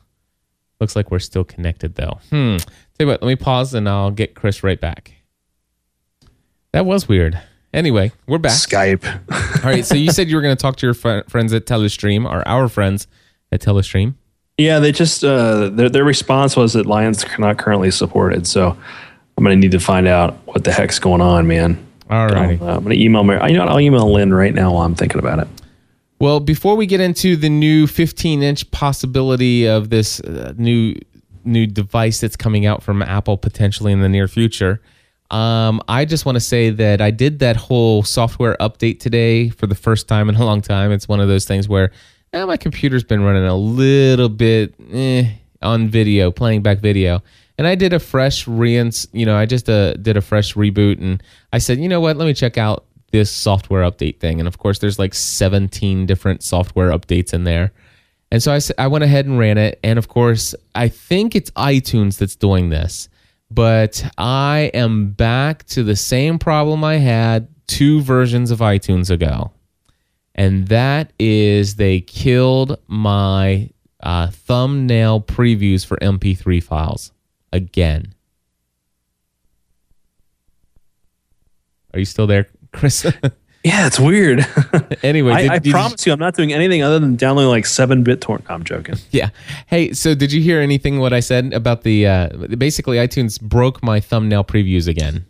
looks 0.79 0.95
like 0.95 1.11
we're 1.11 1.19
still 1.19 1.43
connected 1.43 1.95
though 1.95 2.19
hmm 2.29 2.57
tell 2.57 2.67
you 3.01 3.07
what 3.07 3.21
let 3.21 3.27
me 3.27 3.35
pause 3.35 3.73
and 3.73 3.87
i'll 3.87 4.11
get 4.11 4.35
chris 4.35 4.63
right 4.63 4.79
back 4.79 5.13
that 6.73 6.85
was 6.85 7.07
weird 7.07 7.39
anyway 7.73 8.11
we're 8.27 8.37
back 8.37 8.53
Skype. 8.53 9.05
All 9.63 9.69
right. 9.69 9.85
So 9.85 9.95
you 9.95 10.11
said 10.11 10.29
you 10.29 10.35
were 10.35 10.41
going 10.41 10.55
to 10.55 10.61
talk 10.61 10.77
to 10.77 10.87
your 10.87 10.93
fr- 10.93 11.27
friends 11.27 11.53
at 11.53 11.65
Telestream, 11.65 12.25
or 12.29 12.47
our 12.47 12.67
friends 12.67 13.07
at 13.51 13.61
Telestream. 13.61 14.15
Yeah, 14.57 14.79
they 14.79 14.91
just 14.91 15.23
uh, 15.23 15.69
their 15.69 15.89
their 15.89 16.03
response 16.03 16.55
was 16.55 16.73
that 16.73 16.85
Lions 16.85 17.23
are 17.23 17.37
not 17.37 17.57
currently 17.57 17.91
supported. 17.91 18.47
So 18.47 18.77
I'm 19.37 19.43
gonna 19.43 19.55
need 19.55 19.71
to 19.71 19.79
find 19.79 20.07
out 20.07 20.35
what 20.45 20.63
the 20.63 20.71
heck's 20.71 20.99
going 20.99 21.21
on, 21.21 21.47
man. 21.47 21.85
All 22.09 22.27
right. 22.27 22.61
Uh, 22.61 22.75
I'm 22.77 22.83
gonna 22.83 22.95
email 22.95 23.23
my. 23.23 23.47
You 23.47 23.55
know, 23.55 23.65
what, 23.65 23.71
I'll 23.73 23.79
email 23.79 24.11
Lynn 24.11 24.33
right 24.33 24.53
now 24.53 24.73
while 24.73 24.83
I'm 24.83 24.95
thinking 24.95 25.19
about 25.19 25.39
it. 25.39 25.47
Well, 26.21 26.39
before 26.39 26.75
we 26.75 26.86
get 26.86 27.01
into 27.01 27.36
the 27.36 27.49
new 27.49 27.88
15 27.88 28.43
inch 28.43 28.69
possibility 28.69 29.65
of 29.67 29.89
this 29.89 30.19
uh, 30.19 30.53
new 30.55 30.93
new 31.43 31.65
device 31.65 32.19
that's 32.19 32.36
coming 32.36 32.67
out 32.67 32.84
from 32.84 33.01
Apple 33.01 33.38
potentially 33.38 33.91
in 33.91 34.01
the 34.01 34.07
near 34.07 34.27
future, 34.27 34.84
um, 35.31 35.81
I 35.88 36.05
just 36.05 36.27
want 36.27 36.36
to 36.36 36.39
say 36.39 36.69
that 36.69 37.01
I 37.01 37.10
did 37.10 37.39
that 37.39 37.55
whole 37.55 38.03
software 38.03 38.55
update 38.60 38.99
today 38.99 39.49
for 39.49 39.65
the 39.65 39.73
first 39.73 40.07
time 40.07 40.29
in 40.29 40.36
a 40.36 40.45
long 40.45 40.62
time. 40.62 40.91
It's 40.91 41.07
one 41.07 41.19
of 41.19 41.27
those 41.27 41.45
things 41.45 41.67
where 41.67 41.91
eh, 42.34 42.45
my 42.45 42.55
computer's 42.55 43.03
been 43.03 43.23
running 43.23 43.45
a 43.45 43.55
little 43.55 44.29
bit 44.29 44.75
eh, 44.91 45.27
on 45.63 45.89
video, 45.89 46.29
playing 46.29 46.62
back 46.62 46.81
video. 46.81 47.23
And 47.57 47.65
I 47.65 47.73
did 47.73 47.93
a 47.93 47.99
fresh 47.99 48.47
reins, 48.47 49.07
you 49.12 49.25
know, 49.25 49.36
I 49.36 49.47
just 49.47 49.67
uh, 49.67 49.95
did 49.95 50.17
a 50.17 50.21
fresh 50.21 50.53
reboot 50.53 51.01
and 51.01 51.23
I 51.51 51.57
said, 51.57 51.79
you 51.79 51.89
know 51.89 51.99
what, 51.99 52.15
let 52.15 52.27
me 52.27 52.36
check 52.36 52.60
out 52.60 52.86
this 53.12 53.32
software 53.32 53.89
update 53.89 54.19
thing. 54.19 54.39
And 54.39 54.47
of 54.47 54.58
course, 54.58 54.80
there's 54.80 55.00
like 55.00 55.13
17 55.13 56.06
different 56.06 56.43
software 56.43 56.91
updates 56.91 57.34
in 57.34 57.43
there. 57.43 57.71
And 58.32 58.41
so 58.41 58.54
I, 58.54 58.60
I 58.78 58.88
went 58.88 59.04
ahead 59.04 59.26
and 59.26 59.38
ran 59.38 59.58
it. 59.58 59.80
And 59.84 60.00
of 60.00 60.08
course, 60.08 60.56
I 60.74 60.88
think 60.88 61.36
it's 61.36 61.52
iTunes 61.52 62.17
that's 62.17 62.36
doing 62.36 62.69
this. 62.69 63.10
But 63.50 64.10
I 64.17 64.71
am 64.74 65.12
back 65.12 65.65
to 65.67 65.84
the 65.84 65.97
same 65.97 66.39
problem 66.39 66.84
I 66.86 66.97
had 66.97 67.50
two 67.67 68.02
versions 68.02 68.50
of 68.50 68.60
iTunes 68.60 69.10
ago. 69.10 69.52
And 70.34 70.69
that 70.69 71.12
is 71.19 71.76
they 71.76 72.00
killed 72.00 72.80
my 72.88 73.69
uh, 74.02 74.28
thumbnail 74.28 75.21
previews 75.21 75.86
for 75.86 75.97
MP3 75.97 76.63
files 76.63 77.12
again. 77.52 78.13
Are 81.93 82.00
you 82.00 82.06
still 82.06 82.28
there, 82.28 82.47
Chris? 82.73 83.05
Yeah, 83.63 83.86
it's 83.86 83.99
weird. 83.99 84.43
anyway, 85.03 85.34
I, 85.34 85.41
did- 85.43 85.51
I 85.51 85.57
did 85.60 85.65
you- 85.67 85.71
promise 85.73 86.03
you, 86.07 86.12
I'm 86.12 86.17
not 86.17 86.34
doing 86.36 86.51
anything 86.51 86.81
other 86.81 86.97
than 86.97 87.15
downloading 87.15 87.51
like 87.51 87.67
seven 87.67 88.01
bit 88.01 88.19
torrent. 88.19 88.43
I'm 88.49 88.63
joking. 88.63 88.95
Yeah. 89.12 89.29
Hey, 89.67 89.93
so 89.93 90.15
did 90.15 90.31
you 90.34 90.41
hear 90.41 90.60
anything 90.62 90.97
what 90.99 91.13
I 91.13 91.19
said 91.19 91.53
about 91.53 91.84
the 91.84 92.07
uh 92.07 92.29
basically 92.57 92.97
iTunes 92.97 93.39
broke 93.39 93.84
my 93.84 93.99
thumbnail 93.99 94.43
previews 94.43 94.88
again. 94.88 95.27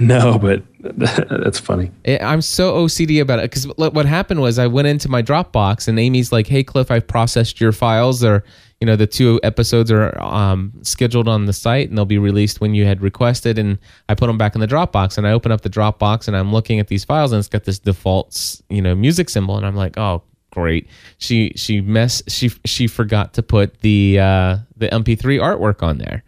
no, 0.00 0.40
but 0.40 0.60
that's 0.80 1.60
funny. 1.60 1.92
I- 2.04 2.18
I'm 2.18 2.42
so 2.42 2.74
OCD 2.84 3.20
about 3.22 3.38
it 3.38 3.42
because 3.50 3.68
what 3.76 4.06
happened 4.06 4.40
was 4.40 4.58
I 4.58 4.66
went 4.66 4.88
into 4.88 5.08
my 5.08 5.22
Dropbox 5.22 5.86
and 5.86 6.00
Amy's 6.00 6.32
like, 6.32 6.48
"Hey, 6.48 6.64
Cliff, 6.64 6.90
I've 6.90 7.06
processed 7.06 7.60
your 7.60 7.70
files. 7.70 8.24
Or 8.24 8.42
you 8.80 8.86
know, 8.86 8.96
the 8.96 9.06
two 9.06 9.40
episodes 9.42 9.90
are 9.90 10.20
um, 10.22 10.72
scheduled 10.82 11.28
on 11.28 11.46
the 11.46 11.52
site 11.52 11.88
and 11.88 11.96
they'll 11.96 12.04
be 12.04 12.18
released 12.18 12.60
when 12.60 12.74
you 12.74 12.84
had 12.84 13.00
requested." 13.00 13.58
And 13.58 13.78
I 14.08 14.14
put 14.14 14.26
them 14.26 14.38
back 14.38 14.54
in 14.54 14.60
the 14.60 14.68
Dropbox 14.68 15.18
and 15.18 15.26
I 15.26 15.32
open 15.32 15.52
up 15.52 15.62
the 15.62 15.70
Dropbox 15.70 16.28
and 16.28 16.36
I'm 16.36 16.52
looking 16.52 16.80
at 16.80 16.88
these 16.88 17.04
files 17.04 17.32
and 17.32 17.38
it's 17.38 17.48
got 17.48 17.64
this 17.64 17.78
default, 17.78 18.60
you 18.68 18.82
know, 18.82 18.94
music 18.94 19.30
symbol 19.30 19.56
and 19.56 19.66
I'm 19.66 19.76
like, 19.76 19.98
"Oh, 19.98 20.22
great." 20.50 20.88
She 21.18 21.52
she 21.56 21.80
mess 21.80 22.22
she 22.28 22.50
she 22.64 22.86
forgot 22.86 23.34
to 23.34 23.42
put 23.42 23.80
the 23.80 24.18
uh, 24.20 24.58
the 24.76 24.88
MP3 24.88 25.40
artwork 25.40 25.82
on 25.82 25.98
there. 25.98 26.24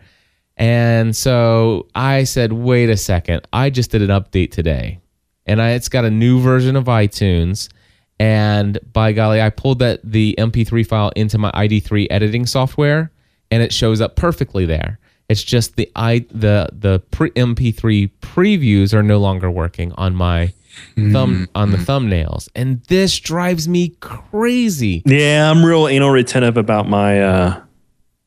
And 0.58 1.16
so 1.16 1.86
I 1.94 2.24
said, 2.24 2.52
wait 2.52 2.90
a 2.90 2.96
second, 2.96 3.46
I 3.52 3.70
just 3.70 3.92
did 3.92 4.02
an 4.02 4.08
update 4.08 4.50
today. 4.50 4.98
And 5.46 5.62
I, 5.62 5.70
it's 5.70 5.88
got 5.88 6.04
a 6.04 6.10
new 6.10 6.40
version 6.40 6.74
of 6.74 6.84
iTunes. 6.86 7.68
And 8.20 8.78
by 8.92 9.12
golly, 9.12 9.40
I 9.40 9.50
pulled 9.50 9.78
that 9.78 10.00
the 10.02 10.34
MP3 10.38 10.86
file 10.86 11.12
into 11.14 11.38
my 11.38 11.50
ID3 11.52 12.08
editing 12.10 12.46
software 12.46 13.12
and 13.50 13.62
it 13.62 13.72
shows 13.72 14.00
up 14.00 14.16
perfectly 14.16 14.66
there. 14.66 14.98
It's 15.28 15.42
just 15.42 15.76
the 15.76 15.90
i 15.94 16.24
the 16.30 16.68
the 16.72 17.00
pre 17.10 17.30
MP3 17.32 18.10
previews 18.20 18.94
are 18.94 19.02
no 19.02 19.18
longer 19.18 19.50
working 19.50 19.92
on 19.92 20.14
my 20.14 20.52
thumb 21.12 21.48
on 21.54 21.70
the 21.70 21.76
thumbnails. 21.76 22.48
And 22.54 22.82
this 22.84 23.18
drives 23.18 23.68
me 23.68 23.90
crazy. 24.00 25.02
Yeah, 25.04 25.50
I'm 25.50 25.64
real 25.64 25.86
anal 25.86 26.10
retentive 26.10 26.56
about 26.56 26.88
my 26.88 27.22
uh 27.22 27.60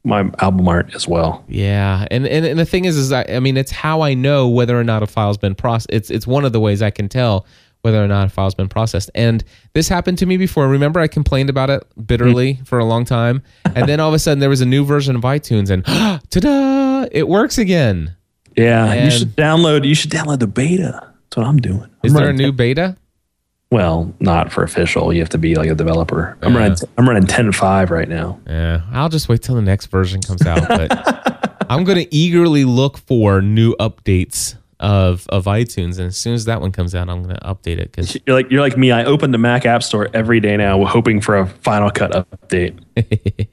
my 0.03 0.29
album 0.39 0.67
art 0.67 0.93
as 0.95 1.07
well. 1.07 1.43
Yeah, 1.47 2.07
and, 2.09 2.27
and 2.27 2.45
and 2.45 2.59
the 2.59 2.65
thing 2.65 2.85
is, 2.85 2.97
is 2.97 3.11
I, 3.11 3.23
I 3.29 3.39
mean, 3.39 3.57
it's 3.57 3.71
how 3.71 4.01
I 4.01 4.13
know 4.13 4.47
whether 4.47 4.79
or 4.79 4.83
not 4.83 5.03
a 5.03 5.07
file's 5.07 5.37
been 5.37 5.55
processed. 5.55 5.89
It's 5.91 6.09
it's 6.09 6.27
one 6.27 6.45
of 6.45 6.53
the 6.53 6.59
ways 6.59 6.81
I 6.81 6.89
can 6.89 7.09
tell 7.09 7.45
whether 7.81 8.03
or 8.03 8.07
not 8.07 8.27
a 8.27 8.29
file's 8.29 8.55
been 8.55 8.69
processed. 8.69 9.09
And 9.15 9.43
this 9.73 9.87
happened 9.87 10.17
to 10.19 10.25
me 10.25 10.37
before. 10.37 10.67
Remember, 10.67 10.99
I 10.99 11.07
complained 11.07 11.49
about 11.49 11.69
it 11.69 11.83
bitterly 12.05 12.55
mm. 12.55 12.67
for 12.67 12.79
a 12.79 12.85
long 12.85 13.05
time, 13.05 13.43
and 13.65 13.87
then 13.87 13.99
all 13.99 14.09
of 14.09 14.13
a 14.13 14.19
sudden 14.19 14.39
there 14.39 14.49
was 14.49 14.61
a 14.61 14.65
new 14.65 14.85
version 14.85 15.15
of 15.15 15.21
iTunes, 15.23 15.69
and 15.69 15.85
ta-da! 16.29 17.07
It 17.11 17.27
works 17.27 17.57
again. 17.57 18.15
Yeah, 18.57 18.91
And- 18.91 19.05
you 19.05 19.17
should 19.17 19.35
download. 19.35 19.85
You 19.85 19.95
should 19.95 20.11
download 20.11 20.39
the 20.39 20.47
beta. 20.47 21.07
That's 21.23 21.37
what 21.37 21.45
I'm 21.47 21.57
doing. 21.57 21.89
Is 22.03 22.13
I'm 22.13 22.21
there 22.21 22.29
a 22.29 22.33
new 22.33 22.51
10 22.51 22.55
beta? 22.55 22.97
well, 23.71 24.13
not 24.19 24.51
for 24.51 24.63
official. 24.63 25.13
You 25.13 25.21
have 25.21 25.29
to 25.29 25.37
be 25.37 25.55
like 25.55 25.69
a 25.69 25.75
developer. 25.75 26.37
I'm 26.41 26.55
running. 26.55 26.77
I'm 26.97 27.07
running 27.07 27.23
10.5 27.23 27.89
right 27.89 28.07
now. 28.07 28.39
Yeah, 28.45 28.81
I'll 28.91 29.09
just 29.09 29.29
wait 29.29 29.41
till 29.41 29.55
the 29.55 29.61
next 29.61 29.87
version 29.87 30.21
comes 30.21 30.45
out. 30.45 30.67
But 30.67 31.65
I'm 31.69 31.85
going 31.85 31.97
to 31.97 32.13
eagerly 32.13 32.65
look 32.65 32.97
for 32.97 33.41
new 33.41 33.73
updates 33.77 34.57
of 34.81 35.25
of 35.29 35.45
iTunes, 35.45 35.97
and 35.97 36.07
as 36.07 36.17
soon 36.17 36.33
as 36.33 36.45
that 36.45 36.59
one 36.59 36.71
comes 36.71 36.93
out, 36.93 37.07
I'm 37.09 37.23
going 37.23 37.35
to 37.35 37.41
update 37.43 37.77
it 37.77 37.91
because 37.91 38.17
You're 38.27 38.35
like 38.35 38.51
you're 38.51 38.61
like 38.61 38.77
me. 38.77 38.91
I 38.91 39.05
open 39.05 39.31
the 39.31 39.37
Mac 39.37 39.65
App 39.65 39.83
Store 39.83 40.09
every 40.13 40.39
day 40.39 40.57
now, 40.57 40.83
hoping 40.85 41.21
for 41.21 41.37
a 41.37 41.47
Final 41.47 41.89
Cut 41.91 42.11
update. 42.11 42.77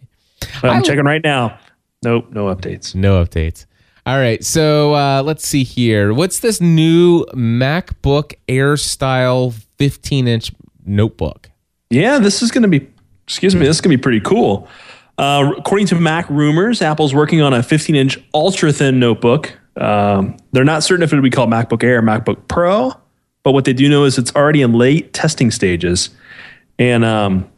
But 0.63 0.71
I'm 0.71 0.79
I- 0.79 0.83
checking 0.83 1.05
right 1.05 1.23
now. 1.23 1.59
Nope, 2.05 2.31
no 2.31 2.47
updates. 2.55 2.95
No 2.95 3.23
updates. 3.25 3.67
All 4.07 4.17
right, 4.19 4.43
so 4.45 4.95
uh, 4.95 5.23
let's 5.23 5.47
see 5.47 5.65
here. 5.65 6.15
What's 6.15 6.41
this 6.41 6.61
new 6.61 7.25
MacBook 7.35 8.35
Air 8.49 8.77
style 8.77 9.51
15 9.79 10.27
inch 10.29 10.53
notebook? 10.87 11.51
Yeah, 11.91 12.19
this 12.19 12.41
is 12.43 12.51
going 12.51 12.63
to 12.63 12.69
be. 12.69 12.89
Excuse 13.27 13.55
me. 13.55 13.67
This 13.67 13.77
is 13.77 13.81
going 13.83 13.91
to 13.91 13.99
be 13.99 14.03
pretty 14.03 14.21
cool. 14.21 14.69
Uh, 15.19 15.53
according 15.59 15.87
to 15.89 15.97
Mac 15.97 16.31
rumors, 16.31 16.81
Apple's 16.81 17.13
working 17.15 17.43
on 17.43 17.53
a 17.53 17.59
15-inch 17.59 18.19
ultra 18.33 18.73
thin 18.73 18.99
notebook. 19.01 19.59
Um, 19.79 20.37
they're 20.53 20.65
not 20.65 20.83
certain 20.83 21.03
if 21.03 21.13
it'll 21.13 21.23
be 21.23 21.31
called 21.31 21.51
MacBook 21.51 21.83
Air 21.85 21.99
or 21.99 22.03
MacBook 22.03 22.49
Pro, 22.49 22.93
but 23.43 23.53
what 23.53 23.65
they 23.65 23.73
do 23.73 23.89
know 23.89 24.05
is 24.05 24.19
it's 24.19 24.35
already 24.35 24.63
in 24.63 24.73
late 24.73 25.13
testing 25.13 25.51
stages, 25.51 26.11
and 26.79 27.05
um, 27.05 27.49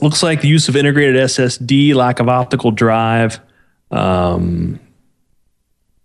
looks 0.00 0.22
like 0.22 0.40
the 0.40 0.48
use 0.48 0.68
of 0.68 0.76
integrated 0.76 1.16
SSD, 1.16 1.94
lack 1.94 2.20
of 2.20 2.28
optical 2.28 2.70
drive. 2.70 3.40
Um, 3.90 4.78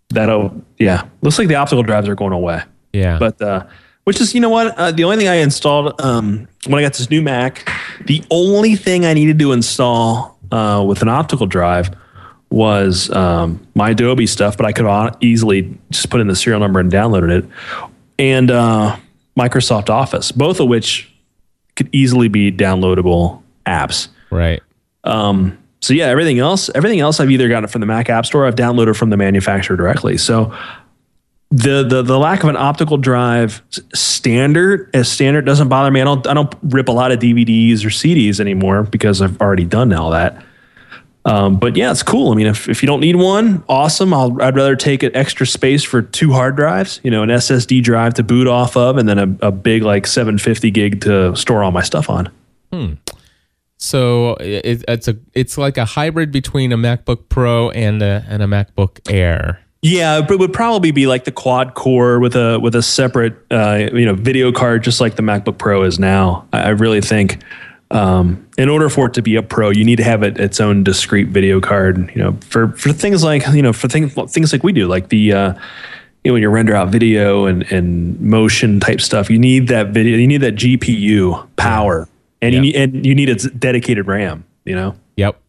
that'll 0.10 0.62
yeah, 0.78 1.04
looks 1.22 1.38
like 1.38 1.48
the 1.48 1.56
optical 1.56 1.84
drives 1.84 2.08
are 2.08 2.16
going 2.16 2.34
away 2.34 2.62
Yeah. 2.94 3.18
but 3.20 3.42
uh, 3.42 3.66
which 4.06 4.22
is 4.22 4.34
you 4.34 4.40
know 4.42 4.50
what 4.50 4.78
uh, 4.78 4.92
the 4.92 5.04
only 5.04 5.18
thing 5.18 5.28
I 5.28 5.36
installed 5.36 6.00
um, 6.02 6.48
when 6.66 6.80
I 6.80 6.82
got 6.82 6.94
this 6.94 7.10
new 7.10 7.22
Mac, 7.22 7.70
the 8.06 8.24
only 8.32 8.76
thing 8.76 9.06
I 9.06 9.14
needed 9.14 9.38
to 9.40 9.52
install 9.52 10.38
uh, 10.52 10.84
with 10.88 11.02
an 11.02 11.10
optical 11.10 11.46
drive 11.46 11.92
was 12.50 13.10
um, 13.12 13.66
my 13.76 13.92
Adobe 13.92 14.28
stuff, 14.28 14.58
but 14.58 14.66
I 14.66 14.72
could 14.72 15.16
easily 15.22 15.78
just 15.92 16.10
put 16.10 16.22
in 16.22 16.28
the 16.28 16.36
serial 16.36 16.60
number 16.60 16.80
and 16.80 16.92
downloaded 16.92 17.44
it, 17.44 17.50
and 18.18 18.50
uh, 18.50 18.98
Microsoft 19.38 19.90
Office, 19.90 20.32
both 20.32 20.60
of 20.60 20.68
which 20.68 21.14
could 21.76 21.90
easily 21.92 22.28
be 22.28 22.52
downloadable 22.52 23.42
apps. 23.66 24.08
right. 24.32 24.62
Um, 25.04 25.58
so 25.80 25.94
yeah, 25.94 26.08
everything 26.08 26.40
else, 26.40 26.70
everything 26.74 27.00
else, 27.00 27.20
I've 27.20 27.30
either 27.30 27.48
gotten 27.48 27.66
it 27.66 27.70
from 27.70 27.82
the 27.82 27.88
Mac 27.88 28.10
App 28.10 28.26
Store, 28.26 28.46
I've 28.46 28.56
downloaded 28.56 28.98
from 28.98 29.10
the 29.10 29.18
manufacturer 29.18 29.78
directly. 29.78 30.18
So 30.18 30.54
the 31.50 31.84
the 31.84 32.02
the 32.02 32.20
lack 32.20 32.44
of 32.44 32.50
an 32.50 32.58
optical 32.58 32.98
drive 32.98 33.62
standard 33.94 34.90
as 34.94 35.10
standard 35.10 35.46
doesn't 35.46 35.70
bother 35.70 35.92
me. 35.92 36.02
I 36.02 36.04
don't 36.04 36.28
I 36.28 36.34
don't 36.34 36.54
rip 36.64 36.90
a 36.90 36.92
lot 36.92 37.12
of 37.12 37.20
DVDs 37.20 37.86
or 37.86 37.90
CDs 37.90 38.40
anymore 38.40 38.84
because 38.84 39.22
I've 39.22 39.40
already 39.40 39.66
done 39.66 39.94
all 39.94 40.12
that. 40.12 40.44
Um, 41.28 41.58
but 41.58 41.76
yeah, 41.76 41.92
it's 41.92 42.04
cool. 42.04 42.32
I 42.32 42.36
mean, 42.36 42.48
if, 42.48 42.70
if 42.70 42.82
you 42.82 42.88
don't 42.88 43.02
need 43.02 43.18
one, 43.18 43.62
awesome. 43.68 44.14
I'll, 44.14 44.42
I'd 44.42 44.56
rather 44.56 44.78
take 44.78 45.04
an 45.04 45.14
extra 45.14 45.46
space 45.46 45.84
for 45.84 46.02
two 46.02 46.32
hard 46.32 46.56
drives, 46.56 47.02
you 47.04 47.12
know, 47.12 47.22
an 47.22 47.30
SSD 47.30 47.84
drive 47.84 48.14
to 48.14 48.24
boot 48.24 48.48
off 48.48 48.78
of, 48.78 48.98
and 48.98 49.10
then 49.10 49.20
a, 49.20 49.48
a 49.48 49.52
big 49.52 49.84
like 49.84 50.08
750 50.08 50.72
gig 50.72 51.02
to 51.02 51.36
store 51.36 51.64
all 51.64 51.72
my 51.72 51.82
stuff 51.82 52.10
on. 52.10 52.32
Hmm. 52.72 52.94
So 53.78 54.36
it, 54.36 54.86
it's 54.88 55.08
a 55.08 55.18
it's 55.34 55.58
like 55.58 55.78
a 55.78 55.86
hybrid 55.86 56.32
between 56.32 56.72
a 56.72 56.78
MacBook 56.78 57.30
Pro 57.30 57.70
and 57.72 58.02
a 58.02 58.26
and 58.28 58.42
a 58.42 58.48
MacBook 58.48 59.12
Air. 59.12 59.60
Yeah, 59.84 60.22
but 60.22 60.32
it 60.32 60.40
would 60.40 60.54
probably 60.54 60.92
be 60.92 61.06
like 61.06 61.26
the 61.26 61.32
quad 61.32 61.76
core 61.76 62.20
with 62.20 62.36
a 62.36 62.58
with 62.60 62.74
a 62.74 62.82
separate 62.82 63.36
uh, 63.52 63.90
you 63.94 64.06
know 64.06 64.16
video 64.16 64.52
card, 64.52 64.84
just 64.84 65.02
like 65.02 65.16
the 65.16 65.22
MacBook 65.22 65.58
Pro 65.58 65.84
is 65.84 66.00
now. 66.00 66.48
I, 66.54 66.62
I 66.62 66.70
really 66.70 67.02
think 67.02 67.44
um, 67.92 68.46
in 68.58 68.70
order 68.70 68.90
for 68.90 69.08
it 69.08 69.14
to 69.14 69.22
be 69.22 69.36
a 69.36 69.44
Pro, 69.44 69.70
you 69.70 69.84
need 69.84 69.98
to 69.98 70.04
have 70.04 70.24
it, 70.24 70.38
its 70.40 70.60
own 70.60 70.84
discrete 70.84 71.28
video 71.28 71.62
card. 71.62 72.12
You 72.14 72.22
know, 72.22 72.38
for 72.42 72.70
for 72.70 72.92
things 72.92 73.24
like 73.24 73.48
you 73.48 73.62
know 73.62 73.74
for 73.74 73.88
things 73.88 74.14
things 74.32 74.52
like 74.52 74.64
we 74.64 74.74
do, 74.74 74.88
like 74.88 75.10
the 75.10 75.34
uh, 75.34 75.54
you 76.24 76.30
know 76.30 76.34
when 76.34 76.42
you 76.42 76.50
render 76.50 76.76
out 76.76 76.90
video 76.90 77.46
and 77.46 77.64
and 77.72 78.20
motion 78.20 78.80
type 78.80 79.00
stuff, 79.00 79.30
you 79.30 79.40
need 79.40 79.68
that 79.70 79.90
video, 79.90 80.18
you 80.18 80.28
need 80.28 80.42
that 80.42 80.56
GPU 80.56 81.48
power, 81.56 82.10
and 82.42 82.54
you 82.54 82.62
need 82.62 82.76
and 82.76 83.06
you 83.06 83.16
need 83.16 83.30
its 83.30 83.50
dedicated 83.52 84.08
RAM. 84.08 84.44
You 84.66 84.76
know. 84.76 84.96
Yep. 85.16 85.40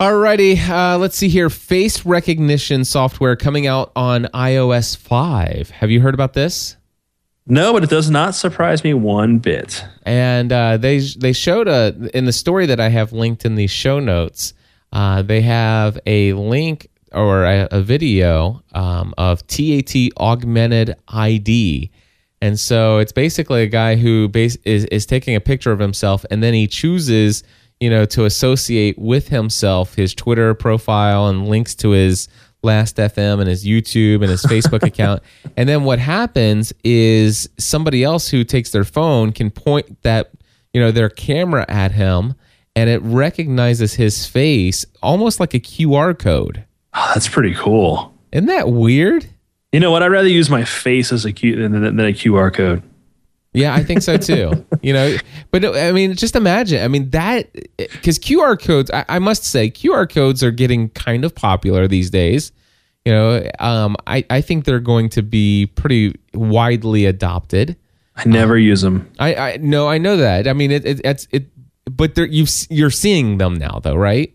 Alrighty, 0.00 0.56
uh, 0.66 0.96
let's 0.96 1.14
see 1.14 1.28
here. 1.28 1.50
Face 1.50 2.06
recognition 2.06 2.86
software 2.86 3.36
coming 3.36 3.66
out 3.66 3.92
on 3.94 4.24
iOS 4.32 4.96
5. 4.96 5.68
Have 5.68 5.90
you 5.90 6.00
heard 6.00 6.14
about 6.14 6.32
this? 6.32 6.78
No, 7.46 7.72
but 7.72 7.82
it 7.82 7.90
does 7.90 8.10
not 8.10 8.34
surprise 8.34 8.84
me 8.84 8.94
one 8.94 9.38
bit. 9.38 9.84
and 10.04 10.52
uh, 10.52 10.76
they 10.76 10.98
they 10.98 11.32
showed 11.32 11.68
a 11.68 11.94
in 12.14 12.24
the 12.26 12.32
story 12.32 12.66
that 12.66 12.80
I 12.80 12.88
have 12.88 13.12
linked 13.12 13.44
in 13.44 13.54
the 13.56 13.66
show 13.66 13.98
notes. 13.98 14.54
Uh, 14.92 15.22
they 15.22 15.40
have 15.40 15.98
a 16.06 16.32
link 16.34 16.88
or 17.12 17.44
a, 17.44 17.66
a 17.70 17.80
video 17.80 18.62
um, 18.74 19.14
of 19.18 19.44
TAT 19.46 19.94
augmented 20.18 20.94
ID, 21.08 21.90
and 22.40 22.58
so 22.58 22.98
it's 22.98 23.12
basically 23.12 23.62
a 23.62 23.66
guy 23.68 23.96
who 23.96 24.28
base, 24.28 24.56
is 24.64 24.84
is 24.86 25.06
taking 25.06 25.34
a 25.34 25.40
picture 25.40 25.72
of 25.72 25.78
himself, 25.80 26.24
and 26.30 26.42
then 26.42 26.54
he 26.54 26.66
chooses 26.66 27.42
you 27.80 27.90
know 27.90 28.04
to 28.06 28.26
associate 28.26 28.98
with 28.98 29.28
himself 29.28 29.94
his 29.94 30.14
Twitter 30.14 30.54
profile 30.54 31.26
and 31.28 31.48
links 31.48 31.74
to 31.76 31.90
his 31.90 32.28
Last 32.62 32.96
FM 32.96 33.40
and 33.40 33.48
his 33.48 33.64
YouTube 33.64 34.22
and 34.22 34.30
his 34.30 34.42
Facebook 34.42 34.82
account. 34.86 35.22
And 35.56 35.68
then 35.68 35.84
what 35.84 35.98
happens 35.98 36.72
is 36.84 37.48
somebody 37.58 38.04
else 38.04 38.28
who 38.28 38.44
takes 38.44 38.70
their 38.70 38.84
phone 38.84 39.32
can 39.32 39.50
point 39.50 40.02
that, 40.02 40.30
you 40.72 40.80
know, 40.80 40.90
their 40.90 41.08
camera 41.08 41.64
at 41.68 41.92
him 41.92 42.34
and 42.76 42.88
it 42.88 43.02
recognizes 43.02 43.94
his 43.94 44.26
face 44.26 44.84
almost 45.02 45.40
like 45.40 45.54
a 45.54 45.60
QR 45.60 46.18
code. 46.18 46.64
Oh, 46.94 47.10
that's 47.14 47.28
pretty 47.28 47.54
cool. 47.54 48.14
Isn't 48.32 48.46
that 48.46 48.70
weird? 48.70 49.26
You 49.72 49.80
know 49.80 49.90
what? 49.90 50.02
I'd 50.02 50.08
rather 50.08 50.28
use 50.28 50.50
my 50.50 50.64
face 50.64 51.12
as 51.12 51.24
a 51.24 51.32
Q 51.32 51.56
than, 51.56 51.72
than, 51.72 51.96
than 51.96 52.06
a 52.06 52.12
QR 52.12 52.52
code. 52.52 52.82
Yeah, 53.52 53.74
I 53.74 53.82
think 53.82 54.02
so 54.02 54.16
too. 54.16 54.64
you 54.82 54.92
know, 54.92 55.16
but 55.50 55.64
I 55.64 55.92
mean, 55.92 56.14
just 56.14 56.36
imagine. 56.36 56.82
I 56.82 56.88
mean, 56.88 57.10
that 57.10 57.52
because 57.76 58.18
QR 58.18 58.60
codes, 58.60 58.90
I, 58.90 59.04
I 59.08 59.18
must 59.18 59.44
say, 59.44 59.70
QR 59.70 60.08
codes 60.08 60.44
are 60.44 60.52
getting 60.52 60.88
kind 60.90 61.24
of 61.24 61.34
popular 61.34 61.88
these 61.88 62.10
days. 62.10 62.52
You 63.04 63.12
know, 63.12 63.50
um, 63.58 63.96
I, 64.06 64.24
I 64.28 64.40
think 64.40 64.66
they're 64.66 64.78
going 64.78 65.08
to 65.10 65.22
be 65.22 65.66
pretty 65.74 66.14
widely 66.34 67.06
adopted. 67.06 67.76
I 68.14 68.28
never 68.28 68.58
use 68.58 68.82
them. 68.82 69.10
I, 69.18 69.34
I 69.34 69.56
no, 69.56 69.88
I 69.88 69.98
know 69.98 70.16
that. 70.18 70.46
I 70.46 70.52
mean, 70.52 70.70
it, 70.70 70.84
it 70.84 71.00
it's 71.04 71.26
it, 71.30 71.46
but 71.90 72.16
you 72.18 72.46
you're 72.68 72.90
seeing 72.90 73.38
them 73.38 73.54
now, 73.54 73.80
though, 73.82 73.96
right? 73.96 74.32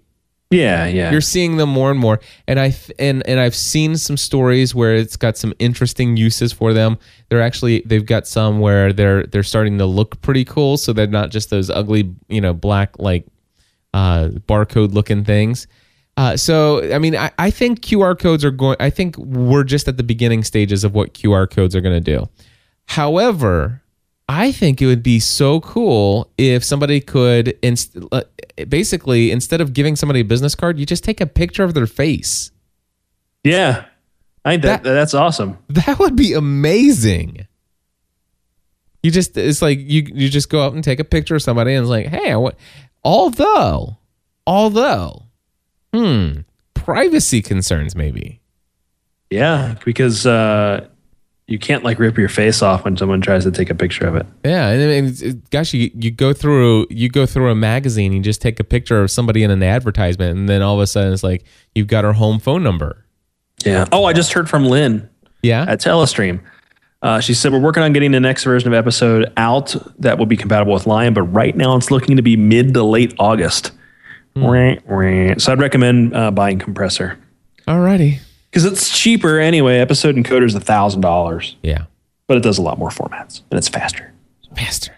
Yeah, 0.52 0.86
yeah. 0.86 1.12
You're 1.12 1.22
seeing 1.22 1.58
them 1.58 1.70
more 1.70 1.90
and 1.90 2.00
more, 2.00 2.20
and 2.48 2.60
I 2.60 2.76
and 3.00 3.28
and 3.28 3.40
I've 3.40 3.56
seen 3.56 3.98
some 3.98 4.16
stories 4.16 4.76
where 4.76 4.96
it's 4.96 5.16
got 5.16 5.38
some 5.38 5.54
interesting 5.58 6.18
uses 6.18 6.54
for 6.54 6.72
them. 6.72 7.00
They're 7.30 7.42
actually 7.42 7.82
they've 7.86 8.06
got 8.06 8.28
some 8.28 8.60
where 8.60 8.94
they're 8.94 9.26
they're 9.26 9.44
starting 9.44 9.80
to 9.80 9.86
look 9.86 10.22
pretty 10.22 10.46
cool, 10.46 10.78
so 10.78 10.94
they're 10.94 11.08
not 11.08 11.32
just 11.32 11.50
those 11.50 11.70
ugly 11.72 12.14
you 12.28 12.42
know 12.42 12.54
black 12.54 12.98
like 13.00 13.26
uh, 13.94 14.30
barcode 14.48 14.94
looking 14.94 15.24
things. 15.24 15.68
Uh, 16.16 16.38
so 16.38 16.94
I 16.94 17.00
mean 17.00 17.16
I, 17.16 17.32
I 17.40 17.50
think 17.50 17.82
QR 17.82 18.18
codes 18.18 18.46
are 18.46 18.52
going. 18.52 18.78
I 18.80 18.92
think 18.92 19.18
we're 19.18 19.64
just 19.64 19.88
at 19.88 19.98
the 19.98 20.04
beginning 20.04 20.44
stages 20.44 20.84
of 20.84 20.94
what 20.94 21.16
QR 21.16 21.50
codes 21.50 21.76
are 21.76 21.82
going 21.82 22.02
to 22.02 22.18
do. 22.18 22.30
However, 22.86 23.82
I 24.28 24.52
think 24.52 24.82
it 24.82 24.88
would 24.88 25.04
be 25.04 25.20
so 25.20 25.60
cool 25.62 26.32
if 26.38 26.64
somebody 26.64 27.00
could 27.00 27.58
inst- 27.62 27.96
uh, 28.12 28.24
basically 28.68 29.30
instead 29.32 29.62
of 29.62 29.74
giving 29.74 29.96
somebody 29.96 30.22
a 30.22 30.24
business 30.26 30.56
card, 30.56 30.80
you 30.80 30.86
just 30.86 31.04
take 31.04 31.22
a 31.22 31.28
picture 31.28 31.64
of 31.64 31.74
their 31.74 31.88
face. 31.88 32.52
yeah. 33.44 33.86
I 34.44 34.52
think 34.52 34.64
that, 34.64 34.84
That- 34.84 34.94
that's 34.94 35.14
awesome. 35.16 35.58
That 35.70 35.98
would 36.00 36.16
be 36.16 36.34
amazing. 36.34 37.48
You 39.02 39.10
just 39.12 39.38
it's 39.38 39.62
like 39.62 39.80
you 39.80 40.04
you 40.14 40.30
just 40.30 40.50
go 40.50 40.62
up 40.62 40.74
and 40.74 40.84
take 40.84 41.00
a 41.00 41.04
picture 41.04 41.36
of 41.36 41.42
somebody 41.44 41.74
and 41.74 41.84
it's 41.84 41.90
like, 41.90 42.08
"Hey, 42.08 42.32
I 42.32 42.36
want 42.38 42.56
although 43.04 43.98
although 44.48 45.24
hmm, 45.94 46.40
privacy 46.76 47.42
concerns 47.42 47.96
maybe. 47.96 48.40
Yeah, 49.32 49.76
because 49.84 50.26
uh, 50.28 50.88
you 51.48 51.60
can't 51.60 51.84
like 51.84 52.00
rip 52.00 52.18
your 52.18 52.30
face 52.30 52.62
off 52.62 52.86
when 52.86 52.98
someone 52.98 53.22
tries 53.22 53.44
to 53.44 53.52
take 53.52 53.70
a 53.70 53.76
picture 53.76 54.08
of 54.08 54.16
it. 54.16 54.26
Yeah, 54.44 54.70
and, 54.70 55.22
and 55.22 55.50
gosh, 55.52 55.74
you 55.74 55.92
you 55.96 56.12
go 56.12 56.34
through 56.34 56.88
you 56.90 57.10
go 57.10 57.26
through 57.26 57.52
a 57.52 57.56
magazine, 57.56 58.08
and 58.08 58.18
you 58.18 58.24
just 58.24 58.42
take 58.42 58.60
a 58.60 58.64
picture 58.64 59.02
of 59.02 59.12
somebody 59.12 59.44
in 59.44 59.52
an 59.52 59.62
advertisement, 59.64 60.38
and 60.38 60.50
then 60.50 60.62
all 60.62 60.76
of 60.76 60.82
a 60.82 60.88
sudden 60.88 61.14
it's 61.14 61.24
like 61.24 61.44
you've 61.76 61.88
got 61.88 62.04
her 62.04 62.14
home 62.14 62.40
phone 62.40 62.64
number. 62.64 63.06
Yeah. 63.64 63.86
Oh, 63.92 64.06
I 64.06 64.14
just 64.14 64.34
heard 64.34 64.50
from 64.50 64.66
Lynn 64.66 65.10
Yeah, 65.42 65.66
at 65.68 65.80
Telestream. 65.80 66.42
Uh, 67.02 67.20
she 67.20 67.34
said 67.36 67.52
we're 67.52 67.60
working 67.60 67.84
on 67.84 67.94
getting 67.94 68.12
the 68.12 68.20
next 68.20 68.44
version 68.44 68.68
of 68.68 68.74
episode 68.74 69.32
out 69.38 69.76
that 70.00 70.18
will 70.18 70.26
be 70.26 70.38
compatible 70.38 70.74
with 70.74 70.88
Lion, 70.88 71.14
but 71.14 71.24
right 71.24 71.56
now 71.56 71.76
it's 71.76 71.92
looking 71.92 72.16
to 72.16 72.24
be 72.24 72.36
mid 72.36 72.74
to 72.74 72.84
late 72.84 73.14
August. 73.20 73.72
Wah. 74.36 74.76
So 75.38 75.52
I'd 75.52 75.60
recommend 75.60 76.16
uh, 76.16 76.32
buying 76.32 76.60
compressor 76.60 77.20
alrighty. 77.68 78.20
Because 78.56 78.64
it's 78.72 78.98
cheaper 78.98 79.38
anyway. 79.38 79.80
Episode 79.80 80.16
encoder 80.16 80.46
is 80.46 80.56
a 80.56 80.62
thousand 80.62 81.02
dollars, 81.02 81.58
Yeah, 81.62 81.86
but 82.28 82.38
it 82.38 82.40
does 82.44 82.58
a 82.58 82.62
lot 82.62 82.80
more 82.80 82.90
formats 82.90 83.42
and 83.52 83.58
it's 83.58 83.68
faster. 83.68 84.14
faster. 84.56 84.94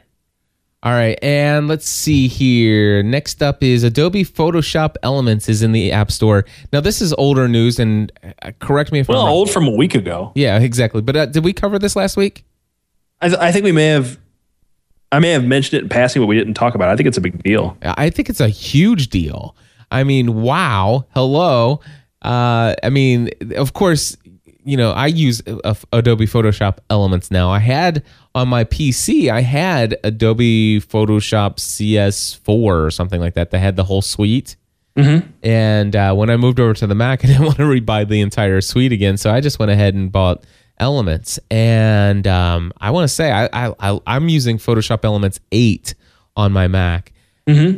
All 0.84 0.92
right, 0.94 1.18
and 1.24 1.68
let's 1.68 1.90
see 1.90 2.28
here. 2.28 3.02
Next 3.02 3.42
up 3.42 3.64
is 3.64 3.84
Adobe 3.84 4.24
Photoshop 4.24 4.96
Elements 5.02 5.50
is 5.50 5.64
in 5.64 5.72
the 5.72 5.92
App 5.92 6.12
Store. 6.12 6.46
Now 6.72 6.82
this 6.82 7.02
is 7.02 7.14
older 7.14 7.48
news, 7.48 7.80
and 7.80 8.12
uh, 8.44 8.52
correct 8.60 8.92
me 8.92 9.00
if 9.00 9.08
Well, 9.08 9.22
I'm 9.22 9.26
wrong. 9.26 9.34
old 9.34 9.50
from 9.50 9.68
a 9.68 9.72
week 9.72 9.96
ago. 9.96 10.32
Yeah, 10.36 10.60
exactly. 10.60 11.02
But 11.02 11.16
uh, 11.16 11.26
did 11.26 11.44
we 11.44 11.52
cover 11.52 11.80
this 11.80 11.96
last 11.96 12.16
week? 12.16 12.46
I, 13.22 13.28
th- 13.30 13.40
I 13.40 13.52
think 13.52 13.66
we 13.66 13.72
may 13.72 13.88
have. 13.88 14.20
I 15.12 15.18
may 15.20 15.32
have 15.32 15.44
mentioned 15.46 15.80
it 15.80 15.84
in 15.84 15.90
passing, 15.90 16.22
but 16.22 16.28
we 16.28 16.38
didn't 16.38 16.54
talk 16.54 16.76
about 16.76 16.90
it. 16.90 16.92
I 16.92 16.96
think 16.96 17.08
it's 17.08 17.18
a 17.18 17.22
big 17.22 17.42
deal. 17.42 17.76
I 17.82 18.12
think 18.12 18.30
it's 18.30 18.40
a 18.40 18.50
huge 18.50 19.08
deal. 19.10 19.56
I 19.90 20.04
mean, 20.04 20.42
wow, 20.42 21.06
hello. 21.16 21.80
Uh, 22.28 22.76
I 22.84 22.90
mean, 22.90 23.30
of 23.56 23.72
course, 23.72 24.18
you 24.66 24.76
know, 24.76 24.92
I 24.92 25.08
use 25.08 25.42
uh, 25.48 25.74
Adobe 25.94 26.26
Photoshop 26.26 26.80
Elements 26.90 27.32
now. 27.32 27.50
I 27.50 27.60
had 27.60 28.04
on 28.36 28.50
my 28.50 28.66
PC, 28.66 29.30
I 29.30 29.40
had 29.40 29.96
Adobe 30.04 30.82
Photoshop 30.82 31.56
CS4 31.56 32.50
or 32.50 32.92
something 32.92 33.22
like 33.22 33.36
that. 33.36 33.52
That 33.52 33.60
had 33.60 33.78
the 33.78 33.86
whole 33.86 34.02
suite. 34.02 34.58
And 35.42 35.96
uh, 35.96 36.14
when 36.16 36.30
I 36.30 36.36
moved 36.36 36.60
over 36.60 36.74
to 36.74 36.86
the 36.86 36.96
Mac, 36.96 37.24
I 37.24 37.28
didn't 37.28 37.46
want 37.46 37.58
to 37.58 37.64
rebuy 37.64 38.06
the 38.06 38.20
entire 38.20 38.60
suite 38.60 38.92
again, 38.92 39.16
so 39.16 39.32
I 39.32 39.40
just 39.40 39.58
went 39.58 39.72
ahead 39.72 39.94
and 39.94 40.12
bought 40.12 40.46
Elements. 40.80 41.40
And 41.50 42.28
um, 42.28 42.74
I 42.78 42.92
want 42.92 43.06
to 43.06 43.08
say 43.08 43.32
I, 43.32 43.46
I, 43.54 43.74
I 43.80 44.00
I'm 44.06 44.28
using 44.30 44.58
Photoshop 44.58 45.06
Elements 45.06 45.40
eight 45.52 45.96
on 46.36 46.52
my 46.52 46.68
Mac. 46.68 47.14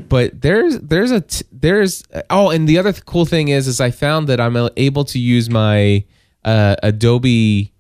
But 0.09 0.41
there's 0.41 0.80
there's 0.80 1.11
a 1.11 1.22
t- 1.22 1.45
there's 1.51 2.03
oh, 2.30 2.49
and 2.49 2.67
the 2.67 2.78
other 2.78 2.91
th- 2.91 3.05
cool 3.05 3.26
thing 3.26 3.49
is 3.49 3.67
is 3.67 3.80
I 3.80 3.91
found 3.91 4.28
that 4.28 4.39
I'm 4.39 4.57
able 4.78 5.05
to 5.05 5.20
use 5.20 5.49
my 5.49 6.03
uh, 6.43 6.76
Adobe 6.82 7.72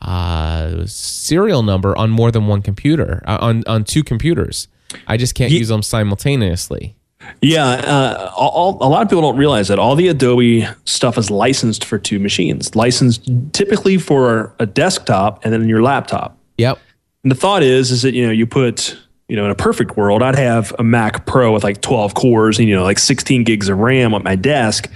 uh, 0.00 0.86
serial 0.86 1.62
number 1.62 1.96
on 1.98 2.10
more 2.10 2.30
than 2.30 2.46
one 2.46 2.62
computer 2.62 3.22
uh, 3.26 3.38
on 3.40 3.64
on 3.66 3.84
two 3.84 4.04
computers. 4.04 4.68
I 5.06 5.16
just 5.16 5.34
can't 5.34 5.50
use 5.50 5.68
them 5.68 5.82
simultaneously. 5.82 6.96
Yeah, 7.40 7.66
uh, 7.66 8.32
all, 8.36 8.78
a 8.80 8.88
lot 8.88 9.02
of 9.02 9.08
people 9.08 9.22
don't 9.22 9.36
realize 9.36 9.68
that 9.68 9.78
all 9.78 9.94
the 9.94 10.08
Adobe 10.08 10.66
stuff 10.84 11.16
is 11.16 11.30
licensed 11.30 11.84
for 11.84 11.98
two 11.98 12.18
machines, 12.18 12.74
licensed 12.74 13.28
typically 13.52 13.96
for 13.96 14.54
a 14.58 14.66
desktop 14.66 15.44
and 15.44 15.52
then 15.52 15.68
your 15.68 15.82
laptop. 15.82 16.36
Yep. 16.58 16.78
And 17.22 17.30
the 17.30 17.36
thought 17.36 17.62
is, 17.62 17.90
is 17.90 18.02
that 18.02 18.14
you 18.14 18.26
know 18.26 18.32
you 18.32 18.46
put 18.46 18.98
you 19.28 19.36
know 19.36 19.44
in 19.44 19.50
a 19.50 19.54
perfect 19.56 19.96
world, 19.96 20.22
I'd 20.22 20.36
have 20.36 20.74
a 20.78 20.82
Mac 20.84 21.26
Pro 21.26 21.52
with 21.52 21.64
like 21.64 21.80
12 21.80 22.14
cores 22.14 22.58
and 22.58 22.68
you 22.68 22.74
know 22.74 22.82
like 22.84 22.98
16 22.98 23.44
gigs 23.44 23.68
of 23.68 23.78
RAM 23.78 24.14
on 24.14 24.22
my 24.22 24.36
desk, 24.36 24.90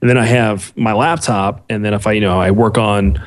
and 0.00 0.08
then 0.08 0.16
I 0.18 0.24
have 0.26 0.76
my 0.76 0.92
laptop, 0.92 1.64
and 1.68 1.84
then 1.84 1.94
if 1.94 2.06
I 2.06 2.12
you 2.12 2.20
know 2.20 2.40
I 2.40 2.50
work 2.50 2.78
on 2.78 3.22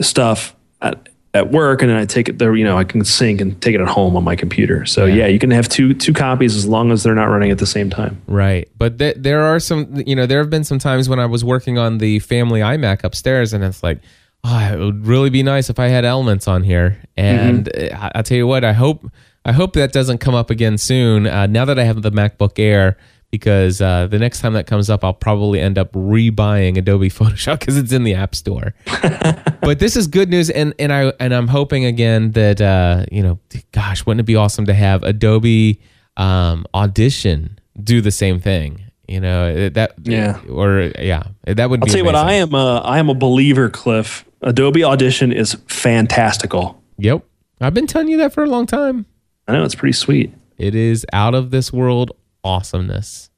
stuff 0.00 0.54
at, 0.80 1.08
at 1.34 1.50
work, 1.50 1.82
and 1.82 1.90
then 1.90 1.98
I 1.98 2.06
take 2.06 2.28
it 2.28 2.38
there, 2.38 2.54
you 2.56 2.64
know 2.64 2.78
I 2.78 2.84
can 2.84 3.04
sync 3.04 3.40
and 3.40 3.60
take 3.60 3.74
it 3.74 3.80
at 3.80 3.88
home 3.88 4.16
on 4.16 4.24
my 4.24 4.36
computer. 4.36 4.86
So 4.86 5.04
yeah, 5.06 5.26
you 5.26 5.38
can 5.38 5.50
have 5.50 5.68
two 5.68 5.92
two 5.94 6.12
copies 6.12 6.54
as 6.56 6.66
long 6.66 6.90
as 6.92 7.02
they're 7.02 7.14
not 7.14 7.26
running 7.26 7.50
at 7.50 7.58
the 7.58 7.66
same 7.66 7.90
time. 7.90 8.20
Right. 8.26 8.68
But 8.78 8.98
th- 8.98 9.16
there 9.18 9.42
are 9.42 9.60
some, 9.60 10.02
you 10.06 10.16
know, 10.16 10.26
there 10.26 10.38
have 10.38 10.50
been 10.50 10.64
some 10.64 10.78
times 10.78 11.08
when 11.08 11.18
I 11.18 11.26
was 11.26 11.44
working 11.44 11.78
on 11.78 11.98
the 11.98 12.18
family 12.20 12.60
iMac 12.60 13.04
upstairs 13.04 13.52
and 13.52 13.62
it's 13.64 13.82
like, 13.82 14.00
oh, 14.44 14.58
it 14.72 14.78
would 14.78 15.06
really 15.06 15.30
be 15.30 15.42
nice 15.42 15.68
if 15.70 15.78
I 15.78 15.88
had 15.88 16.04
elements 16.04 16.46
on 16.48 16.62
here. 16.62 17.02
And 17.16 17.68
uh, 17.76 17.88
I- 17.96 18.12
I'll 18.16 18.22
tell 18.22 18.36
you 18.38 18.46
what, 18.46 18.64
I 18.64 18.72
hope, 18.72 19.10
I 19.46 19.52
hope 19.52 19.74
that 19.74 19.92
doesn't 19.92 20.18
come 20.18 20.34
up 20.34 20.50
again 20.50 20.76
soon. 20.76 21.28
Uh, 21.28 21.46
now 21.46 21.64
that 21.64 21.78
I 21.78 21.84
have 21.84 22.02
the 22.02 22.10
MacBook 22.10 22.58
Air, 22.58 22.96
because 23.30 23.80
uh, 23.80 24.08
the 24.08 24.18
next 24.18 24.40
time 24.40 24.54
that 24.54 24.66
comes 24.66 24.90
up, 24.90 25.04
I'll 25.04 25.14
probably 25.14 25.60
end 25.60 25.78
up 25.78 25.92
rebuying 25.92 26.76
Adobe 26.76 27.08
Photoshop 27.18 27.60
because 27.60 27.76
it's 27.76 27.92
in 27.92 28.02
the 28.02 28.14
App 28.14 28.34
Store. 28.34 28.74
but 29.60 29.78
this 29.78 29.94
is 29.94 30.08
good 30.08 30.30
news, 30.30 30.50
and 30.50 30.74
and 30.80 30.92
I 30.92 31.12
and 31.20 31.32
I'm 31.32 31.46
hoping 31.46 31.84
again 31.84 32.32
that 32.32 32.60
uh, 32.60 33.06
you 33.12 33.22
know, 33.22 33.38
gosh, 33.70 34.04
wouldn't 34.04 34.20
it 34.20 34.24
be 34.26 34.34
awesome 34.34 34.66
to 34.66 34.74
have 34.74 35.04
Adobe 35.04 35.80
um, 36.16 36.66
Audition 36.74 37.58
do 37.80 38.00
the 38.00 38.10
same 38.10 38.40
thing? 38.40 38.82
You 39.06 39.20
know 39.20 39.68
that 39.68 39.92
Yeah. 40.02 40.40
or 40.50 40.90
yeah, 40.98 41.22
that 41.46 41.70
would. 41.70 41.80
I'll 41.82 41.86
be 41.86 41.90
tell 41.92 41.98
you 42.00 42.04
what. 42.04 42.16
I 42.16 42.32
am 42.32 42.52
a, 42.52 42.78
I 42.84 42.98
am 42.98 43.08
a 43.08 43.14
believer, 43.14 43.70
Cliff. 43.70 44.24
Adobe 44.42 44.82
Audition 44.82 45.30
is 45.30 45.54
fantastical. 45.68 46.82
Yep, 46.98 47.24
I've 47.60 47.74
been 47.74 47.86
telling 47.86 48.08
you 48.08 48.16
that 48.18 48.32
for 48.32 48.42
a 48.42 48.48
long 48.48 48.66
time. 48.66 49.06
I 49.48 49.52
know 49.52 49.64
it's 49.64 49.74
pretty 49.74 49.92
sweet. 49.92 50.32
It 50.58 50.74
is 50.74 51.04
out 51.12 51.34
of 51.34 51.50
this 51.50 51.72
world 51.72 52.12
awesomeness. 52.42 53.30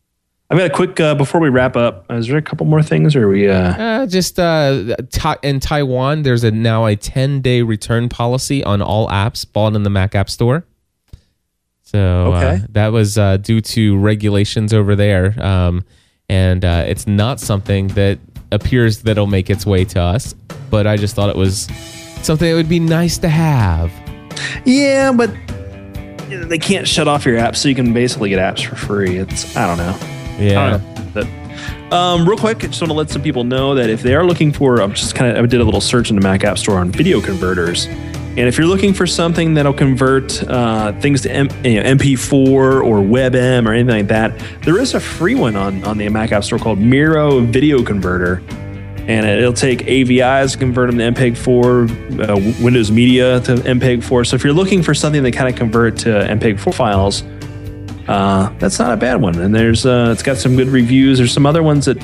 I've 0.51 0.57
got 0.57 0.71
a 0.71 0.75
quick 0.75 0.99
uh, 0.99 1.15
before 1.15 1.41
we 1.43 1.51
wrap 1.51 1.77
up. 1.77 2.07
Is 2.11 2.29
there 2.29 2.39
a 2.39 2.43
couple 2.43 2.65
more 2.65 2.83
things, 2.83 3.15
or 3.15 3.25
are 3.25 3.29
we? 3.29 3.49
Uh, 3.51 3.75
Uh, 3.75 4.07
just 4.07 4.39
uh, 4.39 4.97
ta- 5.11 5.37
in 5.43 5.61
Taiwan, 5.61 6.23
there's 6.23 6.43
a 6.45 6.51
now 6.51 6.87
a 6.87 6.97
10 6.97 7.43
day 7.43 7.61
return 7.61 8.09
policy 8.09 8.65
on 8.65 8.81
all 8.81 9.09
apps 9.09 9.45
bought 9.51 9.75
in 9.75 9.83
the 9.83 9.91
Mac 9.91 10.15
App 10.15 10.31
Store. 10.31 10.65
So 11.83 12.33
uh, 12.33 12.37
Okay. 12.39 12.65
that 12.71 12.89
was 12.89 13.19
uh, 13.19 13.37
due 13.39 13.61
to 13.61 13.99
regulations 13.99 14.73
over 14.73 14.97
there, 14.97 15.35
um, 15.43 15.85
and 16.31 16.65
uh, 16.65 16.85
it's 16.87 17.07
not 17.07 17.41
something 17.41 17.89
that 17.89 18.19
appears 18.51 19.03
that'll 19.03 19.27
make 19.27 19.51
its 19.51 19.67
way 19.67 19.85
to 19.87 20.01
us. 20.01 20.35
But 20.71 20.87
I 20.87 20.97
just 20.97 21.15
thought 21.15 21.29
it 21.31 21.37
was 21.37 21.63
something 22.23 22.49
that 22.49 22.55
would 22.57 22.69
be 22.69 22.81
nice 22.81 23.19
to 23.19 23.29
have. 23.29 23.91
yeah, 24.65 25.13
but 25.13 25.31
they 26.29 26.59
can't 26.59 26.87
shut 26.87 27.09
off 27.09 27.25
your 27.25 27.39
apps, 27.39 27.57
so 27.57 27.69
you 27.69 27.75
can 27.75 27.93
basically 27.93 28.31
get 28.31 28.39
apps 28.39 28.65
for 28.65 28.77
free. 28.77 29.17
It's 29.17 29.57
I 29.57 29.67
don't 29.67 29.79
know. 29.79 29.97
Yeah. 30.39 30.71
don't 30.71 30.83
know. 30.85 31.05
But, 31.15 31.93
um, 31.93 32.29
real 32.29 32.39
quick, 32.39 32.59
I 32.65 32.69
just 32.69 32.81
want 32.81 32.91
to 32.91 32.97
let 32.97 33.11
some 33.11 33.23
people 33.23 33.45
know 33.45 33.75
that 33.75 33.91
if 33.91 34.03
they 34.03 34.15
are 34.15 34.25
looking 34.25 34.53
for, 34.53 34.81
I'm 34.81 34.93
just 34.93 35.15
kind 35.15 35.37
of, 35.37 35.43
I 35.43 35.47
did 35.47 35.61
a 35.61 35.65
little 35.65 35.81
search 35.81 36.11
in 36.11 36.17
the 36.17 36.23
Mac 36.23 36.45
App 36.45 36.59
Store 36.59 36.79
on 36.79 36.91
video 36.91 37.21
converters. 37.21 37.87
And 37.87 38.47
if 38.47 38.57
you're 38.57 38.69
looking 38.69 38.95
for 38.95 39.05
something 39.07 39.55
that'll 39.55 39.73
convert 39.73 40.45
uh, 40.45 40.93
things 41.01 41.23
to 41.23 41.33
M, 41.33 41.49
you 41.65 41.83
know, 41.83 41.91
MP4 41.91 42.33
or 42.33 42.81
WebM 42.81 43.67
or 43.67 43.73
anything 43.73 43.97
like 43.97 44.09
that, 44.09 44.39
there 44.63 44.79
is 44.79 44.95
a 44.95 45.01
free 45.01 45.35
one 45.35 45.57
on, 45.57 45.83
on 45.83 45.99
the 45.99 46.09
Mac 46.09 46.31
App 46.31 46.45
Store 46.45 46.59
called 46.59 46.79
Miro 46.79 47.41
Video 47.41 47.83
Converter. 47.83 48.41
And 49.09 49.27
it'll 49.27 49.55
take 49.55 49.81
AVIs, 49.81 50.59
convert 50.59 50.91
them 50.91 50.99
to 50.99 51.21
MPEG-4, 51.21 52.29
uh, 52.29 52.63
Windows 52.63 52.91
Media 52.91 53.41
to 53.41 53.55
MPEG-4. 53.55 54.27
So 54.27 54.37
if 54.37 54.45
you're 54.45 54.53
looking 54.53 54.83
for 54.83 54.93
something 54.93 55.23
that 55.23 55.33
kind 55.33 55.49
of 55.49 55.59
convert 55.59 55.97
to 56.01 56.09
MPEG-4 56.11 56.75
files, 56.75 57.23
uh, 58.09 58.51
that's 58.59 58.79
not 58.79 58.93
a 58.93 58.97
bad 58.97 59.21
one. 59.21 59.39
And 59.39 59.55
there's 59.55 59.85
uh, 59.85 60.11
it's 60.13 60.23
got 60.23 60.39
some 60.39 60.57
good 60.57 60.69
reviews. 60.69 61.19
There's 61.19 61.33
some 61.33 61.47
other 61.47 61.63
ones 61.63 61.85
that 61.85 61.99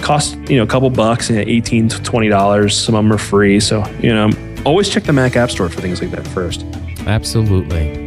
cost 0.00 0.36
you 0.48 0.56
know 0.56 0.62
a 0.62 0.66
couple 0.66 0.88
bucks, 0.90 1.28
you 1.28 1.36
know, 1.36 1.44
eighteen 1.46 1.88
to 1.88 2.00
twenty 2.02 2.28
dollars. 2.28 2.76
Some 2.76 2.94
of 2.94 3.04
them 3.04 3.12
are 3.12 3.18
free. 3.18 3.58
So 3.58 3.84
you 4.00 4.14
know, 4.14 4.30
always 4.64 4.88
check 4.88 5.02
the 5.02 5.12
Mac 5.12 5.36
App 5.36 5.50
Store 5.50 5.68
for 5.68 5.80
things 5.80 6.00
like 6.00 6.12
that 6.12 6.26
first. 6.28 6.64
Absolutely. 7.06 8.02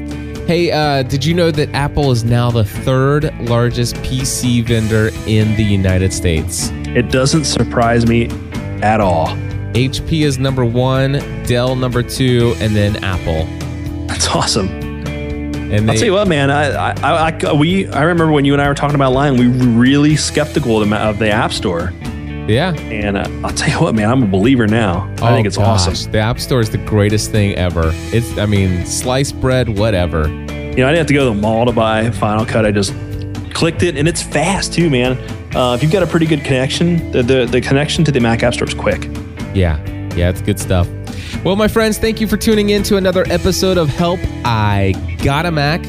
Hey, 0.45 0.71
uh, 0.71 1.03
did 1.03 1.25
you 1.25 1.33
know 1.33 1.51
that 1.51 1.69
Apple 1.73 2.09
is 2.11 2.23
now 2.23 2.49
the 2.49 2.63
third 2.63 3.37
largest 3.41 3.95
PC 3.97 4.63
vendor 4.63 5.09
in 5.27 5.53
the 5.57 5.63
United 5.63 6.13
States? 6.13 6.71
It 6.95 7.11
doesn't 7.11 7.45
surprise 7.45 8.07
me 8.07 8.27
at 8.81 8.99
all. 9.01 9.27
HP 9.73 10.21
is 10.25 10.39
number 10.39 10.65
one, 10.65 11.13
Dell 11.43 11.75
number 11.75 12.01
two, 12.01 12.55
and 12.59 12.75
then 12.75 13.03
Apple. 13.03 13.45
That's 14.07 14.27
awesome. 14.29 14.67
And 14.69 15.91
I'll 15.91 15.97
tell 15.97 16.05
you 16.05 16.13
what, 16.13 16.27
man. 16.27 16.49
I, 16.49 16.91
I, 17.01 17.29
I, 17.29 17.53
we, 17.53 17.87
I 17.89 18.03
remember 18.03 18.31
when 18.31 18.45
you 18.45 18.53
and 18.53 18.61
I 18.61 18.67
were 18.69 18.73
talking 18.73 18.95
about 18.95 19.11
Lion. 19.11 19.35
We 19.37 19.47
were 19.49 19.79
really 19.79 20.15
skeptical 20.15 20.81
of 20.81 20.89
the, 20.89 20.95
of 20.95 21.19
the 21.19 21.29
App 21.29 21.51
Store, 21.51 21.91
yeah, 22.47 22.73
and 22.75 23.17
uh, 23.17 23.27
I'll 23.45 23.53
tell 23.53 23.69
you 23.69 23.79
what, 23.81 23.93
man. 23.93 24.09
I'm 24.09 24.23
a 24.23 24.27
believer 24.27 24.65
now. 24.65 25.13
I 25.21 25.31
Oh, 25.31 25.35
think 25.35 25.45
it's 25.45 25.57
gosh, 25.57 25.87
awesome. 25.87 26.11
The 26.13 26.19
App 26.19 26.39
Store 26.39 26.61
is 26.61 26.69
the 26.69 26.77
greatest 26.79 27.31
thing 27.31 27.53
ever. 27.55 27.91
It's, 28.13 28.37
I 28.37 28.45
mean, 28.45 28.85
sliced 28.85 29.39
bread, 29.41 29.67
whatever. 29.77 30.29
You 30.29 30.33
know, 30.83 30.87
I 30.87 30.91
didn't 30.91 30.97
have 30.99 31.07
to 31.07 31.13
go 31.13 31.27
to 31.29 31.35
the 31.35 31.41
mall 31.41 31.65
to 31.65 31.73
buy 31.73 32.09
Final 32.11 32.45
Cut. 32.45 32.65
I 32.65 32.71
just 32.71 32.93
clicked 33.53 33.83
it, 33.83 33.97
and 33.97 34.07
it's 34.07 34.23
fast 34.23 34.73
too, 34.73 34.89
man. 34.89 35.17
Uh, 35.55 35.73
if 35.75 35.81
you've 35.81 35.91
got 35.91 36.03
a 36.03 36.07
pretty 36.07 36.25
good 36.25 36.43
connection, 36.43 37.11
the, 37.11 37.23
the 37.23 37.45
the 37.45 37.61
connection 37.61 38.03
to 38.03 38.11
the 38.11 38.19
Mac 38.19 38.43
App 38.43 38.53
Store 38.53 38.67
is 38.67 38.73
quick. 38.73 39.05
Yeah, 39.53 39.83
yeah, 40.15 40.29
it's 40.29 40.41
good 40.41 40.59
stuff. 40.59 40.87
Well, 41.43 41.55
my 41.55 41.67
friends, 41.67 41.97
thank 41.97 42.19
you 42.19 42.27
for 42.27 42.37
tuning 42.37 42.69
in 42.69 42.83
to 42.83 42.97
another 42.97 43.23
episode 43.29 43.77
of 43.77 43.89
Help 43.89 44.19
I 44.43 44.93
Got 45.23 45.45
a 45.45 45.51
Mac. 45.51 45.81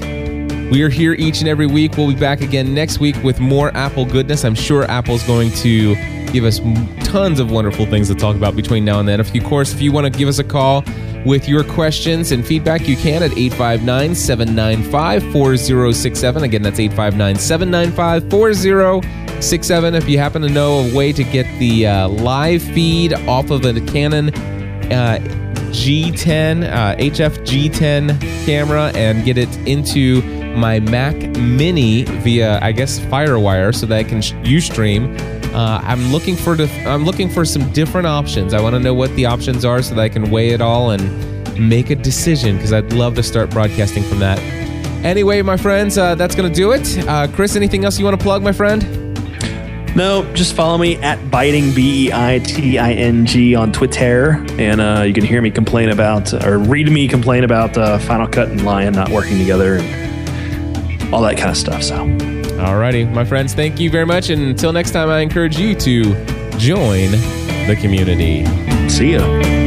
We 0.71 0.83
are 0.83 0.89
here 0.89 1.15
each 1.15 1.41
and 1.41 1.49
every 1.49 1.67
week. 1.67 1.97
We'll 1.97 2.09
be 2.09 2.19
back 2.19 2.43
again 2.43 2.75
next 2.75 3.01
week 3.01 3.17
with 3.23 3.41
more 3.41 3.75
Apple 3.77 4.05
goodness. 4.05 4.45
I'm 4.45 4.55
sure 4.55 4.85
Apple's 4.85 5.27
going 5.27 5.51
to 5.53 5.95
give 6.31 6.45
us 6.45 6.61
tons 7.05 7.41
of 7.41 7.51
wonderful 7.51 7.87
things 7.87 8.09
to 8.09 8.15
talk 8.15 8.37
about 8.37 8.55
between 8.55 8.85
now 8.85 9.01
and 9.01 9.09
then. 9.09 9.19
Of 9.19 9.33
course, 9.45 9.73
if 9.73 9.81
you 9.81 9.93
want 9.93 10.13
to 10.13 10.19
give 10.19 10.29
us 10.29 10.39
a 10.39 10.45
call 10.45 10.85
with 11.25 11.49
your 11.49 11.65
questions 11.65 12.33
and 12.33 12.47
feedback, 12.47 12.87
you 12.87 12.97
can 12.97 13.23
at 13.23 13.33
859 13.37 14.15
795 14.15 15.23
4067. 15.33 16.43
Again, 16.43 16.63
that's 16.63 16.79
859 16.79 17.37
795 17.37 18.31
4067. 18.31 19.28
If 19.41 20.09
you 20.09 20.19
happen 20.19 20.43
to 20.43 20.49
know 20.49 20.81
a 20.81 20.95
way 20.95 21.13
to 21.13 21.23
get 21.23 21.47
the 21.61 21.87
uh, 21.87 22.09
live 22.09 22.61
feed 22.61 23.15
off 23.15 23.51
of 23.51 23.65
a 23.65 23.81
Canon 23.81 24.35
uh, 24.93 25.19
G10, 25.71 26.65
uh, 26.65 26.97
HF 26.97 27.39
G10 27.47 28.21
camera 28.45 28.91
and 28.97 29.25
get 29.25 29.39
it 29.39 29.55
into 29.59 30.23
my 30.57 30.81
Mac 30.81 31.15
Mini 31.39 32.03
via, 32.03 32.59
I 32.61 32.73
guess, 32.73 32.99
FireWire, 32.99 33.73
so 33.75 33.87
that 33.87 33.97
I 33.97 34.03
can 34.03 34.19
Ustream. 34.19 35.17
Uh, 35.55 35.81
I'm 35.85 36.11
looking 36.11 36.35
for 36.35 36.61
I'm 36.87 37.05
looking 37.05 37.29
for 37.29 37.45
some 37.45 37.73
different 37.73 38.09
options. 38.09 38.55
I 38.55 38.61
want 38.61 38.75
to 38.75 38.81
know 38.81 38.93
what 38.93 39.15
the 39.15 39.27
options 39.27 39.65
are 39.65 39.83
so 39.83 39.95
that 39.95 40.03
I 40.03 40.09
can 40.09 40.33
weigh 40.33 40.51
it 40.51 40.61
all 40.61 40.91
and 40.91 41.59
make 41.59 41.91
a 41.91 41.97
decision 41.97 42.57
because 42.57 42.73
I'd 42.73 42.93
love 42.93 43.15
to 43.15 43.23
start 43.23 43.51
broadcasting 43.51 44.03
from 44.03 44.19
that. 44.19 44.39
Anyway, 45.05 45.43
my 45.43 45.57
friends, 45.57 45.97
uh, 45.97 46.17
that's 46.17 46.35
gonna 46.35 46.51
do 46.53 46.73
it. 46.73 46.99
Uh, 47.07 47.29
Chris, 47.29 47.55
anything 47.55 47.85
else 47.85 48.01
you 48.01 48.05
want 48.05 48.19
to 48.19 48.23
plug, 48.23 48.43
my 48.43 48.53
friend? 48.53 48.98
No, 49.99 50.33
just 50.33 50.55
follow 50.55 50.79
me 50.79 50.95
at 50.99 51.19
beiting 51.29 51.75
b 51.75 52.07
e 52.07 52.13
i 52.13 52.39
t 52.39 52.79
i 52.79 52.93
n 52.93 53.27
g 53.27 53.57
on 53.57 53.73
Twitter, 53.73 54.47
and 54.57 54.81
uh, 54.81 55.03
you 55.05 55.13
can 55.13 55.25
hear 55.25 55.43
me 55.43 55.51
complain 55.51 55.89
about 55.89 56.33
or 56.47 56.59
read 56.59 56.89
me 56.89 57.09
complain 57.09 57.43
about 57.43 57.77
uh, 57.77 57.99
Final 57.99 58.29
Cut 58.29 58.49
and 58.49 58.65
Lion 58.65 58.93
not 58.93 59.09
working 59.09 59.39
together 59.39 59.79
and 59.79 61.13
all 61.13 61.21
that 61.23 61.37
kind 61.37 61.51
of 61.51 61.57
stuff. 61.57 61.83
So. 61.83 61.97
Alrighty, 61.97 63.13
my 63.13 63.25
friends, 63.25 63.55
thank 63.55 63.81
you 63.81 63.91
very 63.91 64.07
much. 64.07 64.31
And 64.31 64.41
until 64.41 64.73
next 64.73 64.93
time, 64.93 65.09
I 65.09 65.19
encourage 65.19 65.59
you 65.59 65.75
to 65.75 66.15
join 66.59 67.11
the 67.67 67.77
community. 67.81 68.47
See 68.89 69.15
ya. 69.15 69.58